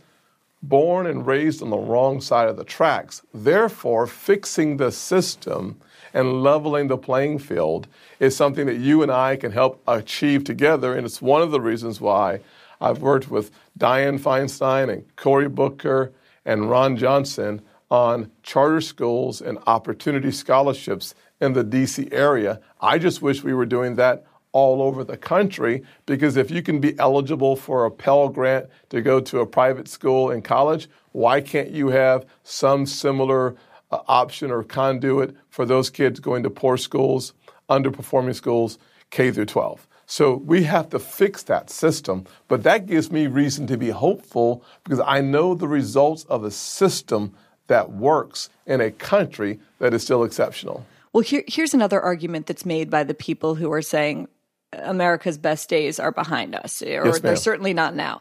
born 0.62 1.06
and 1.06 1.26
raised 1.26 1.60
on 1.60 1.70
the 1.70 1.76
wrong 1.76 2.20
side 2.20 2.48
of 2.48 2.56
the 2.56 2.64
tracks. 2.64 3.22
Therefore, 3.34 4.06
fixing 4.06 4.76
the 4.76 4.92
system 4.92 5.80
and 6.14 6.44
leveling 6.44 6.86
the 6.86 6.96
playing 6.96 7.40
field 7.40 7.88
is 8.20 8.36
something 8.36 8.66
that 8.66 8.78
you 8.78 9.02
and 9.02 9.10
I 9.10 9.34
can 9.34 9.50
help 9.50 9.82
achieve 9.88 10.44
together. 10.44 10.94
And 10.94 11.04
it's 11.04 11.20
one 11.20 11.42
of 11.42 11.50
the 11.50 11.60
reasons 11.60 12.00
why 12.00 12.40
I've 12.80 13.00
worked 13.00 13.30
with 13.30 13.50
Dianne 13.78 14.20
Feinstein 14.20 14.92
and 14.92 15.16
Cory 15.16 15.48
Booker 15.48 16.12
and 16.44 16.70
Ron 16.70 16.96
Johnson 16.96 17.62
on 17.90 18.30
charter 18.42 18.80
schools 18.80 19.40
and 19.40 19.58
opportunity 19.66 20.30
scholarships 20.30 21.14
in 21.40 21.52
the 21.52 21.64
DC 21.64 22.12
area. 22.12 22.60
I 22.80 22.98
just 22.98 23.22
wish 23.22 23.42
we 23.42 23.54
were 23.54 23.66
doing 23.66 23.96
that 23.96 24.24
all 24.52 24.80
over 24.80 25.04
the 25.04 25.16
country 25.16 25.82
because 26.06 26.36
if 26.36 26.50
you 26.50 26.62
can 26.62 26.80
be 26.80 26.98
eligible 26.98 27.56
for 27.56 27.84
a 27.84 27.90
Pell 27.90 28.28
Grant 28.28 28.66
to 28.88 29.02
go 29.02 29.20
to 29.20 29.40
a 29.40 29.46
private 29.46 29.86
school 29.86 30.30
in 30.30 30.40
college, 30.40 30.88
why 31.12 31.40
can't 31.40 31.70
you 31.70 31.88
have 31.88 32.24
some 32.42 32.86
similar 32.86 33.54
uh, 33.90 33.98
option 34.08 34.50
or 34.50 34.62
conduit 34.62 35.36
for 35.50 35.66
those 35.66 35.90
kids 35.90 36.20
going 36.20 36.42
to 36.42 36.50
poor 36.50 36.76
schools, 36.76 37.34
underperforming 37.68 38.34
schools, 38.34 38.78
K 39.10 39.30
through 39.30 39.44
12? 39.46 39.86
So 40.06 40.34
we 40.34 40.62
have 40.64 40.88
to 40.90 40.98
fix 40.98 41.42
that 41.44 41.68
system. 41.68 42.26
But 42.48 42.62
that 42.62 42.86
gives 42.86 43.10
me 43.10 43.26
reason 43.26 43.66
to 43.66 43.76
be 43.76 43.90
hopeful 43.90 44.64
because 44.84 45.00
I 45.00 45.20
know 45.20 45.54
the 45.54 45.68
results 45.68 46.24
of 46.24 46.44
a 46.44 46.50
system 46.50 47.34
that 47.66 47.92
works 47.92 48.48
in 48.66 48.80
a 48.80 48.90
country 48.90 49.58
that 49.80 49.92
is 49.92 50.02
still 50.02 50.22
exceptional. 50.22 50.86
Well, 51.12 51.22
here, 51.22 51.42
here's 51.48 51.74
another 51.74 52.00
argument 52.00 52.46
that's 52.46 52.64
made 52.64 52.90
by 52.90 53.02
the 53.02 53.14
people 53.14 53.56
who 53.56 53.72
are 53.72 53.82
saying 53.82 54.28
America's 54.72 55.38
best 55.38 55.68
days 55.68 55.98
are 55.98 56.12
behind 56.12 56.54
us, 56.54 56.82
eh, 56.82 56.96
or 56.96 57.06
yes, 57.06 57.20
they're 57.20 57.36
certainly 57.36 57.74
not 57.74 57.94
now. 57.94 58.20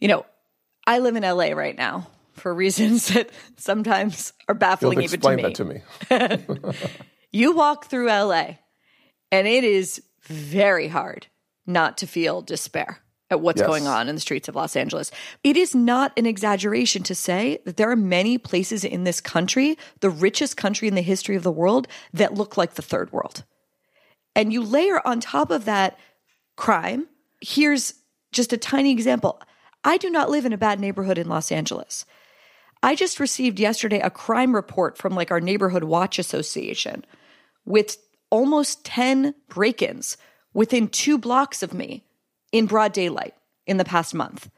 You 0.00 0.08
know, 0.08 0.26
I 0.86 0.98
live 0.98 1.16
in 1.16 1.22
LA 1.22 1.50
right 1.52 1.76
now 1.76 2.08
for 2.32 2.52
reasons 2.52 3.08
that 3.14 3.30
sometimes 3.56 4.32
are 4.48 4.54
baffling 4.54 5.00
You'll 5.00 5.04
even 5.04 5.20
to 5.20 5.64
me. 5.66 5.82
Explain 5.84 6.28
that 6.28 6.46
to 6.48 6.54
me. 6.54 6.74
You 7.34 7.50
walk 7.50 7.86
through 7.86 8.06
LA, 8.06 8.58
and 9.32 9.48
it 9.48 9.64
is 9.64 10.00
very 10.24 10.88
hard 10.88 11.26
not 11.66 11.98
to 11.98 12.06
feel 12.06 12.42
despair 12.42 12.98
at 13.30 13.40
what's 13.40 13.60
Yes. 13.60 13.66
going 13.66 13.86
on 13.86 14.08
in 14.08 14.14
the 14.14 14.20
streets 14.20 14.48
of 14.48 14.54
Los 14.54 14.76
Angeles. 14.76 15.10
It 15.42 15.56
is 15.56 15.74
not 15.74 16.12
an 16.18 16.26
exaggeration 16.26 17.02
to 17.04 17.14
say 17.14 17.58
that 17.64 17.76
there 17.76 17.90
are 17.90 17.96
many 17.96 18.36
places 18.36 18.84
in 18.84 19.04
this 19.04 19.20
country, 19.20 19.78
the 20.00 20.10
richest 20.10 20.56
country 20.56 20.88
in 20.88 20.94
the 20.94 21.02
history 21.02 21.34
of 21.36 21.42
the 21.42 21.50
world, 21.50 21.88
that 22.12 22.34
look 22.34 22.56
like 22.56 22.74
the 22.74 22.82
third 22.82 23.12
world. 23.12 23.44
And 24.36 24.52
you 24.52 24.62
layer 24.62 25.00
on 25.06 25.20
top 25.20 25.50
of 25.50 25.64
that 25.64 25.98
crime. 26.56 27.08
Here's 27.40 27.94
just 28.32 28.52
a 28.52 28.58
tiny 28.58 28.90
example. 28.92 29.40
I 29.84 29.96
do 29.96 30.10
not 30.10 30.30
live 30.30 30.44
in 30.44 30.52
a 30.52 30.58
bad 30.58 30.80
neighborhood 30.80 31.18
in 31.18 31.28
Los 31.28 31.50
Angeles. 31.52 32.04
I 32.82 32.94
just 32.94 33.20
received 33.20 33.58
yesterday 33.58 34.00
a 34.00 34.10
crime 34.10 34.54
report 34.54 34.98
from 34.98 35.14
like 35.14 35.30
our 35.30 35.40
neighborhood 35.40 35.84
watch 35.84 36.18
association 36.18 37.04
with 37.64 37.96
almost 38.34 38.84
10 38.84 39.32
break 39.48 39.80
ins 39.80 40.16
within 40.52 40.88
two 40.88 41.16
blocks 41.16 41.62
of 41.62 41.72
me 41.72 42.04
in 42.50 42.66
broad 42.66 42.92
daylight 42.92 43.32
in 43.64 43.76
the 43.76 43.84
past 43.84 44.12
month. 44.12 44.50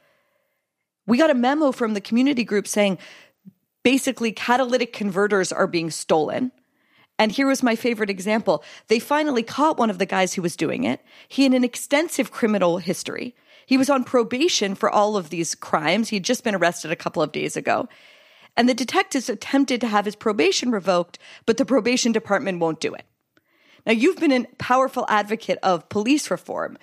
We 1.06 1.18
got 1.18 1.28
a 1.28 1.34
memo 1.34 1.72
from 1.72 1.92
the 1.92 2.00
community 2.00 2.42
group 2.42 2.66
saying 2.66 2.96
basically 3.84 4.32
catalytic 4.32 4.94
converters 4.94 5.52
are 5.52 5.66
being 5.66 5.90
stolen. 5.90 6.52
And 7.18 7.30
here 7.30 7.46
was 7.46 7.62
my 7.62 7.76
favorite 7.76 8.08
example. 8.08 8.64
They 8.88 8.98
finally 8.98 9.42
caught 9.42 9.76
one 9.76 9.90
of 9.90 9.98
the 9.98 10.06
guys 10.06 10.32
who 10.32 10.40
was 10.40 10.56
doing 10.56 10.84
it. 10.84 11.02
He 11.28 11.42
had 11.42 11.52
an 11.52 11.62
extensive 11.62 12.30
criminal 12.30 12.78
history. 12.78 13.34
He 13.66 13.76
was 13.76 13.90
on 13.90 14.04
probation 14.04 14.74
for 14.74 14.88
all 14.88 15.18
of 15.18 15.28
these 15.28 15.54
crimes. 15.54 16.08
He'd 16.08 16.24
just 16.24 16.44
been 16.44 16.54
arrested 16.54 16.92
a 16.92 16.96
couple 16.96 17.22
of 17.22 17.30
days 17.30 17.58
ago. 17.58 17.90
And 18.56 18.70
the 18.70 18.74
detectives 18.74 19.28
attempted 19.28 19.82
to 19.82 19.88
have 19.88 20.06
his 20.06 20.16
probation 20.16 20.70
revoked, 20.70 21.18
but 21.44 21.58
the 21.58 21.66
probation 21.66 22.10
department 22.10 22.58
won't 22.58 22.80
do 22.80 22.94
it. 22.94 23.04
Now, 23.86 23.92
you've 23.92 24.18
been 24.18 24.32
a 24.32 24.44
powerful 24.58 25.06
advocate 25.08 25.58
of 25.62 25.88
police 25.88 26.28
reform. 26.28 26.76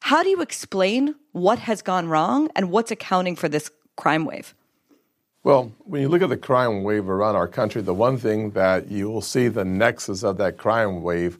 How 0.00 0.22
do 0.22 0.30
you 0.30 0.40
explain 0.40 1.14
what 1.32 1.58
has 1.58 1.82
gone 1.82 2.08
wrong 2.08 2.48
and 2.56 2.70
what's 2.70 2.90
accounting 2.90 3.36
for 3.36 3.46
this 3.46 3.70
crime 3.96 4.24
wave? 4.24 4.54
Well, 5.44 5.70
when 5.84 6.00
you 6.00 6.08
look 6.08 6.22
at 6.22 6.30
the 6.30 6.36
crime 6.36 6.82
wave 6.82 7.10
around 7.10 7.36
our 7.36 7.46
country, 7.46 7.82
the 7.82 7.94
one 7.94 8.16
thing 8.16 8.52
that 8.52 8.90
you 8.90 9.10
will 9.10 9.20
see 9.20 9.48
the 9.48 9.66
nexus 9.66 10.24
of 10.24 10.38
that 10.38 10.56
crime 10.56 11.02
wave 11.02 11.38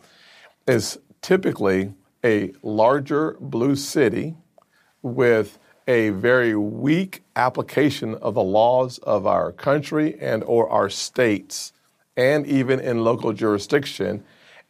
is 0.68 0.98
typically 1.22 1.94
a 2.22 2.52
larger 2.62 3.38
blue 3.40 3.74
city 3.74 4.36
with 5.00 5.58
a 5.88 6.10
very 6.10 6.54
weak 6.54 7.22
application 7.36 8.16
of 8.16 8.34
the 8.34 8.42
laws 8.42 8.98
of 8.98 9.26
our 9.26 9.50
country 9.50 10.16
and 10.20 10.44
or 10.44 10.68
our 10.68 10.90
states 10.90 11.72
and 12.16 12.46
even 12.46 12.80
in 12.80 13.02
local 13.02 13.32
jurisdiction 13.32 14.22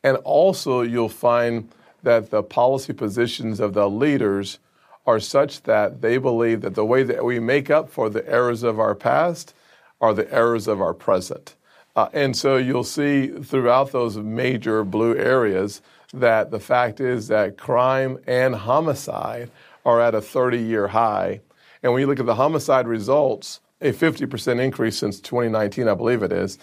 and 0.07 0.19
also 0.19 0.83
you'll 0.83 1.09
find 1.09 1.69
that 2.05 2.31
the 2.31 2.41
policy 2.41 2.93
positions 2.93 3.59
of 3.59 3.75
the 3.75 3.91
leaders 3.91 4.61
are 5.05 5.19
such 5.19 5.65
that 5.65 6.01
they 6.01 6.17
believe 6.17 6.61
that 6.61 6.77
the 6.77 6.85
way 6.85 7.03
that 7.03 7.25
we 7.25 7.41
make 7.41 7.71
up 7.71 7.91
for 7.91 8.09
the 8.09 8.25
errors 8.31 8.63
of 8.63 8.79
our 8.79 8.95
past 8.95 9.53
are 10.01 10.15
the 10.15 10.33
errors 10.33 10.69
of 10.69 10.81
our 10.81 10.95
present. 10.95 11.57
Uh, 11.97 12.09
and 12.13 12.37
so 12.37 12.57
you'll 12.57 12.85
see 12.85 13.27
throughout 13.27 13.91
those 13.91 14.17
major 14.17 14.85
blue 14.85 15.17
areas 15.17 15.83
that 16.15 16.53
the 16.53 16.61
fact 16.61 17.01
is 17.01 17.27
that 17.27 17.59
crime 17.59 18.17
and 18.29 18.55
homicide 18.55 19.51
are 19.85 20.01
at 20.01 20.15
a 20.15 20.21
30 20.21 20.59
year 20.59 20.87
high. 20.87 21.41
And 21.83 21.93
when 21.93 22.01
you 22.01 22.07
look 22.07 22.21
at 22.21 22.27
the 22.27 22.37
homicide 22.37 22.87
results, 22.87 23.59
a 23.81 23.93
50% 23.93 24.61
increase 24.61 24.97
since 24.97 25.19
2019, 25.19 25.89
I 25.89 25.95
believe 25.95 26.23
it 26.23 26.31
is, 26.31 26.59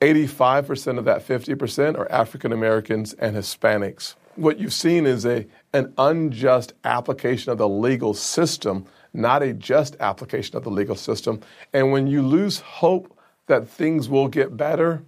85% 0.00 0.98
of 0.98 1.04
that 1.04 1.26
50% 1.26 1.98
are 1.98 2.10
African 2.10 2.52
Americans 2.52 3.12
and 3.14 3.36
Hispanics. 3.36 4.14
What 4.36 4.58
you've 4.58 4.72
seen 4.72 5.06
is 5.06 5.26
a, 5.26 5.46
an 5.74 5.92
unjust 5.98 6.72
application 6.84 7.52
of 7.52 7.58
the 7.58 7.68
legal 7.68 8.14
system, 8.14 8.86
not 9.12 9.42
a 9.42 9.52
just 9.52 9.96
application 10.00 10.56
of 10.56 10.64
the 10.64 10.70
legal 10.70 10.96
system. 10.96 11.40
And 11.74 11.92
when 11.92 12.06
you 12.06 12.22
lose 12.22 12.60
hope 12.60 13.16
that 13.46 13.68
things 13.68 14.08
will 14.08 14.28
get 14.28 14.56
better, 14.56 15.02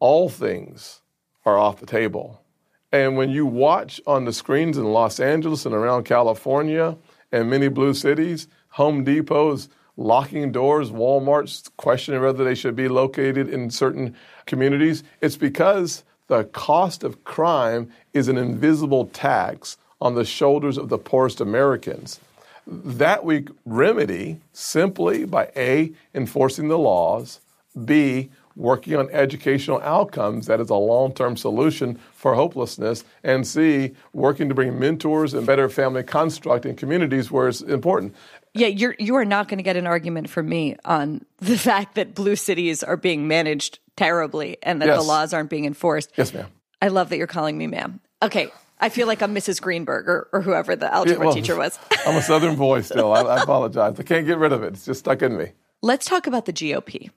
all 0.00 0.28
things 0.28 1.02
are 1.44 1.56
off 1.56 1.78
the 1.78 1.86
table. 1.86 2.42
And 2.90 3.16
when 3.16 3.30
you 3.30 3.46
watch 3.46 4.00
on 4.06 4.24
the 4.24 4.32
screens 4.32 4.76
in 4.76 4.84
Los 4.84 5.20
Angeles 5.20 5.66
and 5.66 5.74
around 5.74 6.04
California 6.04 6.96
and 7.30 7.48
many 7.48 7.68
blue 7.68 7.94
cities, 7.94 8.48
Home 8.70 9.04
Depot's 9.04 9.68
locking 9.96 10.52
doors, 10.52 10.90
Walmart's 10.90 11.70
questioning 11.76 12.20
whether 12.20 12.44
they 12.44 12.54
should 12.54 12.76
be 12.76 12.88
located 12.88 13.48
in 13.48 13.70
certain 13.70 14.14
communities, 14.46 15.02
it's 15.20 15.36
because 15.36 16.04
the 16.28 16.44
cost 16.44 17.04
of 17.04 17.24
crime 17.24 17.90
is 18.12 18.28
an 18.28 18.36
invisible 18.36 19.06
tax 19.06 19.78
on 20.00 20.14
the 20.14 20.24
shoulders 20.24 20.76
of 20.76 20.88
the 20.88 20.98
poorest 20.98 21.40
Americans. 21.40 22.20
That 22.66 23.24
we 23.24 23.46
remedy 23.64 24.40
simply 24.52 25.24
by 25.24 25.50
A, 25.56 25.92
enforcing 26.14 26.68
the 26.68 26.78
laws, 26.78 27.40
B, 27.84 28.30
working 28.56 28.96
on 28.96 29.08
educational 29.10 29.80
outcomes, 29.82 30.46
that 30.46 30.60
is 30.60 30.70
a 30.70 30.74
long 30.74 31.12
term 31.12 31.36
solution 31.36 31.98
for 32.14 32.34
hopelessness, 32.34 33.04
and 33.22 33.46
C, 33.46 33.92
working 34.12 34.48
to 34.48 34.54
bring 34.54 34.78
mentors 34.78 35.34
and 35.34 35.46
better 35.46 35.68
family 35.68 36.02
construct 36.02 36.66
in 36.66 36.74
communities 36.74 37.30
where 37.30 37.48
it's 37.48 37.60
important. 37.60 38.14
Yeah, 38.58 38.68
you're 38.68 38.94
you 38.98 39.16
are 39.16 39.24
not 39.24 39.48
going 39.48 39.58
to 39.58 39.62
get 39.64 39.76
an 39.76 39.86
argument 39.86 40.30
from 40.30 40.48
me 40.48 40.76
on 40.84 41.24
the 41.38 41.58
fact 41.70 41.94
that 41.96 42.14
blue 42.14 42.36
cities 42.36 42.82
are 42.82 42.96
being 42.96 43.28
managed 43.28 43.78
terribly 43.96 44.56
and 44.62 44.80
that 44.82 44.86
Yes. 44.88 44.98
the 44.98 45.04
laws 45.04 45.32
aren't 45.32 45.50
being 45.50 45.64
enforced. 45.64 46.10
Yes, 46.16 46.32
ma'am. 46.34 46.46
I 46.82 46.88
love 46.88 47.08
that 47.10 47.16
you're 47.18 47.26
calling 47.26 47.56
me 47.56 47.66
ma'am. 47.66 48.00
Okay, 48.22 48.50
I 48.80 48.88
feel 48.88 49.06
like 49.06 49.22
I'm 49.22 49.34
Mrs. 49.34 49.60
Greenberg 49.60 50.08
or, 50.08 50.28
or 50.32 50.40
whoever 50.42 50.76
the 50.76 50.92
algebra 50.92 51.26
well, 51.26 51.34
teacher 51.34 51.56
was. 51.56 51.78
I'm 52.06 52.16
a 52.16 52.22
Southern 52.22 52.56
boy 52.56 52.82
still. 52.82 53.12
I, 53.12 53.22
I 53.22 53.42
apologize. 53.42 53.98
I 53.98 54.02
can't 54.02 54.26
get 54.26 54.38
rid 54.38 54.52
of 54.52 54.62
it. 54.62 54.74
It's 54.74 54.84
just 54.84 55.00
stuck 55.00 55.22
in 55.22 55.36
me. 55.36 55.52
Let's 55.82 56.06
talk 56.06 56.26
about 56.26 56.46
the 56.46 56.52
GOP. 56.52 57.10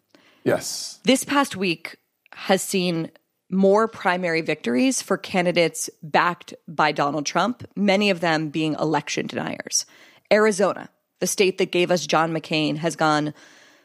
Yes. 0.43 0.99
This 1.03 1.23
past 1.23 1.55
week 1.55 1.97
has 2.33 2.61
seen 2.61 3.11
more 3.49 3.87
primary 3.87 4.41
victories 4.41 5.01
for 5.01 5.17
candidates 5.17 5.89
backed 6.03 6.53
by 6.67 6.91
Donald 6.91 7.25
Trump, 7.25 7.67
many 7.75 8.09
of 8.09 8.19
them 8.19 8.49
being 8.49 8.73
election 8.75 9.27
deniers. 9.27 9.85
Arizona, 10.31 10.89
the 11.19 11.27
state 11.27 11.57
that 11.57 11.71
gave 11.71 11.91
us 11.91 12.07
John 12.07 12.31
McCain, 12.31 12.77
has 12.77 12.95
gone 12.95 13.33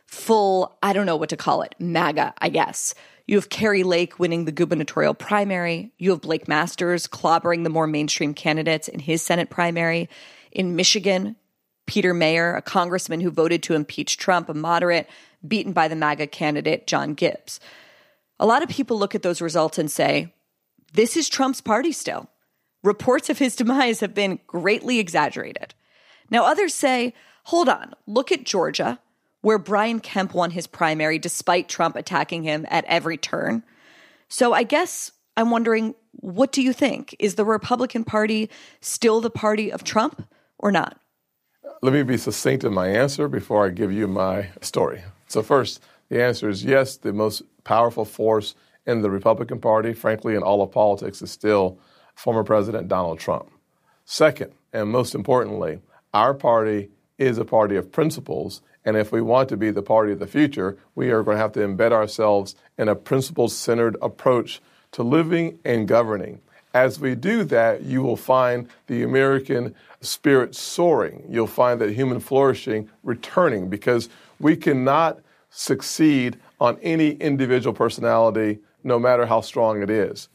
full, 0.07 0.77
I 0.83 0.93
don't 0.93 1.07
know 1.07 1.17
what 1.17 1.31
to 1.31 1.37
call 1.37 1.63
it, 1.63 1.75
MAGA, 1.79 2.35
I 2.39 2.49
guess. 2.49 2.95
You 3.27 3.37
have 3.37 3.49
Kari 3.49 3.83
Lake 3.83 4.19
winning 4.19 4.45
the 4.45 4.53
gubernatorial 4.53 5.15
primary. 5.15 5.93
You 5.99 6.11
have 6.11 6.21
Blake 6.21 6.47
Masters 6.47 7.07
clobbering 7.07 7.65
the 7.65 7.71
more 7.71 7.87
mainstream 7.87 8.35
candidates 8.35 8.87
in 8.87 9.01
his 9.01 9.23
Senate 9.23 9.49
primary. 9.49 10.09
In 10.53 10.77
Michigan, 10.77 11.37
Peter 11.87 12.15
Meijer, 12.15 12.57
a 12.57 12.63
congressman 12.63 13.21
who 13.21 13.31
voted 13.31 13.63
to 13.65 13.75
impeach 13.75 14.19
Trump, 14.19 14.49
a 14.49 14.55
moderate, 14.55 15.09
beaten 15.47 15.73
by 15.73 15.89
the 15.89 15.97
MAGA 15.97 16.27
candidate, 16.29 16.87
John 16.87 17.15
Gibbs. 17.15 17.61
A 18.39 18.47
lot 18.47 18.63
of 18.63 18.69
people 18.69 18.99
look 18.99 19.15
at 19.15 19.23
those 19.23 19.41
results 19.41 19.79
and 19.79 19.91
say, 19.91 20.33
this 20.93 21.17
is 21.17 21.29
Trump's 21.29 21.61
party 21.61 21.93
still. 21.93 22.29
Reports 22.83 23.31
of 23.31 23.39
his 23.39 23.57
demise 23.57 24.01
have 24.01 24.15
been 24.15 24.39
greatly 24.47 24.99
exaggerated. 24.99 25.75
Now, 26.31 26.45
others 26.45 26.75
say, 26.75 27.15
hold 27.45 27.69
on, 27.69 27.95
look 28.07 28.33
at 28.33 28.45
Georgia, 28.45 28.99
where 29.41 29.59
Brian 29.59 30.01
Kemp 30.01 30.35
won 30.35 30.53
his 30.53 30.67
primary 30.67 31.19
despite 31.19 31.69
Trump 31.69 31.97
attacking 31.97 32.43
him 32.43 32.67
at 32.71 32.85
every 32.87 33.17
turn. 33.17 33.63
So 34.29 34.53
I 34.53 34.63
guess 34.63 35.13
I'm 35.37 35.51
wondering, 35.51 35.95
what 36.13 36.53
do 36.53 36.63
you 36.63 36.73
think? 36.73 37.15
Is 37.19 37.35
the 37.35 37.45
Republican 37.45 38.05
Party 38.05 38.49
still 38.81 39.21
the 39.21 39.31
party 39.31 39.71
of 39.71 39.85
Trump 39.85 40.27
or 40.59 40.73
not? 40.73 40.99
Let 41.83 41.93
me 41.93 42.03
be 42.03 42.17
succinct 42.17 42.65
in 42.65 42.73
my 42.73 42.89
answer 42.89 43.29
before 43.29 43.67
I 43.67 43.71
give 43.71 43.93
you 43.93 44.09
my 44.09 44.49
story. 44.63 45.03
So, 45.29 45.43
first, 45.43 45.83
the 46.09 46.23
answer 46.23 46.49
is 46.49 46.65
yes, 46.65 46.97
the 46.97 47.13
most 47.13 47.43
powerful 47.65 48.05
force 48.05 48.55
in 48.87 49.03
the 49.03 49.11
Republican 49.11 49.61
Party, 49.61 49.93
frankly, 49.93 50.35
in 50.35 50.43
all 50.43 50.63
of 50.63 50.71
politics, 50.71 51.21
is 51.21 51.31
still 51.31 51.79
former 52.15 52.45
President 52.45 52.89
Donald 52.89 53.19
Trump. 53.19 53.51
Second, 54.05 54.53
and 54.73 54.89
most 54.89 55.15
importantly, 55.15 55.81
our 56.15 56.33
party 56.33 56.89
is 57.19 57.37
a 57.37 57.45
party 57.45 57.77
of 57.77 57.93
principles. 57.93 58.63
And 58.85 58.97
if 58.97 59.13
we 59.13 59.21
want 59.21 59.49
to 59.51 59.57
be 59.57 59.71
the 59.71 59.83
party 59.83 60.13
of 60.13 60.19
the 60.19 60.27
future, 60.27 60.79
we 60.95 61.11
are 61.11 61.23
going 61.23 61.37
to 61.37 61.43
have 61.43 61.53
to 61.53 61.61
embed 61.61 61.93
ourselves 61.93 62.55
in 62.79 62.89
a 62.89 62.95
principles 62.95 63.57
centered 63.57 63.97
approach 64.01 64.63
to 64.93 65.03
living 65.03 65.59
and 65.65 65.89
governing. 65.89 66.41
As 66.73 66.99
we 66.99 67.15
do 67.15 67.45
that, 67.45 67.83
you 67.83 68.03
will 68.03 68.17
find 68.17 68.69
the 68.87 69.03
American 69.03 69.75
spirit 70.01 70.55
soaring. 70.55 71.25
You'll 71.29 71.47
find 71.47 71.81
that 71.81 71.91
human 71.91 72.21
flourishing 72.21 72.91
returning 73.03 73.69
because 73.69 74.09
we 74.41 74.57
cannot 74.57 75.21
succeed 75.51 76.39
on 76.61 76.79
any 76.83 77.11
individual 77.13 77.73
personality, 77.73 78.59
no 78.83 78.99
matter 78.99 79.27
how 79.27 79.41
strong 79.41 79.83
it 79.83 79.91
is. 79.91 80.29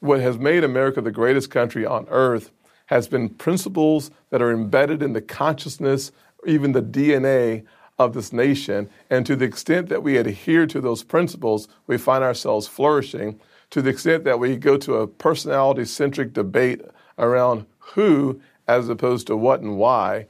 What 0.00 0.20
has 0.20 0.38
made 0.38 0.64
America 0.64 1.00
the 1.00 1.10
greatest 1.10 1.50
country 1.50 1.86
on 1.86 2.06
earth 2.10 2.50
has 2.86 3.08
been 3.08 3.28
principles 3.28 4.10
that 4.30 4.42
are 4.42 4.52
embedded 4.52 5.02
in 5.02 5.12
the 5.12 5.20
consciousness, 5.20 6.12
even 6.46 6.72
the 6.72 6.82
DNA 6.82 7.64
of 7.98 8.14
this 8.14 8.32
nation. 8.32 8.88
And 9.10 9.24
to 9.26 9.36
the 9.36 9.44
extent 9.44 9.88
that 9.88 10.02
we 10.02 10.16
adhere 10.16 10.66
to 10.66 10.80
those 10.80 11.02
principles, 11.02 11.68
we 11.86 11.98
find 11.98 12.22
ourselves 12.22 12.66
flourishing. 12.66 13.40
To 13.70 13.82
the 13.82 13.90
extent 13.90 14.24
that 14.24 14.38
we 14.38 14.56
go 14.56 14.76
to 14.78 14.96
a 14.96 15.06
personality 15.06 15.84
centric 15.84 16.32
debate 16.32 16.82
around 17.18 17.66
who 17.78 18.40
as 18.68 18.88
opposed 18.88 19.26
to 19.28 19.36
what 19.36 19.60
and 19.60 19.78
why, 19.78 20.26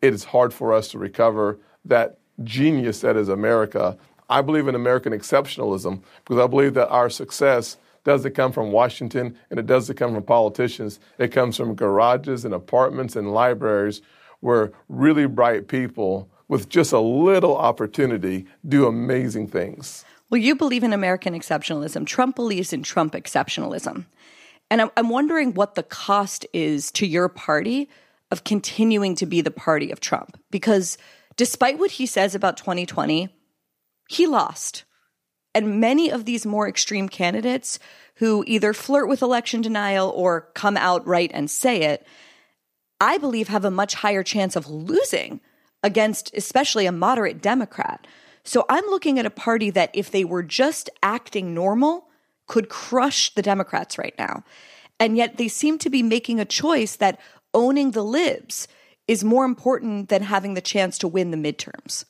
it 0.00 0.14
is 0.14 0.24
hard 0.24 0.54
for 0.54 0.72
us 0.72 0.88
to 0.88 0.98
recover 0.98 1.58
that 1.84 2.18
genius 2.44 3.00
that 3.00 3.16
is 3.16 3.28
America. 3.28 3.96
I 4.30 4.42
believe 4.42 4.68
in 4.68 4.74
American 4.74 5.12
exceptionalism 5.12 6.02
because 6.24 6.42
I 6.42 6.46
believe 6.46 6.74
that 6.74 6.88
our 6.88 7.10
success 7.10 7.76
doesn't 8.04 8.34
come 8.34 8.52
from 8.52 8.72
Washington 8.72 9.36
and 9.50 9.58
it 9.58 9.66
doesn't 9.66 9.96
come 9.96 10.14
from 10.14 10.22
politicians. 10.22 11.00
It 11.18 11.28
comes 11.28 11.56
from 11.56 11.74
garages 11.74 12.44
and 12.44 12.54
apartments 12.54 13.16
and 13.16 13.32
libraries 13.32 14.02
where 14.40 14.72
really 14.88 15.26
bright 15.26 15.68
people 15.68 16.30
with 16.48 16.68
just 16.68 16.92
a 16.92 17.00
little 17.00 17.56
opportunity 17.56 18.46
do 18.66 18.86
amazing 18.86 19.48
things. 19.48 20.04
Well, 20.30 20.40
you 20.40 20.54
believe 20.54 20.84
in 20.84 20.92
American 20.92 21.34
exceptionalism. 21.34 22.06
Trump 22.06 22.36
believes 22.36 22.72
in 22.72 22.82
Trump 22.82 23.14
exceptionalism. 23.14 24.06
And 24.70 24.90
I'm 24.96 25.08
wondering 25.08 25.54
what 25.54 25.74
the 25.74 25.82
cost 25.82 26.46
is 26.52 26.90
to 26.92 27.06
your 27.06 27.28
party 27.28 27.88
of 28.30 28.44
continuing 28.44 29.14
to 29.16 29.26
be 29.26 29.40
the 29.40 29.50
party 29.50 29.90
of 29.90 30.00
Trump. 30.00 30.38
Because 30.50 30.98
despite 31.36 31.78
what 31.78 31.92
he 31.92 32.04
says 32.04 32.34
about 32.34 32.58
2020, 32.58 33.28
he 34.08 34.26
lost. 34.26 34.84
And 35.58 35.80
many 35.80 36.08
of 36.08 36.24
these 36.24 36.46
more 36.46 36.68
extreme 36.68 37.08
candidates 37.08 37.80
who 38.14 38.44
either 38.46 38.72
flirt 38.72 39.08
with 39.08 39.22
election 39.22 39.60
denial 39.60 40.08
or 40.14 40.42
come 40.54 40.76
out 40.76 41.04
right 41.04 41.32
and 41.34 41.50
say 41.50 41.82
it, 41.82 42.06
I 43.00 43.18
believe 43.18 43.48
have 43.48 43.64
a 43.64 43.70
much 43.72 43.94
higher 43.94 44.22
chance 44.22 44.54
of 44.54 44.68
losing 44.68 45.40
against 45.82 46.32
especially 46.36 46.86
a 46.86 46.92
moderate 46.92 47.42
Democrat. 47.42 48.06
So 48.44 48.66
I'm 48.68 48.84
looking 48.84 49.18
at 49.18 49.26
a 49.26 49.30
party 49.30 49.70
that 49.70 49.90
if 49.94 50.12
they 50.12 50.22
were 50.22 50.44
just 50.44 50.90
acting 51.02 51.54
normal, 51.54 52.06
could 52.46 52.68
crush 52.68 53.34
the 53.34 53.42
Democrats 53.42 53.98
right 53.98 54.14
now. 54.16 54.44
And 55.00 55.16
yet 55.16 55.38
they 55.38 55.48
seem 55.48 55.76
to 55.78 55.90
be 55.90 56.04
making 56.04 56.38
a 56.38 56.44
choice 56.44 56.94
that 56.94 57.18
owning 57.52 57.90
the 57.90 58.04
libs 58.04 58.68
is 59.08 59.24
more 59.24 59.44
important 59.44 60.08
than 60.08 60.22
having 60.22 60.54
the 60.54 60.60
chance 60.60 60.98
to 60.98 61.08
win 61.08 61.32
the 61.32 61.36
midterms. 61.36 62.04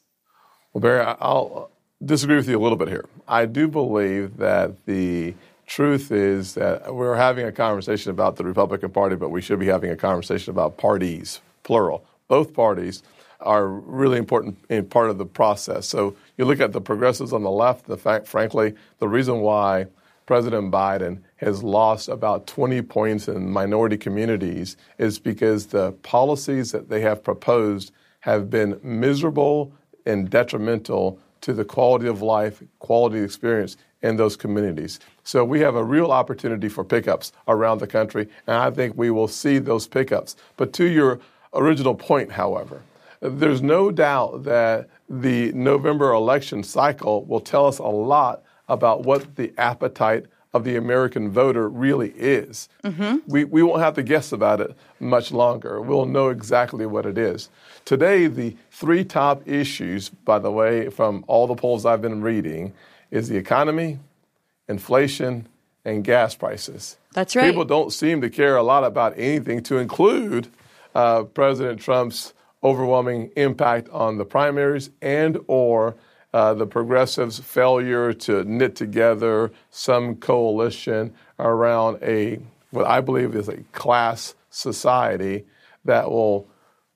Well, 0.74 0.82
Barry, 0.82 1.00
I'll 1.00 1.70
disagree 2.04 2.36
with 2.36 2.48
you 2.48 2.58
a 2.58 2.62
little 2.62 2.78
bit 2.78 2.88
here. 2.88 3.06
I 3.26 3.46
do 3.46 3.68
believe 3.68 4.36
that 4.36 4.84
the 4.86 5.34
truth 5.66 6.10
is 6.12 6.54
that 6.54 6.94
we're 6.94 7.16
having 7.16 7.44
a 7.44 7.52
conversation 7.52 8.10
about 8.10 8.36
the 8.36 8.44
Republican 8.44 8.90
Party, 8.90 9.16
but 9.16 9.30
we 9.30 9.42
should 9.42 9.58
be 9.58 9.66
having 9.66 9.90
a 9.90 9.96
conversation 9.96 10.50
about 10.50 10.78
parties, 10.78 11.40
plural. 11.62 12.04
Both 12.28 12.54
parties 12.54 13.02
are 13.40 13.68
really 13.68 14.18
important 14.18 14.58
in 14.68 14.86
part 14.86 15.10
of 15.10 15.18
the 15.18 15.26
process. 15.26 15.86
So 15.86 16.16
you 16.36 16.44
look 16.44 16.60
at 16.60 16.72
the 16.72 16.80
progressives 16.80 17.32
on 17.32 17.42
the 17.42 17.50
left, 17.50 17.86
the 17.86 17.96
fact, 17.96 18.26
frankly, 18.26 18.74
the 18.98 19.08
reason 19.08 19.40
why 19.40 19.86
President 20.26 20.70
Biden 20.72 21.22
has 21.36 21.62
lost 21.62 22.08
about 22.08 22.46
20 22.46 22.82
points 22.82 23.28
in 23.28 23.50
minority 23.50 23.96
communities 23.96 24.76
is 24.98 25.18
because 25.18 25.66
the 25.66 25.92
policies 26.02 26.72
that 26.72 26.88
they 26.88 27.00
have 27.00 27.22
proposed 27.22 27.92
have 28.20 28.50
been 28.50 28.78
miserable 28.82 29.72
and 30.04 30.28
detrimental 30.28 31.18
to 31.42 31.52
the 31.52 31.64
quality 31.64 32.06
of 32.06 32.22
life, 32.22 32.62
quality 32.78 33.20
experience 33.20 33.76
in 34.02 34.16
those 34.16 34.36
communities. 34.36 35.00
So 35.24 35.44
we 35.44 35.60
have 35.60 35.74
a 35.74 35.84
real 35.84 36.12
opportunity 36.12 36.68
for 36.68 36.84
pickups 36.84 37.32
around 37.48 37.78
the 37.78 37.86
country, 37.86 38.28
and 38.46 38.56
I 38.56 38.70
think 38.70 38.96
we 38.96 39.10
will 39.10 39.28
see 39.28 39.58
those 39.58 39.86
pickups. 39.86 40.36
But 40.56 40.72
to 40.74 40.84
your 40.84 41.20
original 41.54 41.94
point, 41.94 42.32
however, 42.32 42.82
there's 43.20 43.62
no 43.62 43.90
doubt 43.90 44.44
that 44.44 44.88
the 45.08 45.52
November 45.52 46.12
election 46.12 46.62
cycle 46.62 47.24
will 47.24 47.40
tell 47.40 47.66
us 47.66 47.78
a 47.78 47.86
lot 47.86 48.42
about 48.68 49.04
what 49.04 49.34
the 49.36 49.52
appetite 49.58 50.26
of 50.58 50.64
the 50.64 50.76
American 50.76 51.30
voter 51.30 51.68
really 51.68 52.10
is. 52.16 52.68
Mm-hmm. 52.84 53.18
We, 53.26 53.44
we 53.44 53.62
won't 53.62 53.80
have 53.80 53.94
to 53.94 54.02
guess 54.02 54.32
about 54.32 54.60
it 54.60 54.76
much 55.00 55.32
longer. 55.32 55.80
We'll 55.80 56.06
know 56.06 56.28
exactly 56.28 56.84
what 56.84 57.06
it 57.06 57.16
is. 57.16 57.48
Today, 57.84 58.26
the 58.26 58.56
three 58.70 59.04
top 59.04 59.42
issues, 59.48 60.10
by 60.10 60.38
the 60.38 60.50
way, 60.50 60.90
from 60.90 61.24
all 61.26 61.46
the 61.46 61.54
polls 61.54 61.86
I've 61.86 62.02
been 62.02 62.20
reading, 62.20 62.74
is 63.10 63.28
the 63.28 63.36
economy, 63.36 63.98
inflation, 64.68 65.48
and 65.84 66.04
gas 66.04 66.34
prices. 66.34 66.98
That's 67.14 67.34
right. 67.34 67.46
People 67.46 67.64
don't 67.64 67.92
seem 67.92 68.20
to 68.20 68.28
care 68.28 68.56
a 68.56 68.62
lot 68.62 68.84
about 68.84 69.14
anything, 69.16 69.62
to 69.64 69.78
include 69.78 70.48
uh, 70.94 71.22
President 71.22 71.80
Trump's 71.80 72.34
overwhelming 72.62 73.30
impact 73.36 73.88
on 73.90 74.18
the 74.18 74.24
primaries 74.24 74.90
and 75.00 75.38
or 75.46 75.94
uh, 76.34 76.54
the 76.54 76.66
progressives' 76.66 77.38
failure 77.38 78.12
to 78.12 78.44
knit 78.44 78.76
together 78.76 79.50
some 79.70 80.16
coalition 80.16 81.12
around 81.38 81.98
a 82.02 82.38
what 82.70 82.86
I 82.86 83.00
believe 83.00 83.34
is 83.34 83.48
a 83.48 83.62
class 83.72 84.34
society 84.50 85.46
that 85.84 86.10
will 86.10 86.48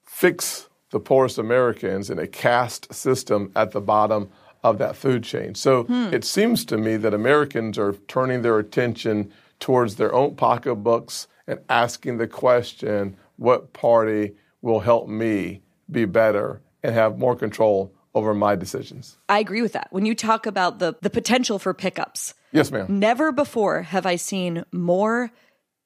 fix 0.04 0.68
the 0.90 1.00
poorest 1.00 1.38
Americans 1.38 2.10
in 2.10 2.18
a 2.18 2.26
caste 2.26 2.92
system 2.92 3.50
at 3.56 3.70
the 3.70 3.80
bottom 3.80 4.30
of 4.62 4.78
that 4.78 4.94
food 4.94 5.24
chain. 5.24 5.54
So 5.54 5.84
hmm. 5.84 6.10
it 6.12 6.24
seems 6.24 6.64
to 6.66 6.76
me 6.76 6.96
that 6.98 7.14
Americans 7.14 7.78
are 7.78 7.94
turning 8.06 8.42
their 8.42 8.58
attention 8.58 9.32
towards 9.58 9.96
their 9.96 10.14
own 10.14 10.36
pocketbooks 10.36 11.26
and 11.46 11.58
asking 11.68 12.18
the 12.18 12.28
question 12.28 13.16
what 13.36 13.72
party 13.72 14.34
will 14.60 14.80
help 14.80 15.08
me 15.08 15.62
be 15.90 16.04
better 16.04 16.60
and 16.82 16.94
have 16.94 17.18
more 17.18 17.34
control 17.34 17.92
over 18.14 18.34
my 18.34 18.56
decisions. 18.56 19.16
I 19.28 19.38
agree 19.38 19.62
with 19.62 19.72
that. 19.72 19.88
When 19.90 20.06
you 20.06 20.14
talk 20.14 20.46
about 20.46 20.78
the 20.78 20.94
the 21.00 21.10
potential 21.10 21.58
for 21.58 21.74
pickups. 21.74 22.34
Yes, 22.52 22.70
ma'am. 22.70 22.86
Never 22.88 23.32
before 23.32 23.82
have 23.82 24.04
I 24.06 24.16
seen 24.16 24.64
more 24.72 25.30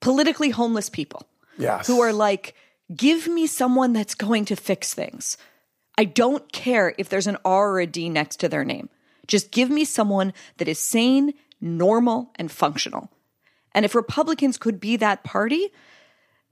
politically 0.00 0.50
homeless 0.50 0.88
people. 0.88 1.26
Yes. 1.58 1.86
Who 1.86 2.00
are 2.00 2.12
like, 2.12 2.54
give 2.94 3.28
me 3.28 3.46
someone 3.46 3.92
that's 3.92 4.14
going 4.14 4.44
to 4.46 4.56
fix 4.56 4.92
things. 4.92 5.36
I 5.96 6.04
don't 6.04 6.52
care 6.52 6.94
if 6.98 7.08
there's 7.08 7.26
an 7.26 7.38
R 7.44 7.70
or 7.70 7.80
a 7.80 7.86
D 7.86 8.08
next 8.08 8.40
to 8.40 8.48
their 8.48 8.64
name. 8.64 8.88
Just 9.26 9.50
give 9.50 9.70
me 9.70 9.84
someone 9.84 10.32
that 10.58 10.68
is 10.68 10.78
sane, 10.78 11.34
normal, 11.60 12.32
and 12.36 12.50
functional. 12.50 13.10
And 13.72 13.84
if 13.84 13.94
Republicans 13.94 14.58
could 14.58 14.80
be 14.80 14.96
that 14.96 15.24
party 15.24 15.70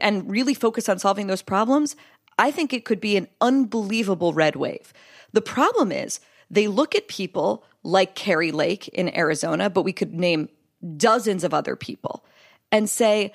and 0.00 0.30
really 0.30 0.54
focus 0.54 0.88
on 0.88 0.98
solving 0.98 1.26
those 1.26 1.42
problems, 1.42 1.96
I 2.38 2.50
think 2.50 2.72
it 2.72 2.84
could 2.84 3.00
be 3.00 3.16
an 3.16 3.28
unbelievable 3.40 4.32
red 4.32 4.56
wave. 4.56 4.92
The 5.32 5.42
problem 5.42 5.92
is 5.92 6.20
they 6.50 6.68
look 6.68 6.94
at 6.94 7.08
people 7.08 7.64
like 7.82 8.14
Kari 8.14 8.52
Lake 8.52 8.88
in 8.88 9.14
Arizona, 9.16 9.70
but 9.70 9.82
we 9.82 9.92
could 9.92 10.14
name 10.14 10.48
dozens 10.96 11.44
of 11.44 11.54
other 11.54 11.76
people 11.76 12.24
and 12.70 12.88
say, 12.88 13.32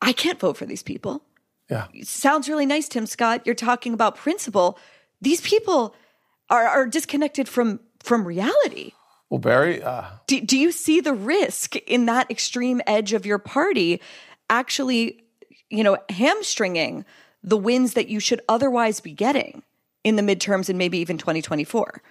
I 0.00 0.12
can't 0.12 0.38
vote 0.38 0.56
for 0.56 0.66
these 0.66 0.82
people. 0.82 1.22
Yeah. 1.70 1.86
sounds 2.02 2.48
really 2.48 2.66
nice, 2.66 2.88
Tim 2.88 3.06
Scott. 3.06 3.42
You're 3.44 3.54
talking 3.54 3.92
about 3.92 4.16
principle. 4.16 4.78
These 5.20 5.42
people 5.42 5.94
are, 6.48 6.66
are 6.66 6.86
disconnected 6.86 7.48
from 7.48 7.80
from 8.02 8.24
reality. 8.24 8.92
Well, 9.28 9.40
Barry, 9.40 9.82
uh... 9.82 10.04
do, 10.26 10.40
do 10.40 10.56
you 10.56 10.72
see 10.72 11.00
the 11.00 11.12
risk 11.12 11.76
in 11.76 12.06
that 12.06 12.30
extreme 12.30 12.80
edge 12.86 13.12
of 13.12 13.26
your 13.26 13.38
party 13.38 14.00
actually, 14.48 15.24
you 15.68 15.84
know, 15.84 15.98
hamstringing 16.08 17.04
the 17.48 17.56
wins 17.56 17.94
that 17.94 18.08
you 18.08 18.20
should 18.20 18.40
otherwise 18.48 19.00
be 19.00 19.12
getting? 19.12 19.62
in 20.04 20.16
the 20.16 20.22
midterms 20.22 20.68
and 20.68 20.78
maybe 20.78 20.98
even 20.98 21.18
2024? 21.18 22.02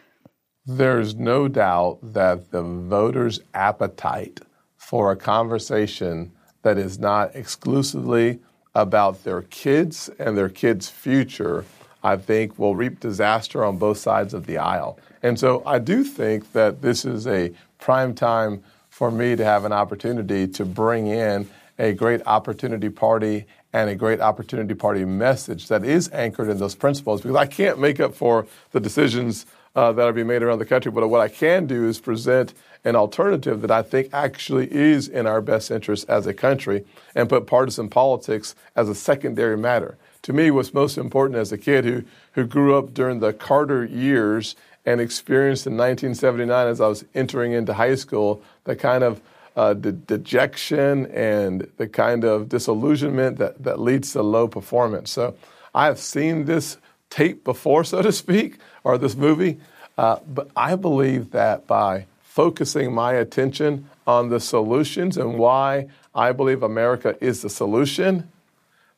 There's 0.65 1.15
no 1.15 1.47
doubt 1.47 1.99
that 2.01 2.51
the 2.51 2.61
voters' 2.61 3.39
appetite 3.53 4.41
for 4.77 5.11
a 5.11 5.15
conversation 5.15 6.31
that 6.61 6.77
is 6.77 6.99
not 6.99 7.35
exclusively 7.35 8.39
about 8.75 9.23
their 9.23 9.43
kids 9.43 10.09
and 10.19 10.37
their 10.37 10.49
kids' 10.49 10.89
future, 10.89 11.65
I 12.03 12.17
think 12.17 12.59
will 12.59 12.75
reap 12.75 12.99
disaster 12.99 13.63
on 13.63 13.77
both 13.77 13.97
sides 13.97 14.33
of 14.33 14.45
the 14.45 14.57
aisle. 14.57 14.99
And 15.23 15.39
so 15.39 15.63
I 15.65 15.79
do 15.79 16.03
think 16.03 16.51
that 16.51 16.81
this 16.81 17.05
is 17.05 17.25
a 17.25 17.53
prime 17.79 18.13
time 18.13 18.63
for 18.89 19.09
me 19.09 19.35
to 19.35 19.43
have 19.43 19.65
an 19.65 19.71
opportunity 19.71 20.47
to 20.47 20.65
bring 20.65 21.07
in 21.07 21.49
a 21.79 21.93
great 21.93 22.21
opportunity 22.25 22.89
party 22.89 23.45
and 23.73 23.89
a 23.89 23.95
great 23.95 24.21
opportunity 24.21 24.73
party 24.73 25.05
message 25.05 25.67
that 25.67 25.83
is 25.83 26.09
anchored 26.13 26.49
in 26.49 26.57
those 26.57 26.75
principles 26.75 27.21
because 27.21 27.35
I 27.35 27.45
can't 27.45 27.79
make 27.79 27.99
up 27.99 28.15
for 28.15 28.47
the 28.71 28.79
decisions 28.79 29.45
uh, 29.75 29.91
that 29.91 30.07
are 30.07 30.13
being 30.13 30.27
made 30.27 30.41
around 30.41 30.57
the 30.57 30.65
country, 30.65 30.91
but 30.91 31.07
what 31.07 31.21
I 31.21 31.27
can 31.27 31.67
do 31.67 31.87
is 31.87 31.99
present 31.99 32.53
an 32.83 32.95
alternative 32.95 33.61
that 33.61 33.69
I 33.69 33.83
think 33.83 34.09
actually 34.11 34.73
is 34.73 35.07
in 35.07 35.27
our 35.27 35.39
best 35.39 35.69
interest 35.69 36.09
as 36.09 36.25
a 36.25 36.33
country 36.33 36.83
and 37.13 37.29
put 37.29 37.45
partisan 37.45 37.87
politics 37.87 38.55
as 38.75 38.89
a 38.89 38.95
secondary 38.95 39.57
matter. 39.57 39.97
To 40.23 40.33
me, 40.33 40.49
what's 40.49 40.73
most 40.73 40.97
important 40.97 41.37
as 41.37 41.51
a 41.51 41.57
kid 41.57 41.85
who, 41.85 42.03
who 42.31 42.45
grew 42.45 42.75
up 42.75 42.93
during 42.93 43.19
the 43.19 43.33
Carter 43.33 43.85
years 43.85 44.55
and 44.83 44.99
experienced 44.99 45.67
in 45.67 45.73
1979 45.73 46.67
as 46.67 46.81
I 46.81 46.87
was 46.87 47.05
entering 47.13 47.51
into 47.51 47.73
high 47.73 47.95
school 47.95 48.41
the 48.63 48.75
kind 48.75 49.03
of 49.03 49.21
uh, 49.57 49.73
the 49.73 49.91
dejection 49.91 51.07
and 51.07 51.67
the 51.77 51.87
kind 51.87 52.23
of 52.23 52.47
disillusionment 52.47 53.39
that, 53.39 53.61
that 53.63 53.79
leads 53.79 54.13
to 54.13 54.21
low 54.21 54.47
performance. 54.47 55.09
So 55.11 55.35
I 55.73 55.87
have 55.87 55.99
seen 55.99 56.45
this 56.45 56.77
tape 57.09 57.43
before, 57.43 57.83
so 57.83 58.03
to 58.03 58.11
speak, 58.11 58.59
or 58.83 58.99
this 58.99 59.15
movie. 59.15 59.59
Uh, 59.97 60.19
but 60.27 60.49
I 60.55 60.75
believe 60.75 61.31
that 61.31 61.65
by 61.65 62.05
focusing 62.21 62.93
my 62.93 63.13
attention 63.13 63.89
on 64.05 64.29
the 64.29 64.39
solutions 64.39 65.17
and 65.17 65.39
why 65.39 65.87
I 66.13 66.33
believe 66.33 66.61
America 66.61 67.17
is 67.19 67.41
the 67.41 67.49
solution, 67.49 68.29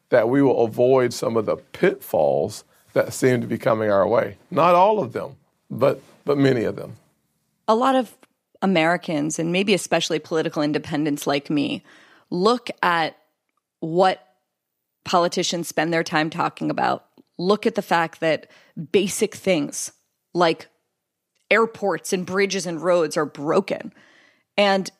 that 0.09 0.27
we 0.27 0.41
will 0.41 0.65
avoid 0.65 1.13
some 1.13 1.37
of 1.37 1.45
the 1.45 1.55
pitfalls 1.55 2.65
that 2.91 3.13
seem 3.13 3.39
to 3.39 3.47
be 3.47 3.57
coming 3.57 3.89
our 3.89 4.05
way. 4.05 4.35
Not 4.51 4.75
all 4.75 4.99
of 4.99 5.13
them, 5.13 5.37
but 5.71 6.01
but 6.25 6.37
many 6.37 6.63
of 6.65 6.75
them. 6.75 6.97
A 7.67 7.75
lot 7.75 7.95
of 7.95 8.15
Americans 8.61 9.39
and 9.39 9.51
maybe 9.51 9.73
especially 9.73 10.19
political 10.19 10.61
independents 10.61 11.25
like 11.25 11.49
me 11.49 11.83
look 12.29 12.69
at 12.81 13.17
what 13.79 14.25
politicians 15.05 15.67
spend 15.67 15.93
their 15.93 16.03
time 16.03 16.29
talking 16.29 16.69
about. 16.69 17.05
Look 17.37 17.65
at 17.65 17.75
the 17.75 17.81
fact 17.81 18.19
that 18.19 18.49
basic 18.91 19.33
things 19.33 19.91
like 20.33 20.67
airports 21.49 22.13
and 22.13 22.25
bridges 22.25 22.65
and 22.65 22.81
roads 22.81 23.17
are 23.17 23.25
broken. 23.25 23.93
And 24.57 24.91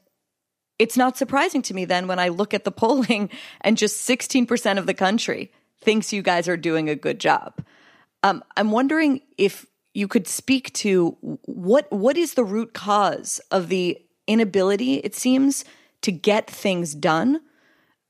it's 0.79 0.97
not 0.97 1.17
surprising 1.17 1.61
to 1.63 1.73
me 1.73 1.85
then 1.85 2.07
when 2.07 2.19
I 2.19 2.29
look 2.29 2.53
at 2.53 2.63
the 2.63 2.71
polling 2.83 3.29
and 3.61 3.77
just 3.77 4.07
16% 4.07 4.77
of 4.77 4.85
the 4.85 4.93
country 4.93 5.51
thinks 5.81 6.13
you 6.13 6.21
guys 6.21 6.47
are 6.47 6.57
doing 6.57 6.89
a 6.89 6.95
good 6.95 7.19
job. 7.19 7.53
Um, 8.23 8.43
I'm 8.57 8.71
wondering 8.71 9.21
if 9.37 9.65
you 9.93 10.07
could 10.07 10.27
speak 10.27 10.71
to 10.73 11.17
what 11.45 11.91
what 11.91 12.17
is 12.17 12.33
the 12.33 12.43
root 12.43 12.73
cause 12.73 13.39
of 13.51 13.69
the 13.69 13.97
inability, 14.27 14.95
it 14.95 15.15
seems, 15.15 15.65
to 16.01 16.11
get 16.11 16.49
things 16.49 16.93
done 16.93 17.41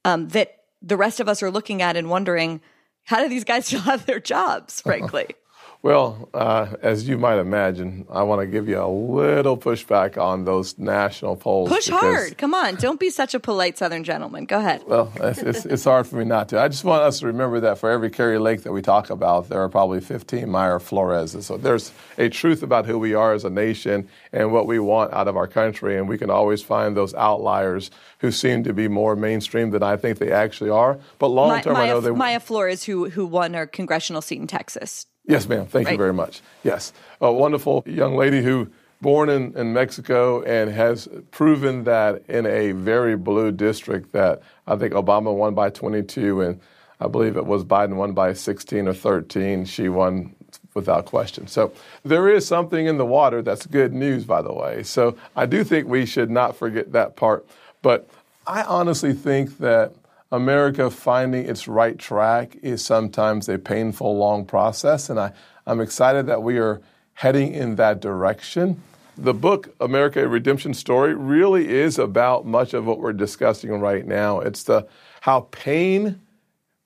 um, 0.06 0.28
that 0.30 0.64
the 0.82 0.98
rest 0.98 1.20
of 1.20 1.28
us 1.28 1.42
are 1.42 1.52
looking 1.52 1.82
at 1.82 1.98
and 1.98 2.10
wondering, 2.10 2.62
how 3.06 3.22
do 3.22 3.30
these 3.30 3.44
guys 3.44 3.66
still 3.68 3.82
have 3.82 4.06
their 4.06 4.20
jobs, 4.20 4.82
frankly? 4.82 5.28
Well, 5.82 6.28
uh, 6.34 6.76
as 6.82 7.08
you 7.08 7.18
might 7.18 7.40
imagine, 7.40 8.06
I 8.10 8.24
want 8.24 8.42
to 8.42 8.48
give 8.48 8.68
you 8.68 8.82
a 8.82 8.88
little 8.88 9.56
pushback 9.56 10.18
on 10.18 10.44
those 10.44 10.78
national 10.78 11.38
polls. 11.38 11.70
Push 11.70 11.88
hard. 11.88 12.38
Come 12.38 12.54
on. 12.54 12.76
Don't 12.76 13.00
be 13.00 13.10
such 13.10 13.34
a 13.34 13.40
polite 13.40 13.78
Southern 13.78 14.04
gentleman. 14.04 14.44
Go 14.44 14.60
ahead. 14.60 14.84
Well, 14.86 15.10
it's, 15.16 15.40
it's, 15.40 15.66
it's, 15.66 15.84
hard 15.86 16.06
for 16.06 16.18
me 16.18 16.26
not 16.26 16.50
to. 16.50 16.60
I 16.60 16.68
just 16.68 16.84
want 16.84 17.04
us 17.04 17.20
to 17.20 17.28
remember 17.28 17.62
that 17.62 17.78
for 17.78 17.90
every 17.90 18.10
Kari 18.10 18.40
Lake 18.40 18.64
that 18.64 18.74
we 18.74 18.82
talk 18.82 19.10
about, 19.10 19.48
there 19.48 19.62
are 19.62 19.70
probably 19.70 20.02
15 20.02 20.48
Mayra 20.48 20.82
Floreses. 20.82 21.44
So 21.44 21.56
there's 21.56 21.94
a 22.18 22.28
truth 22.28 22.62
about 22.62 22.86
who 22.86 23.00
we 23.00 23.14
are 23.14 23.32
as 23.32 23.46
a 23.46 23.50
nation 23.50 24.10
and 24.34 24.52
what 24.52 24.68
we 24.68 24.80
want 24.80 25.14
out 25.14 25.30
of 25.30 25.38
our 25.38 25.48
country. 25.48 25.98
And 25.98 26.10
we 26.10 26.18
can 26.18 26.30
always 26.30 26.62
find 26.62 26.98
those 26.98 27.14
outliers 27.14 27.90
who 28.18 28.32
seem 28.32 28.66
to 28.66 28.74
be 28.74 28.90
more 28.90 29.16
mainstream 29.16 29.70
than 29.70 29.82
I 29.82 29.96
think 29.96 30.18
they 30.18 30.34
actually 30.34 30.72
are. 30.72 31.00
But 31.20 31.28
long 31.28 31.62
term, 31.62 31.78
I 31.78 31.88
know 31.88 32.02
they. 32.02 32.10
Mayra 32.10 32.42
Flores, 32.42 32.84
who, 32.84 33.10
who 33.10 33.26
won 33.26 33.54
her 33.54 33.66
congressional 33.66 34.22
seat 34.22 34.42
in 34.42 34.48
Texas. 34.48 35.06
Yes, 35.30 35.48
ma'am. 35.48 35.68
Thank 35.68 35.86
right. 35.86 35.92
you 35.92 35.98
very 35.98 36.14
much. 36.14 36.42
Yes. 36.64 36.92
A 37.22 37.32
wonderful 37.32 37.84
young 37.86 38.16
lady 38.16 38.42
who 38.42 38.70
born 39.00 39.30
in, 39.30 39.56
in 39.56 39.74
Mexico 39.74 40.42
and 40.42 40.72
has 40.72 41.08
proven 41.32 41.84
that 41.84 42.24
in 42.28 42.46
a 42.46 42.72
very 42.72 43.16
blue 43.16 43.52
district 43.52 44.12
that 44.12 44.42
I 44.68 44.76
think 44.76 44.94
Obama 44.94 45.34
won 45.34 45.54
by 45.54 45.70
22 45.70 46.42
and 46.42 46.60
I 47.00 47.08
believe 47.08 47.38
it 47.38 47.46
was 47.46 47.64
Biden 47.64 47.96
won 47.96 48.14
by 48.14 48.34
16 48.34 48.88
or 48.88 48.94
13. 48.94 49.66
She 49.66 49.88
won 49.88 50.36
without 50.74 51.06
question. 51.06 51.48
So 51.48 51.72
there 52.04 52.28
is 52.28 52.46
something 52.48 52.88
in 52.88 52.98
the 52.98 53.06
water 53.06 53.42
that's 53.42 53.66
good 53.66 53.94
news, 53.94 54.26
by 54.26 54.42
the 54.42 54.52
way. 54.52 54.84
So 54.84 55.16
I 55.36 55.46
do 55.46 55.64
think 55.64 55.88
we 55.88 56.06
should 56.06 56.30
not 56.30 56.56
forget 56.56 56.92
that 56.92 57.16
part. 57.16 57.46
But 57.82 58.10
I 58.48 58.64
honestly 58.64 59.14
think 59.14 59.60
that 59.60 59.94
America 60.32 60.92
finding 60.92 61.48
its 61.48 61.68
right 61.68 61.98
track 61.98 62.56
is 62.62 62.86
sometimes 62.86 63.50
a 63.50 63.58
painful, 63.58 64.16
long 64.18 64.46
process, 64.46 65.10
and 65.10 65.20
I, 65.20 65.32
I'm 65.66 65.82
excited 65.82 66.28
that 66.28 66.44
we 66.44 66.60
are 66.60 66.82
heading 67.14 67.54
in 67.54 67.76
that 67.78 68.00
direction. 68.00 68.82
The 69.18 69.34
book, 69.34 69.76
America, 69.82 70.24
a 70.24 70.28
Redemption 70.28 70.74
Story, 70.74 71.14
really 71.14 71.68
is 71.68 71.98
about 71.98 72.46
much 72.46 72.74
of 72.74 72.86
what 72.86 73.00
we're 73.00 73.14
discussing 73.14 73.72
right 73.72 74.06
now. 74.06 74.40
It's 74.40 74.64
the 74.64 74.88
how 75.22 75.48
pain 75.52 76.22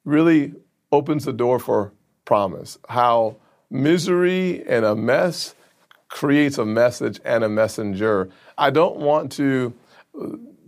really 0.05 0.53
opens 0.91 1.25
the 1.25 1.33
door 1.33 1.59
for 1.59 1.91
promise, 2.25 2.77
how 2.89 3.35
misery 3.69 4.63
and 4.67 4.85
a 4.85 4.95
mess 4.95 5.53
creates 6.07 6.57
a 6.57 6.65
message 6.65 7.19
and 7.25 7.43
a 7.43 7.49
messenger. 7.49 8.29
I 8.57 8.69
don't 8.69 8.97
want 8.97 9.31
to 9.33 9.73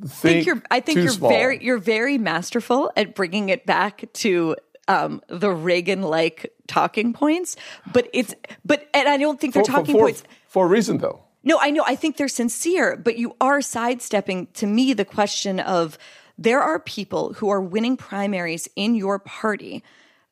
think, 0.08 0.46
you're 0.46 0.62
I 0.70 0.80
think 0.80 0.98
you're 0.98 1.10
small. 1.10 1.30
very 1.30 1.64
you're 1.64 1.78
very 1.78 2.18
masterful 2.18 2.91
at 2.96 3.16
bringing 3.16 3.50
it 3.50 3.66
back 3.66 4.06
to 4.14 4.56
um, 4.88 5.22
the 5.28 5.52
Reagan 5.52 6.02
like 6.02 6.54
talking 6.68 7.14
points, 7.14 7.56
but 7.91 8.10
it's 8.14 8.36
but 8.64 8.88
and 8.93 9.08
I 9.08 9.18
don't 9.18 9.39
think 9.39 9.54
they're 9.54 9.64
for, 9.64 9.72
talking 9.72 9.96
for, 9.96 10.02
points 10.02 10.24
for 10.48 10.66
a 10.66 10.70
reason 10.70 10.98
though. 11.00 11.22
No, 11.43 11.60
I 11.62 11.70
know. 11.70 11.84
I 11.86 11.96
think 11.96 12.18
they're 12.18 12.28
sincere, 12.28 12.98
but 12.98 13.20
you 13.20 13.36
are 13.39 13.62
sidestepping 13.62 14.48
to 14.56 14.66
me 14.66 14.93
the 14.93 15.06
question 15.06 15.60
of 15.60 15.98
there 16.38 16.60
are 16.60 16.80
people 16.80 17.34
who 17.34 17.50
are 17.50 17.62
winning 17.62 17.96
primaries 17.98 18.68
in 18.76 18.96
your 18.96 19.20
party, 19.20 19.84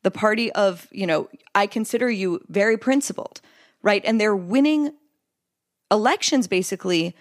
the 0.02 0.10
party 0.10 0.52
of, 0.52 0.88
you 0.92 1.06
know, 1.06 1.30
I 1.54 1.68
consider 1.68 2.10
you 2.10 2.42
very 2.50 2.78
principled, 2.78 3.42
right? 3.84 4.02
And 4.04 4.20
they're 4.20 4.36
winning 4.36 4.92
elections 5.92 6.48
basically 6.48 7.16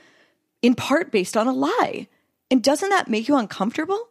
in 0.63 0.75
part 0.75 1.13
based 1.13 1.37
on 1.37 1.47
a 1.47 1.53
lie. 1.53 2.09
And 2.53 2.63
doesn't 2.63 2.91
that 2.91 3.09
make 3.09 3.29
you 3.29 3.37
uncomfortable? 3.39 4.11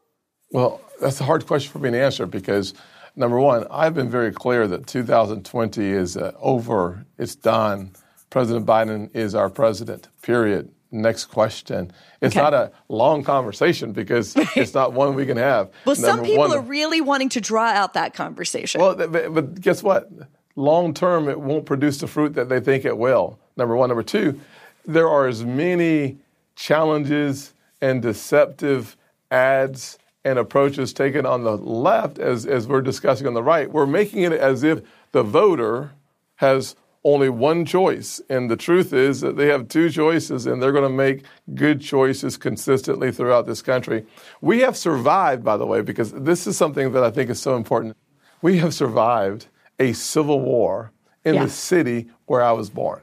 Well, 0.51 0.81
that's 0.99 1.21
a 1.21 1.23
hard 1.23 1.45
question 1.45 1.71
for 1.71 1.77
me 1.77 1.91
to 1.91 2.01
answer 2.01 2.25
because 2.25 2.73
number 3.15 3.39
one, 3.39 3.67
I've 3.69 3.93
been 3.93 4.09
very 4.09 4.31
clear 4.31 4.67
that 4.67 4.87
2020 4.87 5.85
is 5.85 6.17
uh, 6.17 6.31
over, 6.39 7.05
it's 7.19 7.35
done. 7.35 7.91
President 8.31 8.65
Biden 8.65 9.15
is 9.15 9.35
our 9.35 9.47
president, 9.47 10.07
period. 10.23 10.71
Next 10.89 11.25
question. 11.25 11.91
It's 12.19 12.35
okay. 12.35 12.41
not 12.41 12.55
a 12.55 12.71
long 12.89 13.23
conversation 13.23 13.91
because 13.91 14.33
it's 14.55 14.73
not 14.73 14.93
one 14.93 15.13
we 15.13 15.27
can 15.27 15.37
have. 15.37 15.69
well, 15.85 15.95
number 15.95 16.07
some 16.07 16.23
people 16.23 16.47
one, 16.47 16.57
are 16.57 16.61
really 16.61 16.99
wanting 16.99 17.29
to 17.29 17.41
draw 17.41 17.67
out 17.67 17.93
that 17.93 18.15
conversation. 18.15 18.81
Well, 18.81 18.95
but 18.95 19.61
guess 19.61 19.83
what? 19.83 20.09
Long 20.55 20.95
term, 20.95 21.29
it 21.29 21.39
won't 21.39 21.67
produce 21.67 21.99
the 21.99 22.07
fruit 22.07 22.33
that 22.33 22.49
they 22.49 22.59
think 22.59 22.85
it 22.85 22.97
will. 22.97 23.39
Number 23.55 23.75
one. 23.75 23.89
Number 23.89 24.01
two, 24.01 24.41
there 24.83 25.07
are 25.07 25.27
as 25.27 25.45
many 25.45 26.17
challenges 26.55 27.53
and 27.81 28.01
deceptive 28.01 28.95
ads 29.29 29.97
and 30.23 30.37
approaches 30.37 30.93
taken 30.93 31.25
on 31.25 31.43
the 31.43 31.57
left 31.57 32.19
as, 32.19 32.45
as 32.45 32.67
we're 32.67 32.81
discussing 32.81 33.25
on 33.27 33.33
the 33.33 33.43
right. 33.43 33.71
We're 33.71 33.87
making 33.87 34.21
it 34.21 34.33
as 34.33 34.63
if 34.63 34.81
the 35.11 35.23
voter 35.23 35.91
has 36.35 36.75
only 37.03 37.29
one 37.29 37.65
choice. 37.65 38.21
And 38.29 38.49
the 38.49 38.55
truth 38.55 38.93
is 38.93 39.21
that 39.21 39.35
they 39.35 39.47
have 39.47 39.67
two 39.67 39.89
choices 39.89 40.45
and 40.45 40.61
they're 40.61 40.71
going 40.71 40.89
to 40.89 40.95
make 40.95 41.23
good 41.55 41.81
choices 41.81 42.37
consistently 42.37 43.11
throughout 43.11 43.47
this 43.47 43.63
country. 43.63 44.05
We 44.41 44.59
have 44.59 44.77
survived, 44.77 45.43
by 45.43 45.57
the 45.57 45.65
way, 45.65 45.81
because 45.81 46.11
this 46.11 46.45
is 46.45 46.55
something 46.55 46.91
that 46.91 47.03
I 47.03 47.09
think 47.09 47.31
is 47.31 47.41
so 47.41 47.55
important. 47.55 47.97
We 48.43 48.59
have 48.59 48.73
survived 48.75 49.47
a 49.79 49.93
civil 49.93 50.39
war 50.41 50.91
in 51.25 51.35
yeah. 51.35 51.45
the 51.45 51.49
city 51.49 52.11
where 52.27 52.43
I 52.43 52.51
was 52.51 52.69
born 52.69 53.01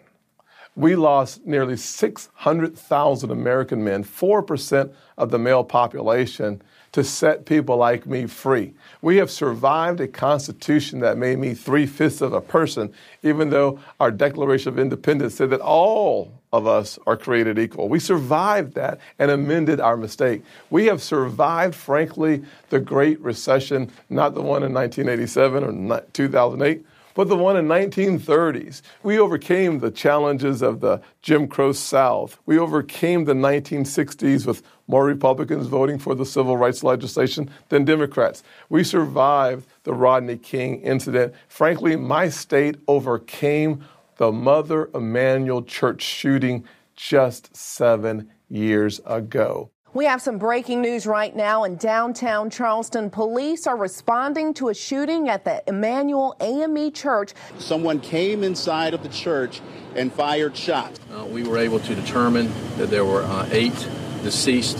we 0.78 0.94
lost 0.94 1.44
nearly 1.44 1.76
600,000 1.76 3.30
American 3.32 3.82
men, 3.82 4.04
4% 4.04 4.92
of 5.16 5.30
the 5.32 5.38
male 5.38 5.64
population, 5.64 6.62
to 6.92 7.02
set 7.02 7.46
people 7.46 7.76
like 7.76 8.06
me 8.06 8.26
free. 8.26 8.72
We 9.02 9.16
have 9.16 9.28
survived 9.28 10.00
a 10.00 10.06
constitution 10.06 11.00
that 11.00 11.18
made 11.18 11.40
me 11.40 11.54
three 11.54 11.84
fifths 11.84 12.20
of 12.20 12.32
a 12.32 12.40
person, 12.40 12.94
even 13.24 13.50
though 13.50 13.80
our 13.98 14.12
Declaration 14.12 14.68
of 14.68 14.78
Independence 14.78 15.34
said 15.34 15.50
that 15.50 15.60
all 15.60 16.32
of 16.52 16.68
us 16.68 16.96
are 17.08 17.16
created 17.16 17.58
equal. 17.58 17.88
We 17.88 17.98
survived 17.98 18.74
that 18.74 19.00
and 19.18 19.32
amended 19.32 19.80
our 19.80 19.96
mistake. 19.96 20.44
We 20.70 20.86
have 20.86 21.02
survived, 21.02 21.74
frankly, 21.74 22.44
the 22.70 22.78
Great 22.78 23.20
Recession, 23.20 23.90
not 24.08 24.34
the 24.34 24.42
one 24.42 24.62
in 24.62 24.72
1987 24.72 25.90
or 25.90 26.02
2008 26.12 26.86
but 27.14 27.28
the 27.28 27.36
one 27.36 27.56
in 27.56 27.66
1930s. 27.66 28.82
We 29.02 29.18
overcame 29.18 29.80
the 29.80 29.90
challenges 29.90 30.62
of 30.62 30.80
the 30.80 31.00
Jim 31.22 31.48
Crow 31.48 31.72
South. 31.72 32.38
We 32.46 32.58
overcame 32.58 33.24
the 33.24 33.34
1960s 33.34 34.46
with 34.46 34.62
more 34.86 35.04
Republicans 35.04 35.66
voting 35.66 35.98
for 35.98 36.14
the 36.14 36.24
civil 36.24 36.56
rights 36.56 36.82
legislation 36.82 37.50
than 37.68 37.84
Democrats. 37.84 38.42
We 38.68 38.84
survived 38.84 39.66
the 39.84 39.94
Rodney 39.94 40.36
King 40.36 40.80
incident. 40.82 41.34
Frankly, 41.48 41.96
my 41.96 42.28
state 42.28 42.76
overcame 42.88 43.84
the 44.16 44.32
Mother 44.32 44.90
Emanuel 44.94 45.62
Church 45.62 46.02
shooting 46.02 46.64
just 46.96 47.54
seven 47.56 48.30
years 48.48 49.00
ago. 49.06 49.70
We 49.94 50.04
have 50.04 50.20
some 50.20 50.36
breaking 50.36 50.82
news 50.82 51.06
right 51.06 51.34
now 51.34 51.64
in 51.64 51.76
downtown 51.76 52.50
Charleston. 52.50 53.08
Police 53.08 53.66
are 53.66 53.76
responding 53.76 54.52
to 54.54 54.68
a 54.68 54.74
shooting 54.74 55.30
at 55.30 55.46
the 55.46 55.62
Emanuel 55.66 56.36
AME 56.40 56.92
Church. 56.92 57.32
Someone 57.58 57.98
came 57.98 58.44
inside 58.44 58.92
of 58.92 59.02
the 59.02 59.08
church 59.08 59.62
and 59.96 60.12
fired 60.12 60.54
shots. 60.54 61.00
Uh, 61.10 61.24
we 61.24 61.42
were 61.42 61.56
able 61.56 61.80
to 61.80 61.94
determine 61.94 62.52
that 62.76 62.90
there 62.90 63.06
were 63.06 63.22
uh, 63.22 63.48
eight 63.50 63.88
deceased 64.22 64.78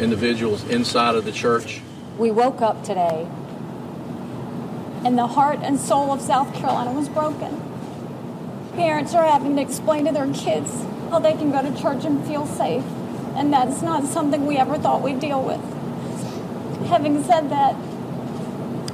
individuals 0.00 0.64
inside 0.64 1.14
of 1.14 1.24
the 1.24 1.32
church. 1.32 1.80
We 2.18 2.32
woke 2.32 2.60
up 2.60 2.82
today 2.82 3.28
and 5.04 5.16
the 5.16 5.28
heart 5.28 5.60
and 5.62 5.78
soul 5.78 6.10
of 6.10 6.20
South 6.20 6.52
Carolina 6.54 6.92
was 6.92 7.08
broken. 7.08 7.62
Parents 8.72 9.14
are 9.14 9.24
having 9.24 9.54
to 9.54 9.62
explain 9.62 10.06
to 10.06 10.12
their 10.12 10.32
kids 10.32 10.84
how 11.10 11.20
they 11.20 11.32
can 11.34 11.52
go 11.52 11.62
to 11.62 11.80
church 11.80 12.04
and 12.04 12.26
feel 12.26 12.46
safe, 12.46 12.84
and 13.36 13.52
that's 13.52 13.82
not 13.82 14.04
something 14.04 14.46
we 14.46 14.56
ever 14.56 14.78
thought 14.78 15.02
we'd 15.02 15.20
deal 15.20 15.42
with. 15.42 15.60
Having 16.88 17.24
said 17.24 17.50
that, 17.50 17.76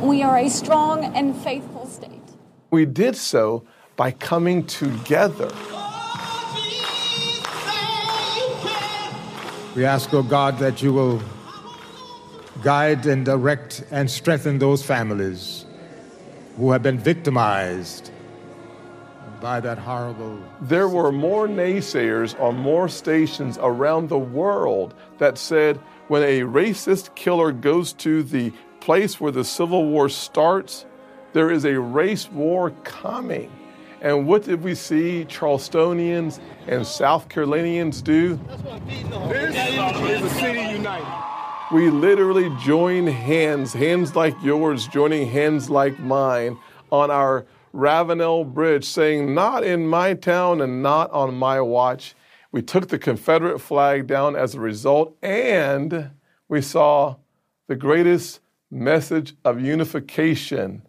we 0.00 0.22
are 0.22 0.36
a 0.38 0.48
strong 0.48 1.04
and 1.16 1.36
faithful 1.36 1.86
state. 1.86 2.10
We 2.70 2.84
did 2.84 3.16
so 3.16 3.64
by 3.96 4.10
coming 4.10 4.66
together. 4.66 5.50
We 9.74 9.84
ask, 9.84 10.12
oh 10.14 10.22
God, 10.22 10.58
that 10.58 10.82
you 10.82 10.92
will 10.92 11.22
guide 12.62 13.06
and 13.06 13.24
direct 13.24 13.84
and 13.90 14.10
strengthen 14.10 14.58
those 14.58 14.82
families 14.82 15.66
who 16.56 16.70
have 16.70 16.82
been 16.82 16.98
victimized 16.98 18.10
by 19.40 19.60
that 19.60 19.78
horrible. 19.78 20.38
There 20.60 20.88
were 20.88 21.12
more 21.12 21.46
naysayers 21.46 22.38
on 22.40 22.56
more 22.56 22.88
stations 22.88 23.58
around 23.60 24.08
the 24.08 24.18
world 24.18 24.94
that 25.18 25.38
said 25.38 25.78
when 26.08 26.22
a 26.22 26.40
racist 26.40 27.14
killer 27.14 27.52
goes 27.52 27.92
to 27.94 28.22
the 28.22 28.52
place 28.80 29.20
where 29.20 29.32
the 29.32 29.44
Civil 29.44 29.86
War 29.86 30.08
starts, 30.08 30.86
there 31.32 31.50
is 31.50 31.64
a 31.64 31.78
race 31.78 32.30
war 32.30 32.70
coming. 32.84 33.50
And 34.00 34.26
what 34.26 34.44
did 34.44 34.62
we 34.62 34.74
see 34.74 35.26
Charlestonians 35.28 36.38
and 36.66 36.86
South 36.86 37.28
Carolinians 37.28 38.02
do? 38.02 38.38
This 38.86 39.56
is 39.56 40.22
a 40.22 40.30
city 40.34 40.60
united. 40.60 41.06
We 41.72 41.90
literally 41.90 42.48
join 42.62 43.08
hands, 43.08 43.72
hands 43.72 44.14
like 44.14 44.36
yours 44.42 44.86
joining 44.86 45.28
hands 45.28 45.68
like 45.68 45.98
mine, 45.98 46.56
on 46.92 47.10
our 47.10 47.44
Ravenel 47.76 48.44
Bridge, 48.44 48.86
saying, 48.86 49.34
Not 49.34 49.62
in 49.62 49.86
my 49.86 50.14
town 50.14 50.62
and 50.62 50.82
not 50.82 51.10
on 51.10 51.34
my 51.34 51.60
watch. 51.60 52.14
We 52.50 52.62
took 52.62 52.88
the 52.88 52.98
Confederate 52.98 53.58
flag 53.58 54.06
down 54.06 54.34
as 54.34 54.54
a 54.54 54.60
result, 54.60 55.14
and 55.22 56.10
we 56.48 56.62
saw 56.62 57.16
the 57.66 57.76
greatest 57.76 58.40
message 58.70 59.34
of 59.44 59.60
unification 59.60 60.82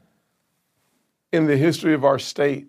in 1.34 1.46
the 1.46 1.58
history 1.58 1.94
of 1.94 2.06
our 2.06 2.20
state. 2.20 2.68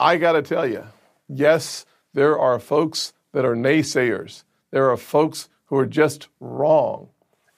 I 0.00 0.16
got 0.16 0.32
to 0.32 0.42
tell 0.42 0.66
you, 0.66 0.84
yes, 1.28 1.86
there 2.14 2.36
are 2.36 2.58
folks 2.58 3.12
that 3.32 3.44
are 3.44 3.54
naysayers. 3.54 4.42
There 4.72 4.90
are 4.90 4.96
folks 4.96 5.48
who 5.66 5.76
are 5.76 5.86
just 5.86 6.26
wrong. 6.40 7.10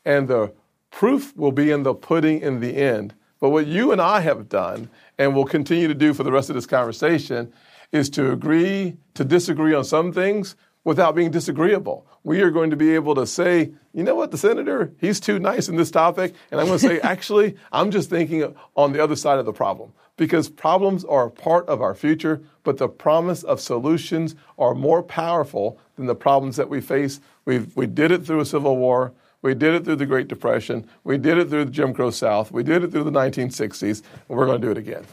And 0.05 0.29
the 0.29 0.53
proof 0.91 1.35
will 1.35 1.53
be 1.53 1.71
in 1.71 1.83
the 1.83 1.95
pudding 1.95 2.41
in 2.41 2.61
the 2.61 2.77
end. 2.77 3.15
But 3.41 3.51
what 3.51 3.67
you 3.67 3.93
and 3.93 4.01
I 4.01 4.21
have 4.21 4.49
done, 4.49 4.89
and 5.19 5.35
will 5.35 5.45
continue 5.45 5.89
to 5.89 5.95
do 5.95 6.15
for 6.15 6.25
the 6.25 6.33
rest 6.33 6.51
of 6.51 6.55
this 6.55 6.67
conversation, 6.67 7.53
is 7.93 8.11
to 8.11 8.33
agree 8.33 8.97
to 9.15 9.25
disagree 9.25 9.75
on 9.75 9.85
some 9.85 10.13
things 10.13 10.57
without 10.85 11.15
being 11.15 11.31
disagreeable. 11.31 12.07
We 12.25 12.41
are 12.43 12.51
going 12.51 12.71
to 12.71 12.77
be 12.77 12.95
able 12.95 13.15
to 13.15 13.27
say, 13.27 13.73
you 13.93 14.03
know 14.03 14.15
what, 14.15 14.31
the 14.31 14.39
senator, 14.39 14.93
he's 14.99 15.21
too 15.21 15.39
nice 15.39 15.69
in 15.69 15.77
this 15.77 15.91
topic. 15.91 16.35
And 16.51 16.61
I'm 16.61 16.67
going 16.67 16.79
to 16.79 16.87
say, 16.87 17.01
actually, 17.03 17.57
I'm 17.73 17.91
just 17.91 18.11
thinking 18.11 18.55
on 18.77 18.93
the 18.93 19.03
other 19.03 19.17
side 19.17 19.39
of 19.39 19.47
the 19.47 19.53
problem 19.53 19.93
because 20.17 20.49
problems 20.49 21.05
are 21.05 21.27
a 21.27 21.31
part 21.31 21.67
of 21.69 21.81
our 21.81 21.95
future, 21.95 22.43
but 22.65 22.77
the 22.77 22.89
promise 22.89 23.43
of 23.45 23.61
solutions 23.61 24.35
are 24.59 24.75
more 24.75 25.03
powerful 25.03 25.79
than 25.97 26.07
the 26.07 26.15
problems 26.15 26.57
that 26.57 26.69
we 26.69 26.81
face. 26.81 27.21
we 27.45 27.61
we 27.75 27.87
did 27.87 28.11
it 28.11 28.27
through 28.27 28.41
a 28.41 28.47
civil 28.47 28.77
war. 28.77 29.13
We 29.43 29.55
did 29.55 29.75
it 29.75 29.85
through 29.85 29.97
the 29.97 30.07
Great 30.07 30.29
Depression. 30.29 30.89
We 31.05 31.17
did 31.17 31.39
it 31.39 31.49
through 31.49 31.67
the 31.67 31.71
Jim 31.71 31.95
Crow 31.95 32.11
South. 32.11 32.51
We 32.51 32.63
did 32.63 32.83
it 32.83 32.91
through 32.91 33.05
the 33.05 33.13
1960s, 33.13 34.03
and 34.29 34.39
we're 34.39 34.47
going 34.47 34.61
to 34.61 34.67
do 34.67 34.71
it 34.73 34.79
again. 34.79 35.05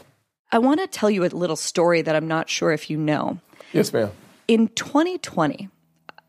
I 0.52 0.58
want 0.58 0.80
to 0.80 0.86
tell 0.86 1.10
you 1.10 1.24
a 1.24 1.26
little 1.26 1.56
story 1.56 2.02
that 2.02 2.16
I'm 2.16 2.28
not 2.28 2.48
sure 2.48 2.72
if 2.72 2.90
you 2.90 2.96
know. 2.96 3.38
Yes, 3.72 3.92
ma'am. 3.92 4.10
In 4.48 4.68
2020, 4.68 5.68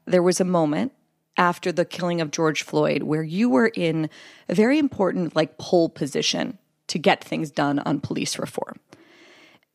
there 0.06 0.24
was 0.24 0.40
a 0.40 0.46
moment 0.46 0.92
after 1.38 1.72
the 1.72 1.86
killing 1.86 2.20
of 2.20 2.32
George 2.32 2.64
Floyd 2.64 3.04
where 3.04 3.24
you 3.24 3.50
were 3.50 3.72
in 3.76 4.10
a 4.50 4.56
very 4.56 4.80
important 4.80 5.36
like 5.36 5.58
pole 5.58 5.90
position 5.90 6.58
to 6.88 6.98
get 6.98 7.24
things 7.24 7.52
done 7.52 7.80
on 7.80 8.00
police 8.00 8.40
reform. 8.40 8.80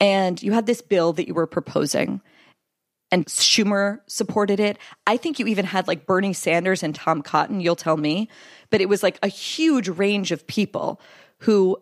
And 0.01 0.43
you 0.43 0.53
had 0.53 0.67
this 0.67 0.83
bill 0.83 1.13
that 1.13 1.29
you 1.29 1.35
were 1.35 1.47
proposing, 1.47 2.21
and 3.13 3.27
Schumer 3.27 4.01
supported 4.07 4.59
it. 4.59 4.79
I 5.07 5.19
think 5.19 5.39
you 5.39 5.47
even 5.47 5.67
had 5.67 5.87
like 5.87 6.07
Bernie 6.07 6.33
Sanders 6.33 6.83
and 6.83 6.95
Tom 6.95 7.23
Cotton, 7.23 7.61
you'll 7.61 7.77
tell 7.77 7.99
me, 7.99 8.29
but 8.71 8.81
it 8.81 8.89
was 8.89 9.03
like 9.03 9.19
a 9.23 9.29
huge 9.29 9.89
range 9.89 10.33
of 10.33 10.47
people 10.47 11.01
who 11.41 11.77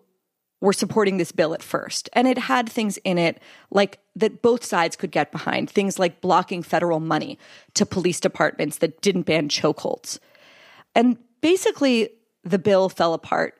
were 0.60 0.72
supporting 0.72 1.16
this 1.16 1.32
bill 1.32 1.54
at 1.54 1.62
first. 1.62 2.10
And 2.12 2.28
it 2.28 2.36
had 2.36 2.68
things 2.68 2.98
in 2.98 3.16
it 3.16 3.40
like 3.70 4.00
that 4.16 4.42
both 4.42 4.64
sides 4.64 4.96
could 4.96 5.12
get 5.12 5.32
behind, 5.32 5.70
things 5.70 5.98
like 5.98 6.20
blocking 6.20 6.62
federal 6.62 7.00
money 7.00 7.38
to 7.74 7.86
police 7.86 8.20
departments 8.20 8.78
that 8.78 9.00
didn't 9.00 9.22
ban 9.22 9.48
chokeholds. 9.48 10.18
And 10.94 11.16
basically, 11.40 12.10
the 12.42 12.58
bill 12.58 12.88
fell 12.88 13.14
apart 13.14 13.54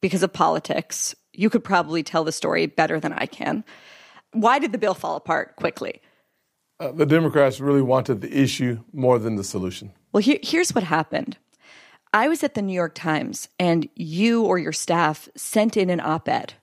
because 0.00 0.22
of 0.22 0.32
politics. 0.32 1.14
You 1.32 1.50
could 1.50 1.62
probably 1.62 2.02
tell 2.02 2.24
the 2.24 2.32
story 2.32 2.66
better 2.66 2.98
than 2.98 3.12
I 3.12 3.26
can. 3.26 3.64
Why 4.32 4.58
did 4.58 4.72
the 4.72 4.78
bill 4.78 4.94
fall 4.94 5.16
apart 5.16 5.56
quickly? 5.56 6.00
Uh, 6.82 6.90
the 6.90 7.06
Democrats 7.06 7.60
really 7.60 7.80
wanted 7.80 8.20
the 8.20 8.36
issue 8.36 8.82
more 8.92 9.16
than 9.16 9.36
the 9.36 9.44
solution. 9.44 9.92
Well, 10.12 10.20
here, 10.20 10.40
here's 10.42 10.74
what 10.74 10.82
happened. 10.82 11.36
I 12.12 12.26
was 12.26 12.42
at 12.42 12.54
the 12.54 12.62
New 12.62 12.72
York 12.72 12.96
Times, 12.96 13.48
and 13.56 13.88
you 13.94 14.42
or 14.42 14.58
your 14.58 14.72
staff 14.72 15.28
sent 15.36 15.76
in 15.76 15.90
an 15.90 16.00
op 16.00 16.28
ed 16.28 16.54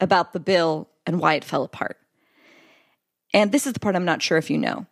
about 0.00 0.32
the 0.32 0.40
bill 0.40 0.90
and 1.06 1.20
why 1.20 1.34
it 1.34 1.44
fell 1.44 1.62
apart. 1.62 1.98
And 3.32 3.52
this 3.52 3.64
is 3.64 3.72
the 3.72 3.78
part 3.78 3.94
I'm 3.94 4.04
not 4.04 4.22
sure 4.22 4.38
if 4.38 4.50
you 4.50 4.58
know. 4.58 4.86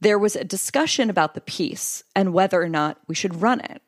There 0.00 0.18
was 0.18 0.34
a 0.34 0.42
discussion 0.42 1.08
about 1.08 1.34
the 1.34 1.40
piece 1.40 2.02
and 2.16 2.32
whether 2.32 2.60
or 2.60 2.68
not 2.68 2.98
we 3.06 3.14
should 3.14 3.40
run 3.40 3.60
it. 3.60 3.80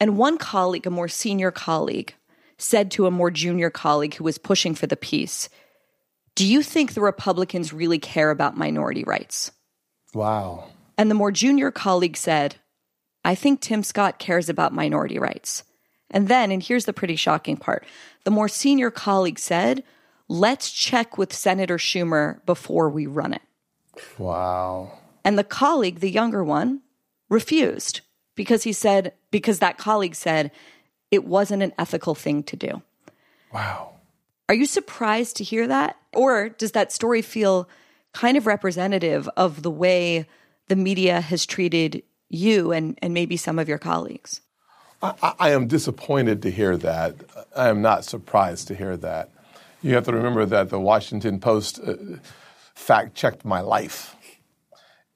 And 0.00 0.18
one 0.18 0.38
colleague, 0.38 0.88
a 0.88 0.90
more 0.90 1.06
senior 1.06 1.52
colleague, 1.52 2.14
said 2.58 2.90
to 2.90 3.06
a 3.06 3.12
more 3.12 3.30
junior 3.30 3.70
colleague 3.70 4.14
who 4.14 4.24
was 4.24 4.38
pushing 4.38 4.74
for 4.74 4.88
the 4.88 4.96
piece, 4.96 5.48
Do 6.36 6.46
you 6.46 6.62
think 6.62 6.92
the 6.92 7.00
Republicans 7.00 7.72
really 7.72 7.98
care 7.98 8.30
about 8.30 8.56
minority 8.56 9.02
rights? 9.04 9.50
Wow. 10.14 10.68
And 10.96 11.10
the 11.10 11.14
more 11.14 11.32
junior 11.32 11.70
colleague 11.70 12.16
said, 12.16 12.56
I 13.24 13.34
think 13.34 13.60
Tim 13.60 13.82
Scott 13.82 14.18
cares 14.18 14.48
about 14.48 14.72
minority 14.72 15.18
rights. 15.18 15.64
And 16.10 16.28
then, 16.28 16.52
and 16.52 16.62
here's 16.62 16.84
the 16.84 16.92
pretty 16.92 17.16
shocking 17.16 17.56
part 17.56 17.84
the 18.24 18.30
more 18.30 18.48
senior 18.48 18.90
colleague 18.90 19.38
said, 19.38 19.82
Let's 20.28 20.70
check 20.70 21.16
with 21.16 21.32
Senator 21.32 21.78
Schumer 21.78 22.44
before 22.46 22.90
we 22.90 23.06
run 23.06 23.32
it. 23.32 23.42
Wow. 24.18 24.98
And 25.24 25.38
the 25.38 25.44
colleague, 25.44 26.00
the 26.00 26.10
younger 26.10 26.44
one, 26.44 26.82
refused 27.28 28.02
because 28.34 28.64
he 28.64 28.72
said, 28.72 29.14
because 29.30 29.60
that 29.60 29.78
colleague 29.78 30.14
said, 30.14 30.50
it 31.10 31.24
wasn't 31.24 31.62
an 31.62 31.72
ethical 31.78 32.14
thing 32.14 32.42
to 32.44 32.56
do. 32.56 32.82
Wow. 33.52 33.95
Are 34.48 34.54
you 34.54 34.66
surprised 34.66 35.36
to 35.36 35.44
hear 35.44 35.66
that? 35.66 35.96
Or 36.12 36.48
does 36.50 36.72
that 36.72 36.92
story 36.92 37.22
feel 37.22 37.68
kind 38.12 38.36
of 38.36 38.46
representative 38.46 39.28
of 39.36 39.62
the 39.62 39.70
way 39.70 40.26
the 40.68 40.76
media 40.76 41.20
has 41.20 41.46
treated 41.46 42.02
you 42.28 42.72
and, 42.72 42.98
and 43.02 43.12
maybe 43.12 43.36
some 43.36 43.58
of 43.58 43.68
your 43.68 43.78
colleagues? 43.78 44.40
I, 45.02 45.34
I 45.38 45.50
am 45.50 45.66
disappointed 45.66 46.42
to 46.42 46.50
hear 46.50 46.76
that. 46.78 47.16
I 47.56 47.68
am 47.68 47.82
not 47.82 48.04
surprised 48.04 48.68
to 48.68 48.74
hear 48.74 48.96
that. 48.98 49.30
You 49.82 49.94
have 49.94 50.04
to 50.06 50.12
remember 50.12 50.46
that 50.46 50.70
the 50.70 50.80
Washington 50.80 51.38
Post 51.38 51.80
uh, 51.84 51.94
fact 52.74 53.14
checked 53.14 53.44
my 53.44 53.60
life. 53.60 54.16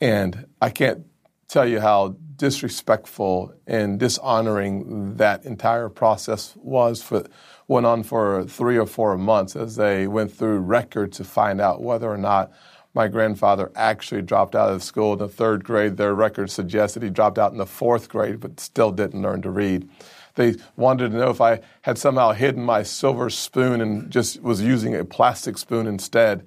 And 0.00 0.46
I 0.60 0.70
can't 0.70 1.06
tell 1.48 1.66
you 1.66 1.80
how 1.80 2.16
disrespectful 2.36 3.52
and 3.66 3.98
dishonoring 3.98 5.16
that 5.16 5.44
entire 5.44 5.88
process 5.88 6.54
was 6.56 7.02
for 7.02 7.26
went 7.70 7.86
on 7.86 8.02
for 8.02 8.42
three 8.46 8.76
or 8.76 8.84
four 8.84 9.16
months 9.16 9.54
as 9.54 9.76
they 9.76 10.04
went 10.08 10.32
through 10.32 10.58
records 10.58 11.18
to 11.18 11.22
find 11.22 11.60
out 11.60 11.80
whether 11.80 12.10
or 12.10 12.18
not 12.18 12.50
my 12.94 13.06
grandfather 13.06 13.70
actually 13.76 14.20
dropped 14.20 14.56
out 14.56 14.72
of 14.72 14.82
school 14.82 15.12
in 15.12 15.20
the 15.20 15.28
third 15.28 15.62
grade. 15.62 15.96
Their 15.96 16.12
records 16.12 16.52
suggested 16.52 17.04
he 17.04 17.10
dropped 17.10 17.38
out 17.38 17.52
in 17.52 17.58
the 17.58 17.66
fourth 17.66 18.08
grade, 18.08 18.40
but 18.40 18.58
still 18.58 18.90
didn't 18.90 19.22
learn 19.22 19.40
to 19.42 19.50
read. 19.50 19.88
They 20.34 20.56
wanted 20.76 21.12
to 21.12 21.16
know 21.16 21.30
if 21.30 21.40
I 21.40 21.60
had 21.82 21.96
somehow 21.96 22.32
hidden 22.32 22.64
my 22.64 22.82
silver 22.82 23.30
spoon 23.30 23.80
and 23.80 24.10
just 24.10 24.42
was 24.42 24.60
using 24.60 24.96
a 24.96 25.04
plastic 25.04 25.56
spoon 25.56 25.86
instead. 25.86 26.44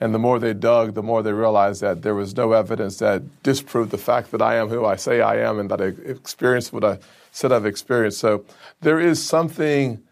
And 0.00 0.14
the 0.14 0.18
more 0.18 0.38
they 0.38 0.54
dug, 0.54 0.94
the 0.94 1.02
more 1.02 1.22
they 1.22 1.34
realized 1.34 1.82
that 1.82 2.00
there 2.00 2.14
was 2.14 2.34
no 2.34 2.52
evidence 2.52 2.96
that 3.00 3.42
disproved 3.42 3.90
the 3.90 3.98
fact 3.98 4.30
that 4.30 4.40
I 4.40 4.54
am 4.54 4.68
who 4.68 4.86
I 4.86 4.96
say 4.96 5.20
I 5.20 5.36
am 5.36 5.58
and 5.58 5.70
that 5.70 5.82
I 5.82 5.88
experienced 6.08 6.72
what 6.72 6.82
I 6.82 6.98
said 7.30 7.52
I've 7.52 7.66
experienced. 7.66 8.20
So 8.20 8.46
there 8.80 8.98
is 8.98 9.22
something 9.22 10.02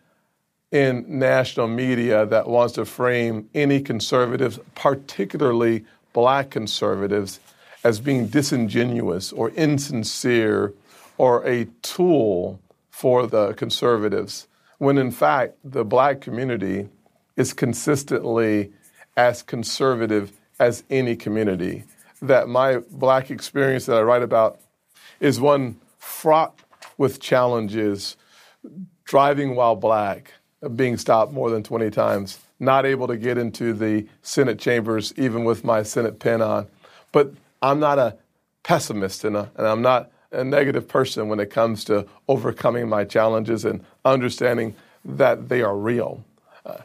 in 0.73 1.05
national 1.09 1.67
media 1.67 2.27
that 2.27 2.49
wants 2.49 2.75
to 2.75 2.85
frame 2.85 3.49
any 3.55 3.81
conservatives, 3.81 4.59
particularly 4.75 5.85
black 6.13 6.51
conservatives, 6.51 7.41
as 7.83 7.99
being 7.99 8.27
disingenuous 8.27 9.33
or 9.33 9.51
insincere 9.51 10.75
or 11.19 11.47
a 11.47 11.65
tool 11.83 12.61
for 12.91 13.27
the 13.27 13.53
conservatives, 13.55 14.47
when 14.79 14.99
in 14.99 15.11
fact 15.11 15.55
the 15.65 15.85
black 15.85 16.21
community 16.21 16.89
is 17.37 17.53
consistently 17.53 18.71
as 19.17 19.43
conservative 19.43 20.33
as 20.59 20.85
any 20.91 21.17
community. 21.17 21.85
That 22.23 22.49
my 22.49 22.79
black 22.91 23.31
experience 23.31 23.87
that 23.87 23.97
I 23.97 24.03
write 24.03 24.23
about 24.23 24.61
is 25.21 25.41
one 25.41 25.81
fraught 25.99 26.59
with 26.99 27.19
challenges, 27.19 28.17
driving 29.05 29.57
while 29.57 29.75
black, 29.75 30.35
being 30.75 30.97
stopped 30.97 31.33
more 31.33 31.51
than 31.51 31.63
20 31.63 31.91
times, 31.91 32.39
not 32.59 32.85
able 32.85 33.07
to 33.07 33.17
get 33.17 33.39
into 33.39 33.73
the 33.73 34.07
Senate 34.23 34.59
chambers 34.59 35.13
even 35.17 35.45
with 35.45 35.65
my 35.65 35.83
Senate 35.83 36.19
pen 36.19 36.43
on. 36.43 36.67
But 37.13 37.33
I'm 37.63 37.81
not 37.81 37.99
a 37.99 38.17
pessimist 38.63 39.25
and, 39.25 39.37
a, 39.37 39.51
and 39.57 39.67
I'm 39.67 39.83
not 39.83 40.11
a 40.33 40.45
negative 40.45 40.87
person 40.87 41.29
when 41.29 41.41
it 41.41 41.51
comes 41.51 41.85
to 41.85 42.07
overcoming 42.29 42.89
my 42.89 43.05
challenges 43.05 43.65
and 43.65 43.85
understanding 44.05 44.77
that 45.05 45.49
they 45.49 45.63
are 45.63 45.77
real. 45.77 46.25
Uh, 46.65 46.77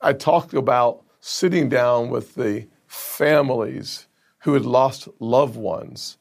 I 0.00 0.12
talked 0.12 0.52
about 0.52 1.02
sitting 1.20 1.68
down 1.68 2.10
with 2.10 2.34
the 2.34 2.66
families 2.86 4.06
who 4.40 4.54
had 4.54 4.66
lost 4.66 5.08
loved 5.20 5.56
ones 5.56 6.18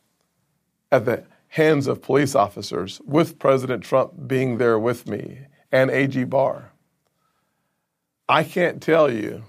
at 0.91 1.05
the 1.05 1.23
hands 1.49 1.87
of 1.87 2.01
police 2.01 2.35
officers, 2.35 3.01
with 3.05 3.39
President 3.39 3.83
Trump 3.83 4.27
being 4.27 4.57
there 4.57 4.77
with 4.77 5.07
me 5.07 5.39
and 5.71 5.89
AG 5.89 6.23
Barr. 6.25 6.71
I 8.27 8.43
can't 8.43 8.81
tell 8.81 9.11
you 9.11 9.43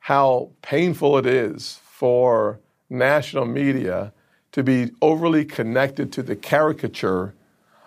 how 0.00 0.50
painful 0.62 1.16
it 1.18 1.26
is 1.26 1.80
for 1.84 2.58
national 2.90 3.46
media 3.46 4.12
to 4.50 4.64
be 4.64 4.90
overly 5.00 5.44
connected 5.44 6.12
to 6.12 6.22
the 6.22 6.34
caricature 6.34 7.34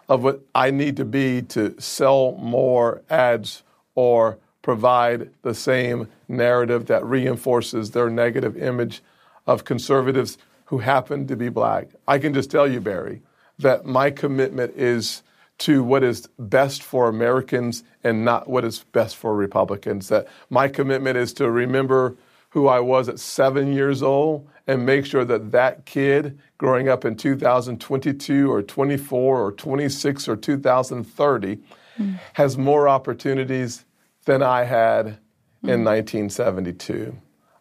of 0.07 0.23
what 0.23 0.41
I 0.55 0.71
need 0.71 0.95
to 0.97 1.05
be 1.05 1.41
to 1.43 1.75
sell 1.79 2.31
more 2.39 3.01
ads 3.09 3.63
or 3.95 4.37
provide 4.61 5.29
the 5.41 5.53
same 5.53 6.07
narrative 6.29 6.85
that 6.85 7.05
reinforces 7.05 7.91
their 7.91 8.09
negative 8.09 8.55
image 8.55 9.01
of 9.45 9.65
conservatives 9.65 10.37
who 10.65 10.79
happen 10.79 11.27
to 11.27 11.35
be 11.35 11.49
black. 11.49 11.89
I 12.07 12.17
can 12.19 12.33
just 12.33 12.49
tell 12.49 12.69
you, 12.69 12.79
Barry, 12.79 13.21
that 13.59 13.85
my 13.85 14.11
commitment 14.11 14.73
is 14.77 15.23
to 15.59 15.83
what 15.83 16.03
is 16.03 16.27
best 16.37 16.83
for 16.83 17.09
Americans 17.09 17.83
and 18.03 18.23
not 18.23 18.47
what 18.47 18.63
is 18.63 18.83
best 18.91 19.15
for 19.15 19.35
Republicans. 19.35 20.09
That 20.09 20.27
my 20.49 20.67
commitment 20.67 21.17
is 21.17 21.33
to 21.33 21.49
remember 21.49 22.15
who 22.49 22.67
I 22.67 22.79
was 22.79 23.09
at 23.09 23.19
seven 23.19 23.73
years 23.73 24.01
old 24.03 24.47
and 24.67 24.85
make 24.85 25.05
sure 25.05 25.25
that 25.25 25.51
that 25.51 25.85
kid 25.85 26.39
growing 26.57 26.89
up 26.89 27.05
in 27.05 27.15
2022 27.15 28.51
or 28.51 28.61
24 28.61 29.41
or 29.41 29.51
26 29.51 30.27
or 30.27 30.35
2030 30.35 31.57
mm. 31.97 32.19
has 32.33 32.57
more 32.57 32.87
opportunities 32.87 33.85
than 34.25 34.43
I 34.43 34.63
had 34.63 35.05
mm. 35.05 35.69
in 35.69 35.83
1972. 35.83 37.17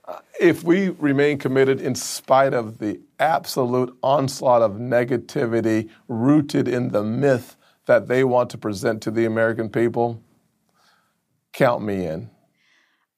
Uh, 0.06 0.18
if 0.40 0.62
we 0.62 0.90
remain 0.90 1.38
committed 1.38 1.80
in 1.80 1.94
spite 1.94 2.54
of 2.54 2.78
the 2.78 3.00
absolute 3.18 3.96
onslaught 4.02 4.62
of 4.62 4.72
negativity 4.72 5.88
rooted 6.08 6.68
in 6.68 6.90
the 6.90 7.02
myth 7.02 7.56
that 7.86 8.08
they 8.08 8.24
want 8.24 8.50
to 8.50 8.58
present 8.58 9.02
to 9.02 9.10
the 9.10 9.24
American 9.24 9.68
people, 9.68 10.22
count 11.52 11.82
me 11.82 12.06
in. 12.06 12.30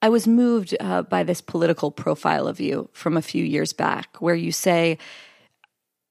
I 0.00 0.08
was 0.10 0.28
moved 0.28 0.76
uh, 0.78 1.02
by 1.02 1.24
this 1.24 1.40
political 1.40 1.90
profile 1.90 2.46
of 2.46 2.60
you 2.60 2.88
from 2.92 3.16
a 3.16 3.22
few 3.22 3.44
years 3.44 3.72
back, 3.72 4.16
where 4.20 4.34
you 4.34 4.52
say, 4.52 4.98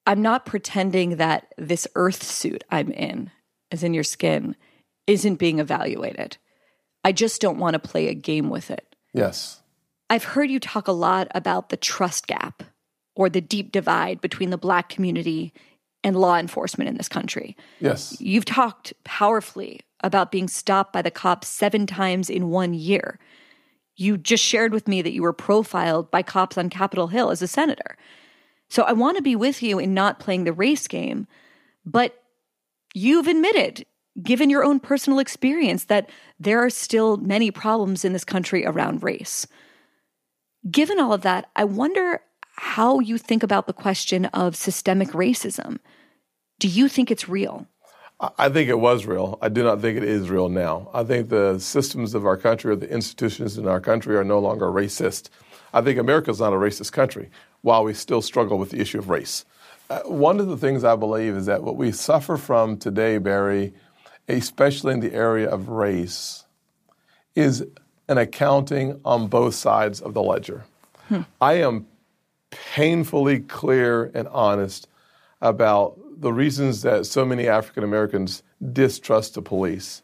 I'm 0.05 0.21
not 0.21 0.45
pretending 0.45 1.17
that 1.17 1.53
this 1.57 1.87
earth 1.95 2.23
suit 2.23 2.63
I'm 2.69 2.91
in, 2.91 3.31
as 3.71 3.83
in 3.83 3.93
your 3.93 4.03
skin, 4.03 4.55
isn't 5.05 5.35
being 5.35 5.59
evaluated. 5.59 6.37
I 7.03 7.13
just 7.13 7.39
don't 7.39 7.59
want 7.59 7.75
to 7.75 7.79
play 7.79 8.09
a 8.09 8.13
game 8.13 8.49
with 8.49 8.69
it. 8.69 8.95
Yes. 9.13 9.61
I've 10.09 10.23
heard 10.23 10.49
you 10.49 10.59
talk 10.59 10.87
a 10.87 10.93
lot 10.93 11.27
about 11.33 11.69
the 11.69 11.77
trust 11.77 12.27
gap 12.27 12.63
or 13.15 13.29
the 13.29 13.41
deep 13.41 13.71
divide 13.71 14.19
between 14.19 14.49
the 14.49 14.57
black 14.57 14.89
community 14.89 15.53
and 16.03 16.15
law 16.15 16.37
enforcement 16.37 16.89
in 16.89 16.97
this 16.97 17.09
country. 17.09 17.55
Yes. 17.79 18.19
You've 18.19 18.45
talked 18.45 18.93
powerfully 19.03 19.81
about 20.01 20.31
being 20.31 20.47
stopped 20.47 20.93
by 20.93 21.01
the 21.01 21.11
cops 21.11 21.47
seven 21.47 21.85
times 21.87 22.29
in 22.29 22.49
one 22.49 22.73
year. 22.73 23.19
You 23.95 24.17
just 24.17 24.43
shared 24.43 24.73
with 24.73 24.87
me 24.87 25.01
that 25.01 25.13
you 25.13 25.23
were 25.23 25.33
profiled 25.33 26.11
by 26.11 26.21
cops 26.21 26.57
on 26.57 26.69
Capitol 26.69 27.07
Hill 27.07 27.31
as 27.31 27.41
a 27.41 27.47
senator. 27.47 27.97
So 28.69 28.83
I 28.83 28.93
want 28.93 29.17
to 29.17 29.23
be 29.23 29.35
with 29.35 29.63
you 29.63 29.79
in 29.79 29.93
not 29.93 30.19
playing 30.19 30.43
the 30.43 30.53
race 30.53 30.87
game, 30.87 31.25
but 31.85 32.21
you've 32.93 33.27
admitted, 33.27 33.85
given 34.21 34.49
your 34.49 34.63
own 34.63 34.79
personal 34.79 35.19
experience, 35.19 35.85
that 35.85 36.09
there 36.39 36.63
are 36.63 36.69
still 36.69 37.17
many 37.17 37.49
problems 37.49 38.05
in 38.05 38.13
this 38.13 38.25
country 38.25 38.65
around 38.65 39.01
race. 39.01 39.47
Given 40.69 40.99
all 40.99 41.13
of 41.13 41.21
that, 41.21 41.49
I 41.55 41.63
wonder 41.63 42.21
how 42.57 42.99
you 42.99 43.17
think 43.17 43.43
about 43.43 43.67
the 43.67 43.73
question 43.73 44.25
of 44.27 44.55
systemic 44.55 45.09
racism. 45.09 45.77
Do 46.59 46.67
you 46.67 46.87
think 46.87 47.11
it's 47.11 47.29
real? 47.29 47.67
I 48.39 48.49
think 48.49 48.67
it 48.67 48.79
was 48.79 49.05
real. 49.05 49.37
I 49.43 49.49
do 49.49 49.63
not 49.63 49.79
think 49.79 49.95
it 49.95 50.03
is 50.03 50.29
real 50.29 50.49
now. 50.49 50.89
I 50.91 51.03
think 51.03 51.29
the 51.29 51.59
systems 51.59 52.15
of 52.15 52.25
our 52.25 52.35
country 52.35 52.71
or 52.71 52.75
the 52.75 52.89
institutions 52.89 53.59
in 53.59 53.67
our 53.67 53.79
country 53.79 54.15
are 54.15 54.23
no 54.23 54.39
longer 54.39 54.65
racist. 54.65 55.29
I 55.71 55.81
think 55.81 55.99
America 55.99 56.31
is 56.31 56.39
not 56.39 56.51
a 56.51 56.55
racist 56.55 56.93
country 56.93 57.29
while 57.61 57.83
we 57.83 57.93
still 57.93 58.23
struggle 58.23 58.57
with 58.57 58.71
the 58.71 58.79
issue 58.79 58.97
of 58.97 59.09
race. 59.09 59.45
Uh, 59.89 59.99
one 60.05 60.39
of 60.39 60.47
the 60.47 60.57
things 60.57 60.83
I 60.83 60.95
believe 60.95 61.35
is 61.35 61.45
that 61.45 61.61
what 61.61 61.75
we 61.75 61.91
suffer 61.91 62.37
from 62.37 62.77
today, 62.77 63.19
Barry, 63.19 63.73
especially 64.27 64.93
in 64.93 64.99
the 64.99 65.13
area 65.13 65.47
of 65.47 65.69
race, 65.69 66.45
is 67.35 67.65
an 68.07 68.17
accounting 68.17 68.99
on 69.05 69.27
both 69.27 69.53
sides 69.53 70.01
of 70.01 70.15
the 70.15 70.23
ledger. 70.23 70.65
Hmm. 71.07 71.21
I 71.39 71.53
am 71.55 71.85
painfully 72.73 73.39
clear 73.39 74.11
and 74.13 74.27
honest 74.29 74.87
about 75.41 75.97
the 76.19 76.33
reasons 76.33 76.81
that 76.81 77.05
so 77.05 77.25
many 77.25 77.47
African 77.47 77.83
Americans 77.83 78.43
distrust 78.73 79.35
the 79.35 79.41
police. 79.41 80.01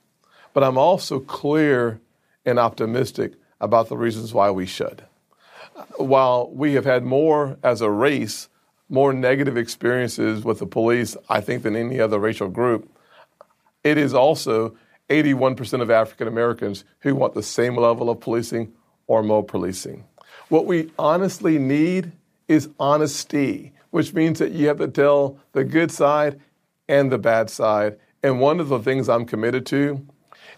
But 0.53 0.63
I'm 0.63 0.77
also 0.77 1.19
clear 1.19 1.99
and 2.45 2.59
optimistic 2.59 3.33
about 3.59 3.89
the 3.89 3.97
reasons 3.97 4.33
why 4.33 4.51
we 4.51 4.65
should. 4.65 5.03
While 5.97 6.51
we 6.51 6.73
have 6.73 6.85
had 6.85 7.03
more 7.03 7.57
as 7.63 7.81
a 7.81 7.89
race, 7.89 8.49
more 8.89 9.13
negative 9.13 9.57
experiences 9.57 10.43
with 10.43 10.59
the 10.59 10.67
police, 10.67 11.17
I 11.29 11.41
think, 11.41 11.63
than 11.63 11.75
any 11.75 11.99
other 11.99 12.19
racial 12.19 12.49
group, 12.49 12.89
it 13.83 13.97
is 13.97 14.13
also 14.13 14.75
81% 15.09 15.81
of 15.81 15.89
African 15.89 16.27
Americans 16.27 16.85
who 16.99 17.15
want 17.15 17.33
the 17.33 17.43
same 17.43 17.75
level 17.75 18.09
of 18.09 18.19
policing 18.19 18.73
or 19.07 19.23
more 19.23 19.43
policing. 19.43 20.05
What 20.49 20.65
we 20.65 20.91
honestly 20.99 21.57
need 21.57 22.11
is 22.47 22.69
honesty 22.79 23.73
which 23.93 24.11
means 24.11 24.39
that 24.39 24.51
you 24.51 24.67
have 24.67 24.79
to 24.79 24.87
tell 24.87 25.37
the 25.51 25.63
good 25.63 25.91
side 25.91 26.41
and 26.87 27.11
the 27.11 27.17
bad 27.19 27.47
side. 27.47 27.95
And 28.23 28.39
one 28.39 28.59
of 28.59 28.67
the 28.67 28.79
things 28.79 29.07
I'm 29.07 29.23
committed 29.23 29.67
to 29.67 30.03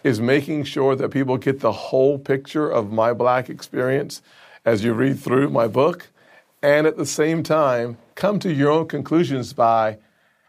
is 0.02 0.22
making 0.22 0.64
sure 0.64 0.96
that 0.96 1.10
people 1.10 1.36
get 1.36 1.60
the 1.60 1.70
whole 1.70 2.18
picture 2.18 2.66
of 2.66 2.90
my 2.90 3.12
black 3.12 3.50
experience 3.50 4.22
as 4.64 4.82
you 4.82 4.94
read 4.94 5.20
through 5.20 5.50
my 5.50 5.68
book. 5.68 6.08
And 6.62 6.86
at 6.86 6.96
the 6.96 7.04
same 7.04 7.42
time, 7.42 7.98
come 8.14 8.38
to 8.38 8.50
your 8.50 8.70
own 8.70 8.88
conclusions 8.88 9.52
by 9.52 9.98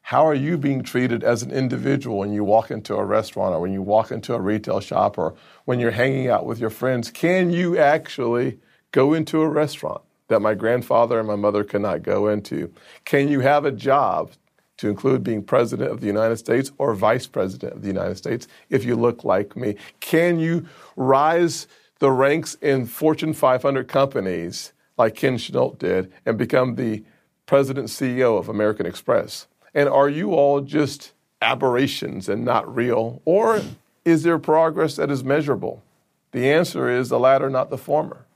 how 0.03 0.25
are 0.25 0.33
you 0.33 0.57
being 0.57 0.81
treated 0.81 1.25
as 1.25 1.43
an 1.43 1.51
individual 1.51 2.19
when 2.19 2.31
you 2.31 2.45
walk 2.45 2.71
into 2.71 2.95
a 2.95 3.03
restaurant 3.03 3.53
or 3.53 3.59
when 3.59 3.73
you 3.73 3.81
walk 3.81 4.13
into 4.13 4.33
a 4.33 4.39
retail 4.39 4.79
shop 4.79 5.17
or 5.17 5.35
when 5.65 5.81
you're 5.81 5.91
hanging 5.91 6.29
out 6.29 6.45
with 6.45 6.57
your 6.57 6.69
friends? 6.69 7.11
Can 7.11 7.49
you 7.49 7.77
actually 7.77 8.59
go 8.93 9.13
into 9.13 9.41
a 9.41 9.49
restaurant? 9.49 10.03
That 10.27 10.41
my 10.41 10.53
grandfather 10.53 11.19
and 11.19 11.27
my 11.27 11.35
mother 11.35 11.63
could 11.63 11.81
not 11.81 12.03
go 12.03 12.27
into? 12.27 12.71
Can 13.05 13.27
you 13.29 13.39
have 13.41 13.65
a 13.65 13.71
job 13.71 14.31
to 14.77 14.89
include 14.89 15.23
being 15.23 15.43
president 15.43 15.91
of 15.91 16.01
the 16.01 16.07
United 16.07 16.37
States 16.37 16.71
or 16.77 16.93
vice 16.93 17.27
president 17.27 17.73
of 17.73 17.81
the 17.81 17.87
United 17.87 18.15
States 18.15 18.47
if 18.69 18.85
you 18.85 18.95
look 18.95 19.23
like 19.23 19.55
me? 19.55 19.75
Can 19.99 20.39
you 20.39 20.67
rise 20.95 21.67
the 21.99 22.11
ranks 22.11 22.55
in 22.61 22.85
Fortune 22.85 23.33
500 23.33 23.87
companies 23.87 24.73
like 24.97 25.15
Ken 25.15 25.37
Chenault 25.37 25.77
did 25.79 26.11
and 26.25 26.37
become 26.37 26.75
the 26.75 27.03
president 27.45 27.87
CEO 27.87 28.37
of 28.37 28.49
American 28.49 28.85
Express? 28.85 29.47
And 29.73 29.89
are 29.89 30.09
you 30.09 30.33
all 30.33 30.61
just 30.61 31.13
aberrations 31.41 32.29
and 32.29 32.45
not 32.45 32.73
real? 32.73 33.21
Or 33.25 33.61
is 34.05 34.23
there 34.23 34.39
progress 34.39 34.95
that 34.95 35.11
is 35.11 35.23
measurable? 35.23 35.83
The 36.31 36.51
answer 36.51 36.89
is 36.89 37.09
the 37.09 37.19
latter, 37.19 37.49
not 37.49 37.69
the 37.69 37.77
former. 37.77 38.26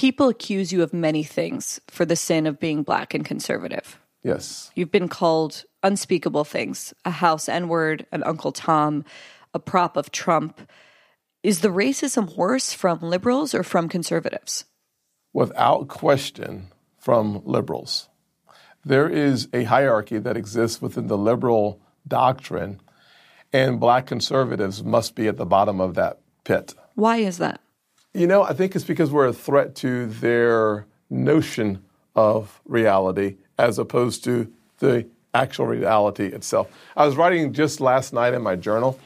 People 0.00 0.30
accuse 0.30 0.72
you 0.72 0.82
of 0.82 0.94
many 0.94 1.22
things 1.22 1.78
for 1.88 2.06
the 2.06 2.16
sin 2.16 2.46
of 2.46 2.58
being 2.58 2.82
black 2.82 3.12
and 3.12 3.22
conservative. 3.22 4.00
Yes. 4.22 4.70
You've 4.74 4.90
been 4.90 5.10
called 5.10 5.64
unspeakable 5.82 6.44
things 6.44 6.94
a 7.04 7.10
house 7.10 7.50
N 7.50 7.68
word, 7.68 8.06
an 8.10 8.22
Uncle 8.22 8.50
Tom, 8.50 9.04
a 9.52 9.58
prop 9.58 9.98
of 9.98 10.10
Trump. 10.10 10.62
Is 11.42 11.60
the 11.60 11.68
racism 11.68 12.34
worse 12.34 12.72
from 12.72 13.00
liberals 13.02 13.54
or 13.54 13.62
from 13.62 13.90
conservatives? 13.90 14.64
Without 15.34 15.88
question, 15.88 16.68
from 16.98 17.42
liberals. 17.44 18.08
There 18.82 19.06
is 19.06 19.48
a 19.52 19.64
hierarchy 19.64 20.18
that 20.18 20.34
exists 20.34 20.80
within 20.80 21.08
the 21.08 21.18
liberal 21.18 21.78
doctrine, 22.08 22.80
and 23.52 23.78
black 23.78 24.06
conservatives 24.06 24.82
must 24.82 25.14
be 25.14 25.28
at 25.28 25.36
the 25.36 25.44
bottom 25.44 25.78
of 25.78 25.92
that 25.96 26.20
pit. 26.44 26.72
Why 26.94 27.18
is 27.18 27.36
that? 27.36 27.60
You 28.12 28.26
know, 28.26 28.42
I 28.42 28.54
think 28.54 28.74
it's 28.74 28.84
because 28.84 29.12
we're 29.12 29.28
a 29.28 29.32
threat 29.32 29.76
to 29.76 30.06
their 30.06 30.86
notion 31.10 31.84
of 32.16 32.60
reality 32.64 33.36
as 33.56 33.78
opposed 33.78 34.24
to 34.24 34.52
the 34.78 35.06
actual 35.32 35.66
reality 35.66 36.26
itself. 36.26 36.68
I 36.96 37.06
was 37.06 37.16
writing 37.16 37.52
just 37.52 37.80
last 37.80 38.12
night 38.12 38.34
in 38.34 38.42
my 38.42 38.56
journal, 38.56 38.98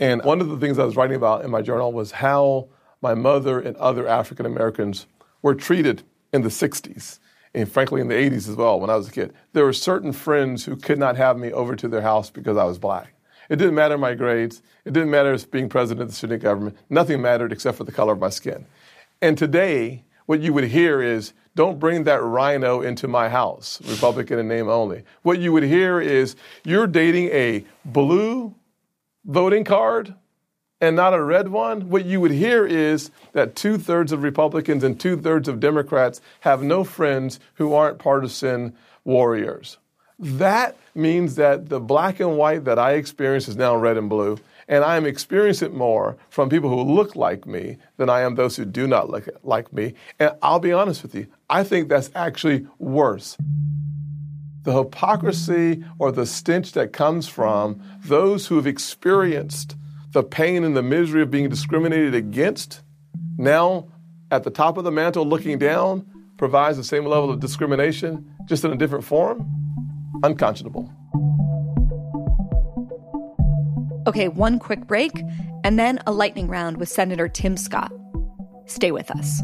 and 0.00 0.22
one 0.24 0.40
of 0.40 0.48
the 0.48 0.56
things 0.56 0.78
I 0.78 0.84
was 0.84 0.96
writing 0.96 1.16
about 1.16 1.44
in 1.44 1.50
my 1.50 1.60
journal 1.60 1.92
was 1.92 2.12
how 2.12 2.68
my 3.02 3.12
mother 3.12 3.60
and 3.60 3.76
other 3.76 4.08
African 4.08 4.46
Americans 4.46 5.06
were 5.42 5.54
treated 5.54 6.02
in 6.32 6.40
the 6.40 6.48
60s 6.48 7.18
and 7.54 7.70
frankly 7.70 8.00
in 8.00 8.08
the 8.08 8.14
80s 8.14 8.48
as 8.48 8.56
well 8.56 8.80
when 8.80 8.88
I 8.88 8.96
was 8.96 9.08
a 9.08 9.12
kid. 9.12 9.34
There 9.52 9.64
were 9.64 9.74
certain 9.74 10.12
friends 10.12 10.64
who 10.64 10.76
could 10.76 10.98
not 10.98 11.16
have 11.16 11.38
me 11.38 11.52
over 11.52 11.76
to 11.76 11.88
their 11.88 12.00
house 12.00 12.30
because 12.30 12.56
I 12.56 12.64
was 12.64 12.78
black. 12.78 13.12
It 13.48 13.56
didn't 13.56 13.74
matter 13.74 13.96
my 13.96 14.14
grades. 14.14 14.62
It 14.84 14.92
didn't 14.92 15.10
matter 15.10 15.36
being 15.50 15.68
president 15.68 16.02
of 16.02 16.08
the 16.08 16.14
student 16.14 16.42
government. 16.42 16.76
Nothing 16.90 17.22
mattered 17.22 17.52
except 17.52 17.78
for 17.78 17.84
the 17.84 17.92
color 17.92 18.12
of 18.12 18.18
my 18.18 18.30
skin. 18.30 18.66
And 19.22 19.38
today, 19.38 20.04
what 20.26 20.40
you 20.40 20.52
would 20.52 20.64
hear 20.64 21.00
is, 21.00 21.32
don't 21.54 21.78
bring 21.78 22.04
that 22.04 22.22
RINO 22.22 22.82
into 22.82 23.08
my 23.08 23.28
house, 23.30 23.80
Republican 23.88 24.38
in 24.38 24.48
name 24.48 24.68
only. 24.68 25.04
What 25.22 25.38
you 25.38 25.52
would 25.52 25.62
hear 25.62 26.00
is, 26.00 26.36
you're 26.64 26.86
dating 26.86 27.28
a 27.28 27.64
blue 27.84 28.54
voting 29.24 29.64
card 29.64 30.14
and 30.80 30.94
not 30.94 31.14
a 31.14 31.22
red 31.22 31.48
one. 31.48 31.88
What 31.88 32.04
you 32.04 32.20
would 32.20 32.32
hear 32.32 32.66
is 32.66 33.10
that 33.32 33.56
two 33.56 33.78
thirds 33.78 34.12
of 34.12 34.22
Republicans 34.22 34.84
and 34.84 35.00
two 35.00 35.16
thirds 35.16 35.48
of 35.48 35.60
Democrats 35.60 36.20
have 36.40 36.62
no 36.62 36.84
friends 36.84 37.40
who 37.54 37.72
aren't 37.72 37.98
partisan 37.98 38.76
warriors. 39.04 39.78
That 40.18 40.76
means 40.94 41.34
that 41.34 41.68
the 41.68 41.80
black 41.80 42.20
and 42.20 42.38
white 42.38 42.64
that 42.64 42.78
I 42.78 42.92
experience 42.92 43.48
is 43.48 43.56
now 43.56 43.76
red 43.76 43.96
and 43.96 44.08
blue. 44.08 44.38
And 44.68 44.82
I 44.82 44.96
am 44.96 45.06
experiencing 45.06 45.68
it 45.68 45.74
more 45.74 46.16
from 46.30 46.48
people 46.48 46.70
who 46.70 46.82
look 46.92 47.14
like 47.14 47.46
me 47.46 47.76
than 47.98 48.10
I 48.10 48.22
am 48.22 48.34
those 48.34 48.56
who 48.56 48.64
do 48.64 48.86
not 48.86 49.10
look 49.10 49.28
like 49.44 49.72
me. 49.72 49.94
And 50.18 50.32
I'll 50.42 50.58
be 50.58 50.72
honest 50.72 51.02
with 51.02 51.14
you, 51.14 51.26
I 51.48 51.62
think 51.62 51.88
that's 51.88 52.10
actually 52.14 52.66
worse. 52.78 53.36
The 54.62 54.76
hypocrisy 54.76 55.84
or 56.00 56.10
the 56.10 56.26
stench 56.26 56.72
that 56.72 56.92
comes 56.92 57.28
from 57.28 57.80
those 58.04 58.48
who 58.48 58.56
have 58.56 58.66
experienced 58.66 59.76
the 60.10 60.24
pain 60.24 60.64
and 60.64 60.76
the 60.76 60.82
misery 60.82 61.22
of 61.22 61.30
being 61.30 61.48
discriminated 61.48 62.14
against, 62.14 62.82
now 63.38 63.86
at 64.32 64.42
the 64.42 64.50
top 64.50 64.78
of 64.78 64.84
the 64.84 64.90
mantle 64.90 65.24
looking 65.24 65.58
down, 65.58 66.04
provides 66.38 66.76
the 66.76 66.84
same 66.84 67.04
level 67.04 67.30
of 67.30 67.38
discrimination, 67.38 68.34
just 68.46 68.64
in 68.64 68.72
a 68.72 68.76
different 68.76 69.04
form. 69.04 69.65
Unconscionable. 70.26 70.90
Okay, 74.08 74.26
one 74.26 74.58
quick 74.58 74.84
break, 74.88 75.12
and 75.62 75.78
then 75.78 76.00
a 76.04 76.10
lightning 76.12 76.48
round 76.48 76.78
with 76.78 76.88
Senator 76.88 77.28
Tim 77.28 77.56
Scott. 77.56 77.92
Stay 78.66 78.90
with 78.90 79.08
us. 79.12 79.40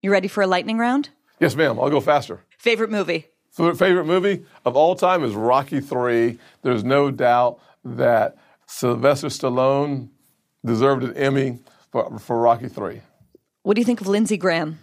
You 0.00 0.10
ready 0.10 0.28
for 0.28 0.42
a 0.42 0.46
lightning 0.46 0.78
round? 0.78 1.10
Yes, 1.40 1.54
ma'am. 1.54 1.78
I'll 1.78 1.90
go 1.90 2.00
faster. 2.00 2.40
Favorite 2.56 2.90
movie? 2.90 3.26
Favorite 3.50 4.06
movie 4.06 4.46
of 4.64 4.76
all 4.76 4.94
time 4.94 5.24
is 5.24 5.34
Rocky 5.34 5.80
3. 5.80 6.38
There's 6.62 6.84
no 6.84 7.10
doubt 7.10 7.58
that 7.84 8.36
Sylvester 8.66 9.28
Stallone 9.28 10.10
deserved 10.64 11.04
an 11.04 11.16
Emmy 11.16 11.60
for, 11.92 12.18
for 12.18 12.38
Rocky 12.38 12.68
3. 12.68 13.00
What 13.62 13.74
do 13.74 13.80
you 13.80 13.84
think 13.84 14.00
of 14.00 14.06
Lindsey 14.06 14.36
Graham? 14.36 14.78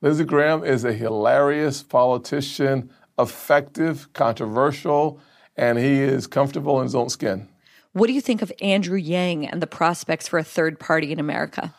Lindsey 0.00 0.24
Graham 0.24 0.64
is 0.64 0.84
a 0.84 0.92
hilarious 0.92 1.82
politician, 1.82 2.90
effective, 3.18 4.12
controversial, 4.12 5.20
and 5.56 5.78
he 5.78 6.00
is 6.00 6.26
comfortable 6.26 6.78
in 6.78 6.84
his 6.84 6.94
own 6.94 7.10
skin. 7.10 7.48
What 7.92 8.06
do 8.06 8.12
you 8.12 8.20
think 8.20 8.40
of 8.40 8.52
Andrew 8.62 8.96
Yang 8.96 9.48
and 9.48 9.60
the 9.60 9.66
prospects 9.66 10.28
for 10.28 10.38
a 10.38 10.44
third 10.44 10.78
party 10.78 11.12
in 11.12 11.18
America? 11.18 11.74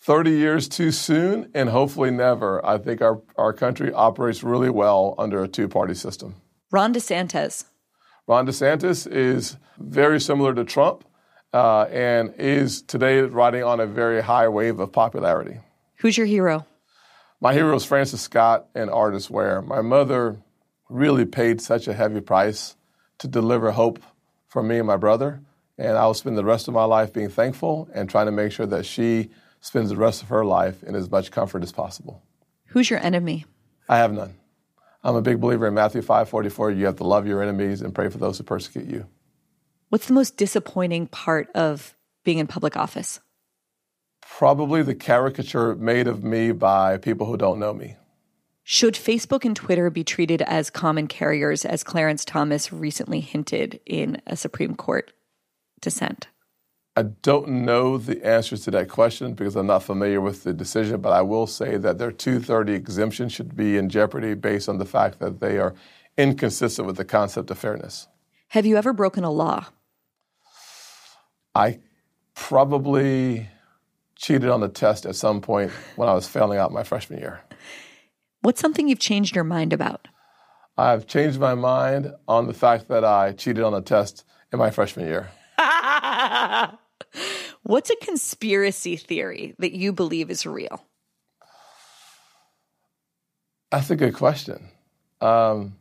30 0.00 0.30
years 0.30 0.68
too 0.68 0.90
soon, 0.90 1.50
and 1.54 1.68
hopefully 1.68 2.10
never. 2.10 2.64
I 2.64 2.78
think 2.78 3.02
our, 3.02 3.20
our 3.36 3.52
country 3.52 3.92
operates 3.92 4.42
really 4.42 4.70
well 4.70 5.14
under 5.18 5.42
a 5.44 5.48
two 5.48 5.68
party 5.68 5.94
system. 5.94 6.36
Ron 6.70 6.94
DeSantis. 6.94 7.64
Ron 8.26 8.46
DeSantis 8.46 9.10
is 9.10 9.56
very 9.78 10.20
similar 10.20 10.54
to 10.54 10.64
Trump 10.64 11.04
uh, 11.52 11.82
and 11.90 12.34
is 12.38 12.82
today 12.82 13.20
riding 13.20 13.64
on 13.64 13.80
a 13.80 13.86
very 13.86 14.22
high 14.22 14.48
wave 14.48 14.80
of 14.80 14.92
popularity. 14.92 15.58
Who's 15.96 16.16
your 16.16 16.26
hero? 16.26 16.66
My 17.40 17.54
hero 17.54 17.74
is 17.74 17.84
Frances 17.84 18.20
Scott 18.20 18.66
and 18.74 18.90
Artis 18.90 19.30
Ware. 19.30 19.62
My 19.62 19.80
mother 19.80 20.38
really 20.88 21.24
paid 21.24 21.60
such 21.60 21.88
a 21.88 21.94
heavy 21.94 22.20
price 22.20 22.76
to 23.18 23.28
deliver 23.28 23.70
hope 23.70 24.00
for 24.46 24.62
me 24.62 24.78
and 24.78 24.86
my 24.86 24.96
brother, 24.96 25.40
and 25.78 25.96
I 25.96 26.06
will 26.06 26.14
spend 26.14 26.36
the 26.36 26.44
rest 26.44 26.68
of 26.68 26.74
my 26.74 26.84
life 26.84 27.12
being 27.12 27.28
thankful 27.28 27.88
and 27.94 28.10
trying 28.10 28.26
to 28.26 28.32
make 28.32 28.52
sure 28.52 28.66
that 28.66 28.84
she 28.84 29.30
spends 29.60 29.90
the 29.90 29.96
rest 29.96 30.22
of 30.22 30.28
her 30.28 30.44
life 30.44 30.82
in 30.82 30.94
as 30.94 31.10
much 31.10 31.30
comfort 31.30 31.62
as 31.62 31.72
possible. 31.72 32.22
Who's 32.66 32.90
your 32.90 32.98
enemy? 33.00 33.46
I 33.88 33.98
have 33.98 34.12
none. 34.12 34.34
I'm 35.02 35.16
a 35.16 35.22
big 35.22 35.40
believer 35.40 35.66
in 35.66 35.74
Matthew 35.74 36.02
5:44. 36.02 36.70
You 36.70 36.86
have 36.86 36.96
to 36.96 37.04
love 37.04 37.26
your 37.26 37.42
enemies 37.42 37.80
and 37.80 37.94
pray 37.94 38.08
for 38.08 38.18
those 38.18 38.38
who 38.38 38.44
persecute 38.44 38.86
you. 38.86 39.06
What's 39.88 40.06
the 40.06 40.12
most 40.12 40.36
disappointing 40.36 41.06
part 41.08 41.50
of 41.54 41.96
being 42.24 42.38
in 42.38 42.46
public 42.46 42.76
office? 42.76 43.20
Probably 44.20 44.82
the 44.82 44.94
caricature 44.94 45.74
made 45.74 46.06
of 46.06 46.22
me 46.22 46.52
by 46.52 46.96
people 46.98 47.26
who 47.26 47.36
don't 47.36 47.58
know 47.58 47.72
me. 47.72 47.96
Should 48.62 48.94
Facebook 48.94 49.44
and 49.44 49.56
Twitter 49.56 49.90
be 49.90 50.04
treated 50.04 50.42
as 50.42 50.70
common 50.70 51.08
carriers, 51.08 51.64
as 51.64 51.82
Clarence 51.82 52.24
Thomas 52.24 52.72
recently 52.72 53.20
hinted 53.20 53.80
in 53.84 54.22
a 54.26 54.36
Supreme 54.36 54.76
Court 54.76 55.12
dissent? 55.80 56.28
I 57.00 57.04
don't 57.04 57.48
know 57.48 57.96
the 57.96 58.22
answers 58.22 58.64
to 58.64 58.70
that 58.72 58.90
question 58.90 59.32
because 59.32 59.56
I'm 59.56 59.68
not 59.68 59.82
familiar 59.82 60.20
with 60.20 60.44
the 60.44 60.52
decision, 60.52 61.00
but 61.00 61.14
I 61.14 61.22
will 61.22 61.46
say 61.46 61.78
that 61.78 61.96
their 61.96 62.12
230 62.12 62.74
exemption 62.74 63.30
should 63.30 63.56
be 63.56 63.78
in 63.78 63.88
jeopardy 63.88 64.34
based 64.34 64.68
on 64.68 64.76
the 64.76 64.84
fact 64.84 65.18
that 65.20 65.40
they 65.40 65.56
are 65.56 65.74
inconsistent 66.18 66.86
with 66.86 66.98
the 66.98 67.06
concept 67.06 67.50
of 67.50 67.58
fairness. 67.58 68.06
Have 68.48 68.66
you 68.66 68.76
ever 68.76 68.92
broken 68.92 69.24
a 69.24 69.30
law? 69.30 69.68
I 71.54 71.78
probably 72.34 73.48
cheated 74.16 74.50
on 74.50 74.60
the 74.60 74.68
test 74.68 75.06
at 75.06 75.16
some 75.16 75.40
point 75.40 75.72
when 75.96 76.06
I 76.06 76.12
was 76.12 76.28
failing 76.28 76.58
out 76.58 76.70
my 76.70 76.82
freshman 76.82 77.18
year. 77.18 77.40
What's 78.42 78.60
something 78.60 78.90
you've 78.90 78.98
changed 78.98 79.34
your 79.34 79.44
mind 79.44 79.72
about? 79.72 80.06
I've 80.76 81.06
changed 81.06 81.40
my 81.40 81.54
mind 81.54 82.12
on 82.28 82.46
the 82.46 82.52
fact 82.52 82.88
that 82.88 83.06
I 83.06 83.32
cheated 83.32 83.64
on 83.64 83.72
a 83.72 83.80
test 83.80 84.26
in 84.52 84.58
my 84.58 84.68
freshman 84.68 85.06
year. 85.06 85.30
What's 87.62 87.90
a 87.90 87.96
conspiracy 87.96 88.96
theory 88.96 89.54
that 89.58 89.72
you 89.72 89.92
believe 89.92 90.30
is 90.30 90.46
real? 90.46 90.84
That's 93.70 93.90
a 93.90 93.96
good 93.96 94.14
question. 94.14 94.68
Um, 95.20 95.76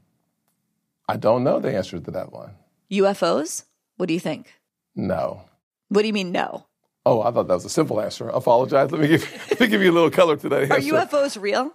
I 1.08 1.18
don't 1.18 1.44
know 1.44 1.60
the 1.60 1.76
answer 1.76 2.00
to 2.00 2.12
that 2.12 2.32
one. 2.32 2.52
UFOs? 2.92 3.64
What 3.98 4.08
do 4.08 4.14
you 4.14 4.20
think? 4.20 4.54
No. 4.96 5.42
What 5.88 6.02
do 6.02 6.08
you 6.08 6.14
mean, 6.14 6.32
no? 6.32 6.68
Oh, 7.06 7.22
I 7.22 7.32
thought 7.32 7.48
that 7.48 7.56
was 7.56 7.66
a 7.66 7.70
simple 7.70 8.00
answer. 8.00 8.32
I 8.32 8.38
apologize. 8.38 8.92
Let 8.92 9.02
me 9.02 9.08
give, 9.08 9.50
let 9.50 9.60
me 9.60 9.68
give 9.68 9.82
you 9.82 9.92
a 9.92 9.94
little 9.94 10.12
color 10.12 10.36
today. 10.38 10.64
Are 10.64 10.80
UFOs 10.80 11.42
real? 11.42 11.74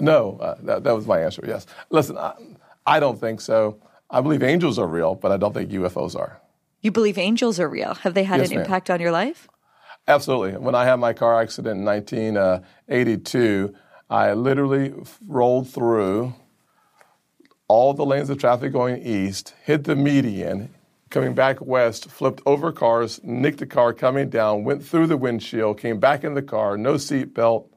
No, 0.00 0.38
uh, 0.40 0.56
that, 0.62 0.82
that 0.84 0.96
was 0.96 1.06
my 1.06 1.20
answer, 1.20 1.44
yes. 1.46 1.66
Listen, 1.90 2.18
I, 2.18 2.34
I 2.84 2.98
don't 2.98 3.20
think 3.20 3.40
so. 3.40 3.80
I 4.10 4.20
believe 4.20 4.42
angels 4.42 4.78
are 4.78 4.86
real, 4.86 5.14
but 5.14 5.30
I 5.30 5.36
don't 5.36 5.54
think 5.54 5.70
UFOs 5.70 6.18
are. 6.18 6.41
You 6.82 6.90
believe 6.90 7.16
angels 7.16 7.58
are 7.60 7.68
real? 7.68 7.94
Have 7.94 8.14
they 8.14 8.24
had 8.24 8.40
Yes, 8.40 8.50
an 8.50 8.56
ma'am. 8.56 8.64
impact 8.64 8.90
on 8.90 9.00
your 9.00 9.12
life? 9.12 9.48
Absolutely. 10.08 10.58
When 10.58 10.74
I 10.74 10.84
had 10.84 10.96
my 10.96 11.12
car 11.12 11.40
accident 11.40 11.78
in 11.78 11.84
1982, 11.84 13.72
I 14.10 14.32
literally 14.32 14.92
rolled 15.26 15.68
through 15.70 16.34
all 17.68 17.94
the 17.94 18.04
lanes 18.04 18.28
of 18.28 18.38
traffic 18.38 18.72
going 18.72 19.00
east, 19.02 19.54
hit 19.64 19.84
the 19.84 19.94
median, 19.96 20.74
coming 21.08 21.34
back 21.34 21.60
west, 21.60 22.10
flipped 22.10 22.42
over 22.44 22.72
cars, 22.72 23.20
nicked 23.22 23.58
the 23.60 23.66
car 23.66 23.92
coming 23.94 24.28
down, 24.28 24.64
went 24.64 24.84
through 24.84 25.06
the 25.06 25.16
windshield, 25.16 25.78
came 25.78 26.00
back 26.00 26.24
in 26.24 26.34
the 26.34 26.42
car, 26.42 26.76
no 26.76 26.96
seat 26.96 27.32
belt, 27.32 27.70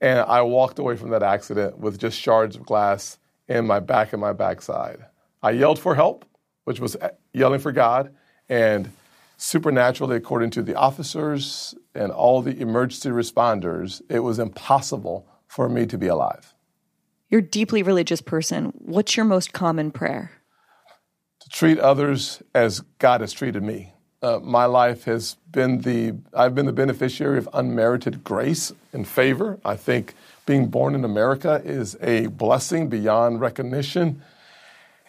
and 0.00 0.18
I 0.20 0.42
walked 0.42 0.78
away 0.78 0.96
from 0.96 1.10
that 1.10 1.22
accident 1.22 1.78
with 1.78 1.98
just 1.98 2.18
shards 2.20 2.56
of 2.56 2.66
glass 2.66 3.18
in 3.48 3.66
my 3.66 3.80
back 3.80 4.12
and 4.12 4.20
my 4.20 4.32
backside. 4.32 5.06
I 5.42 5.50
yelled 5.52 5.78
for 5.78 5.94
help, 5.94 6.24
which 6.64 6.80
was 6.80 6.96
uh, 6.96 7.10
yelling 7.36 7.60
for 7.60 7.70
God, 7.70 8.14
and 8.48 8.90
supernaturally, 9.36 10.16
according 10.16 10.50
to 10.50 10.62
the 10.62 10.74
officers 10.74 11.74
and 11.94 12.10
all 12.10 12.40
the 12.40 12.58
emergency 12.58 13.10
responders, 13.10 14.00
it 14.08 14.20
was 14.20 14.38
impossible 14.38 15.26
for 15.46 15.68
me 15.68 15.84
to 15.86 15.98
be 15.98 16.06
alive. 16.06 16.54
You're 17.28 17.40
a 17.40 17.44
deeply 17.44 17.82
religious 17.82 18.22
person. 18.22 18.72
What's 18.78 19.16
your 19.16 19.26
most 19.26 19.52
common 19.52 19.90
prayer? 19.90 20.30
To 21.40 21.48
treat 21.50 21.78
others 21.78 22.42
as 22.54 22.80
God 22.98 23.20
has 23.20 23.32
treated 23.32 23.62
me. 23.62 23.92
Uh, 24.22 24.40
my 24.42 24.64
life 24.64 25.04
has 25.04 25.36
been 25.50 25.82
the 25.82 26.14
I've 26.32 26.54
been 26.54 26.64
the 26.64 26.72
beneficiary 26.72 27.36
of 27.36 27.48
unmerited 27.52 28.24
grace 28.24 28.72
and 28.94 29.06
favor. 29.06 29.60
I 29.64 29.76
think 29.76 30.14
being 30.46 30.68
born 30.68 30.94
in 30.94 31.04
America 31.04 31.60
is 31.64 31.96
a 32.00 32.28
blessing 32.28 32.88
beyond 32.88 33.40
recognition. 33.40 34.22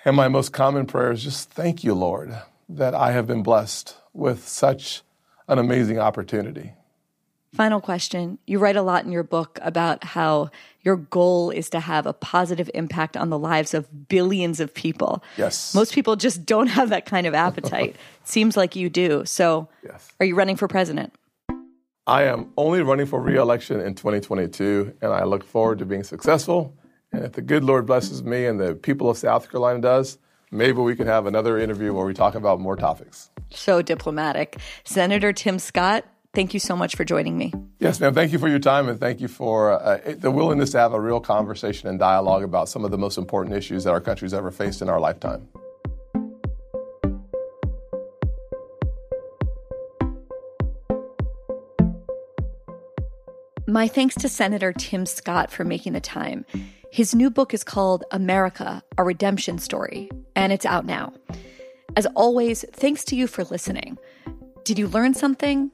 And 0.08 0.16
my 0.16 0.30
most 0.30 0.54
common 0.54 0.86
prayer 0.86 1.12
is 1.12 1.22
just 1.22 1.52
thank 1.52 1.84
you, 1.84 1.94
Lord, 1.94 2.34
that 2.70 2.96
I 2.96 3.12
have 3.12 3.28
been 3.28 3.44
blessed 3.44 3.94
with 4.14 4.48
such 4.48 5.02
an 5.50 5.60
amazing 5.60 6.00
opportunity. 6.00 6.72
Final 7.54 7.82
question. 7.82 8.38
You 8.48 8.60
write 8.60 8.78
a 8.78 8.82
lot 8.82 9.04
in 9.04 9.12
your 9.12 9.24
book 9.24 9.60
about 9.62 10.06
how 10.06 10.50
your 10.82 10.96
goal 10.96 11.50
is 11.50 11.70
to 11.72 11.82
have 11.82 12.06
a 12.06 12.14
positive 12.14 12.72
impact 12.74 13.18
on 13.18 13.30
the 13.30 13.38
lives 13.38 13.74
of 13.74 14.08
billions 14.08 14.62
of 14.62 14.74
people. 14.74 15.22
Yes. 15.36 15.76
Most 15.76 15.94
people 15.94 16.16
just 16.16 16.46
don't 16.46 16.68
have 16.68 16.88
that 16.88 17.06
kind 17.06 17.28
of 17.28 17.34
appetite. 17.34 17.90
it 17.90 17.96
seems 18.24 18.56
like 18.56 18.78
you 18.78 18.90
do. 18.90 19.26
So, 19.26 19.68
yes. 19.84 20.10
are 20.22 20.26
you 20.26 20.36
running 20.36 20.56
for 20.56 20.70
president? 20.70 21.14
I 22.08 22.24
am 22.24 22.54
only 22.56 22.82
running 22.82 23.08
for 23.08 23.20
reelection 23.20 23.82
in 23.82 23.94
2022, 23.94 24.96
and 25.02 25.12
I 25.12 25.26
look 25.26 25.44
forward 25.44 25.80
to 25.80 25.86
being 25.86 26.04
successful. 26.04 26.74
And 27.18 27.26
if 27.26 27.32
the 27.32 27.42
good 27.42 27.64
Lord 27.64 27.88
blesses 27.88 28.24
me 28.24 28.46
and 28.46 28.60
the 28.60 28.76
people 28.76 29.10
of 29.10 29.18
South 29.18 29.50
Carolina 29.50 29.82
does, 29.82 30.20
maybe 30.52 30.80
we 30.82 30.96
can 30.96 31.08
have 31.08 31.26
another 31.26 31.58
interview 31.58 31.92
where 31.92 32.06
we 32.06 32.14
talk 32.14 32.36
about 32.36 32.60
more 32.60 32.76
topics. 32.76 33.32
So 33.50 33.82
diplomatic. 33.82 34.58
Senator 34.84 35.34
Tim 35.34 35.58
Scott, 35.58 36.06
thank 36.36 36.54
you 36.54 36.60
so 36.60 36.76
much 36.76 36.96
for 36.96 37.04
joining 37.04 37.36
me. 37.36 37.54
Yes, 37.80 38.00
ma'am. 38.00 38.14
Thank 38.14 38.34
you 38.34 38.38
for 38.38 38.48
your 38.48 38.60
time 38.60 38.88
and 38.88 39.00
thank 39.00 39.20
you 39.20 39.28
for 39.28 39.72
uh, 39.72 40.00
the 40.16 40.30
willingness 40.30 40.70
to 40.74 40.78
have 40.78 40.94
a 40.94 41.02
real 41.02 41.20
conversation 41.20 41.90
and 41.90 41.98
dialogue 41.98 42.44
about 42.44 42.70
some 42.70 42.86
of 42.86 42.92
the 42.92 43.00
most 43.00 43.18
important 43.18 43.56
issues 43.56 43.84
that 43.86 43.90
our 43.90 44.02
country's 44.02 44.36
ever 44.36 44.52
faced 44.52 44.84
in 44.84 44.88
our 44.88 45.00
lifetime. 45.00 45.48
My 53.70 53.88
thanks 53.88 54.16
to 54.16 54.30
Senator 54.30 54.72
Tim 54.72 55.06
Scott 55.08 55.52
for 55.52 55.64
making 55.64 55.94
the 55.94 56.00
time. 56.00 56.46
His 56.98 57.14
new 57.14 57.30
book 57.30 57.54
is 57.54 57.64
called 57.64 58.06
America, 58.10 58.82
A 58.98 59.04
Redemption 59.04 59.60
Story, 59.60 60.10
and 60.36 60.52
it's 60.52 60.66
out 60.66 60.84
now. 60.84 61.14
As 61.96 62.08
always, 62.16 62.66
thanks 62.74 63.04
to 63.04 63.16
you 63.16 63.28
for 63.28 63.44
listening. 63.44 64.00
Did 64.64 64.80
you 64.80 64.88
learn 64.88 65.14
something? 65.14 65.70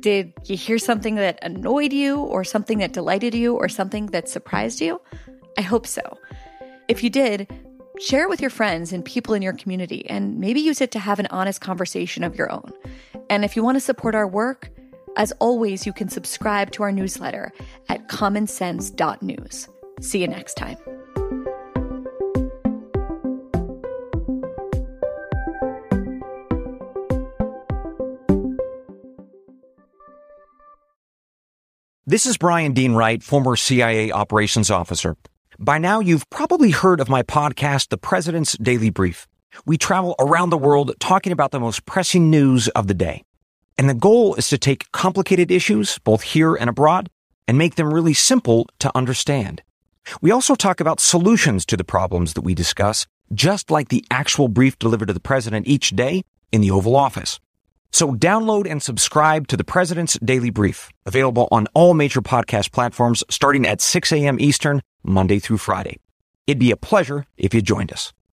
Did 0.00 0.32
you 0.44 0.56
hear 0.56 0.78
something 0.78 1.16
that 1.16 1.40
annoyed 1.42 1.92
you, 1.92 2.20
or 2.20 2.44
something 2.44 2.78
that 2.78 2.92
delighted 2.92 3.34
you, 3.34 3.56
or 3.56 3.68
something 3.68 4.06
that 4.12 4.28
surprised 4.28 4.80
you? 4.80 5.00
I 5.58 5.62
hope 5.62 5.88
so. 5.88 6.02
If 6.86 7.02
you 7.02 7.10
did, 7.10 7.52
share 7.98 8.22
it 8.22 8.28
with 8.28 8.40
your 8.40 8.48
friends 8.48 8.92
and 8.92 9.04
people 9.04 9.34
in 9.34 9.42
your 9.42 9.54
community, 9.54 10.08
and 10.08 10.38
maybe 10.38 10.60
use 10.60 10.80
it 10.80 10.92
to 10.92 11.00
have 11.00 11.18
an 11.18 11.26
honest 11.32 11.60
conversation 11.60 12.22
of 12.22 12.36
your 12.36 12.48
own. 12.52 12.72
And 13.28 13.44
if 13.44 13.56
you 13.56 13.64
want 13.64 13.74
to 13.74 13.80
support 13.80 14.14
our 14.14 14.28
work, 14.28 14.70
as 15.16 15.32
always, 15.40 15.84
you 15.84 15.92
can 15.92 16.08
subscribe 16.08 16.70
to 16.70 16.84
our 16.84 16.92
newsletter 16.92 17.50
at 17.88 18.06
commonsense.news. 18.06 19.68
See 20.00 20.20
you 20.20 20.28
next 20.28 20.54
time. 20.54 20.76
This 32.06 32.26
is 32.26 32.36
Bryan 32.36 32.72
Dean 32.72 32.94
Wright, 32.94 33.22
former 33.22 33.54
CIA 33.54 34.10
operations 34.10 34.68
officer. 34.68 35.16
By 35.60 35.78
now, 35.78 36.00
you've 36.00 36.28
probably 36.28 36.70
heard 36.70 36.98
of 36.98 37.08
my 37.08 37.22
podcast, 37.22 37.90
The 37.90 37.98
President's 37.98 38.58
Daily 38.58 38.90
Brief. 38.90 39.28
We 39.64 39.78
travel 39.78 40.16
around 40.18 40.50
the 40.50 40.58
world 40.58 40.92
talking 40.98 41.30
about 41.30 41.52
the 41.52 41.60
most 41.60 41.84
pressing 41.84 42.28
news 42.28 42.66
of 42.68 42.88
the 42.88 42.94
day. 42.94 43.22
And 43.78 43.88
the 43.88 43.94
goal 43.94 44.34
is 44.34 44.48
to 44.48 44.58
take 44.58 44.90
complicated 44.90 45.52
issues, 45.52 45.98
both 46.00 46.22
here 46.22 46.56
and 46.56 46.68
abroad, 46.68 47.10
and 47.46 47.56
make 47.56 47.76
them 47.76 47.94
really 47.94 48.14
simple 48.14 48.66
to 48.80 48.90
understand. 48.96 49.62
We 50.20 50.30
also 50.30 50.54
talk 50.54 50.80
about 50.80 51.00
solutions 51.00 51.64
to 51.66 51.76
the 51.76 51.84
problems 51.84 52.34
that 52.34 52.42
we 52.42 52.54
discuss, 52.54 53.06
just 53.32 53.70
like 53.70 53.88
the 53.88 54.04
actual 54.10 54.48
brief 54.48 54.78
delivered 54.78 55.06
to 55.06 55.12
the 55.12 55.20
president 55.20 55.66
each 55.66 55.90
day 55.90 56.22
in 56.52 56.60
the 56.60 56.70
Oval 56.70 56.96
Office. 56.96 57.38
So 57.92 58.12
download 58.12 58.70
and 58.70 58.82
subscribe 58.82 59.48
to 59.48 59.56
the 59.56 59.64
President's 59.64 60.18
Daily 60.20 60.50
Brief, 60.50 60.90
available 61.06 61.48
on 61.50 61.66
all 61.74 61.94
major 61.94 62.22
podcast 62.22 62.72
platforms 62.72 63.24
starting 63.28 63.66
at 63.66 63.80
6 63.80 64.12
a.m. 64.12 64.38
Eastern, 64.38 64.80
Monday 65.02 65.38
through 65.38 65.58
Friday. 65.58 65.98
It'd 66.46 66.58
be 66.58 66.70
a 66.70 66.76
pleasure 66.76 67.26
if 67.36 67.52
you 67.52 67.62
joined 67.62 67.92
us. 67.92 68.12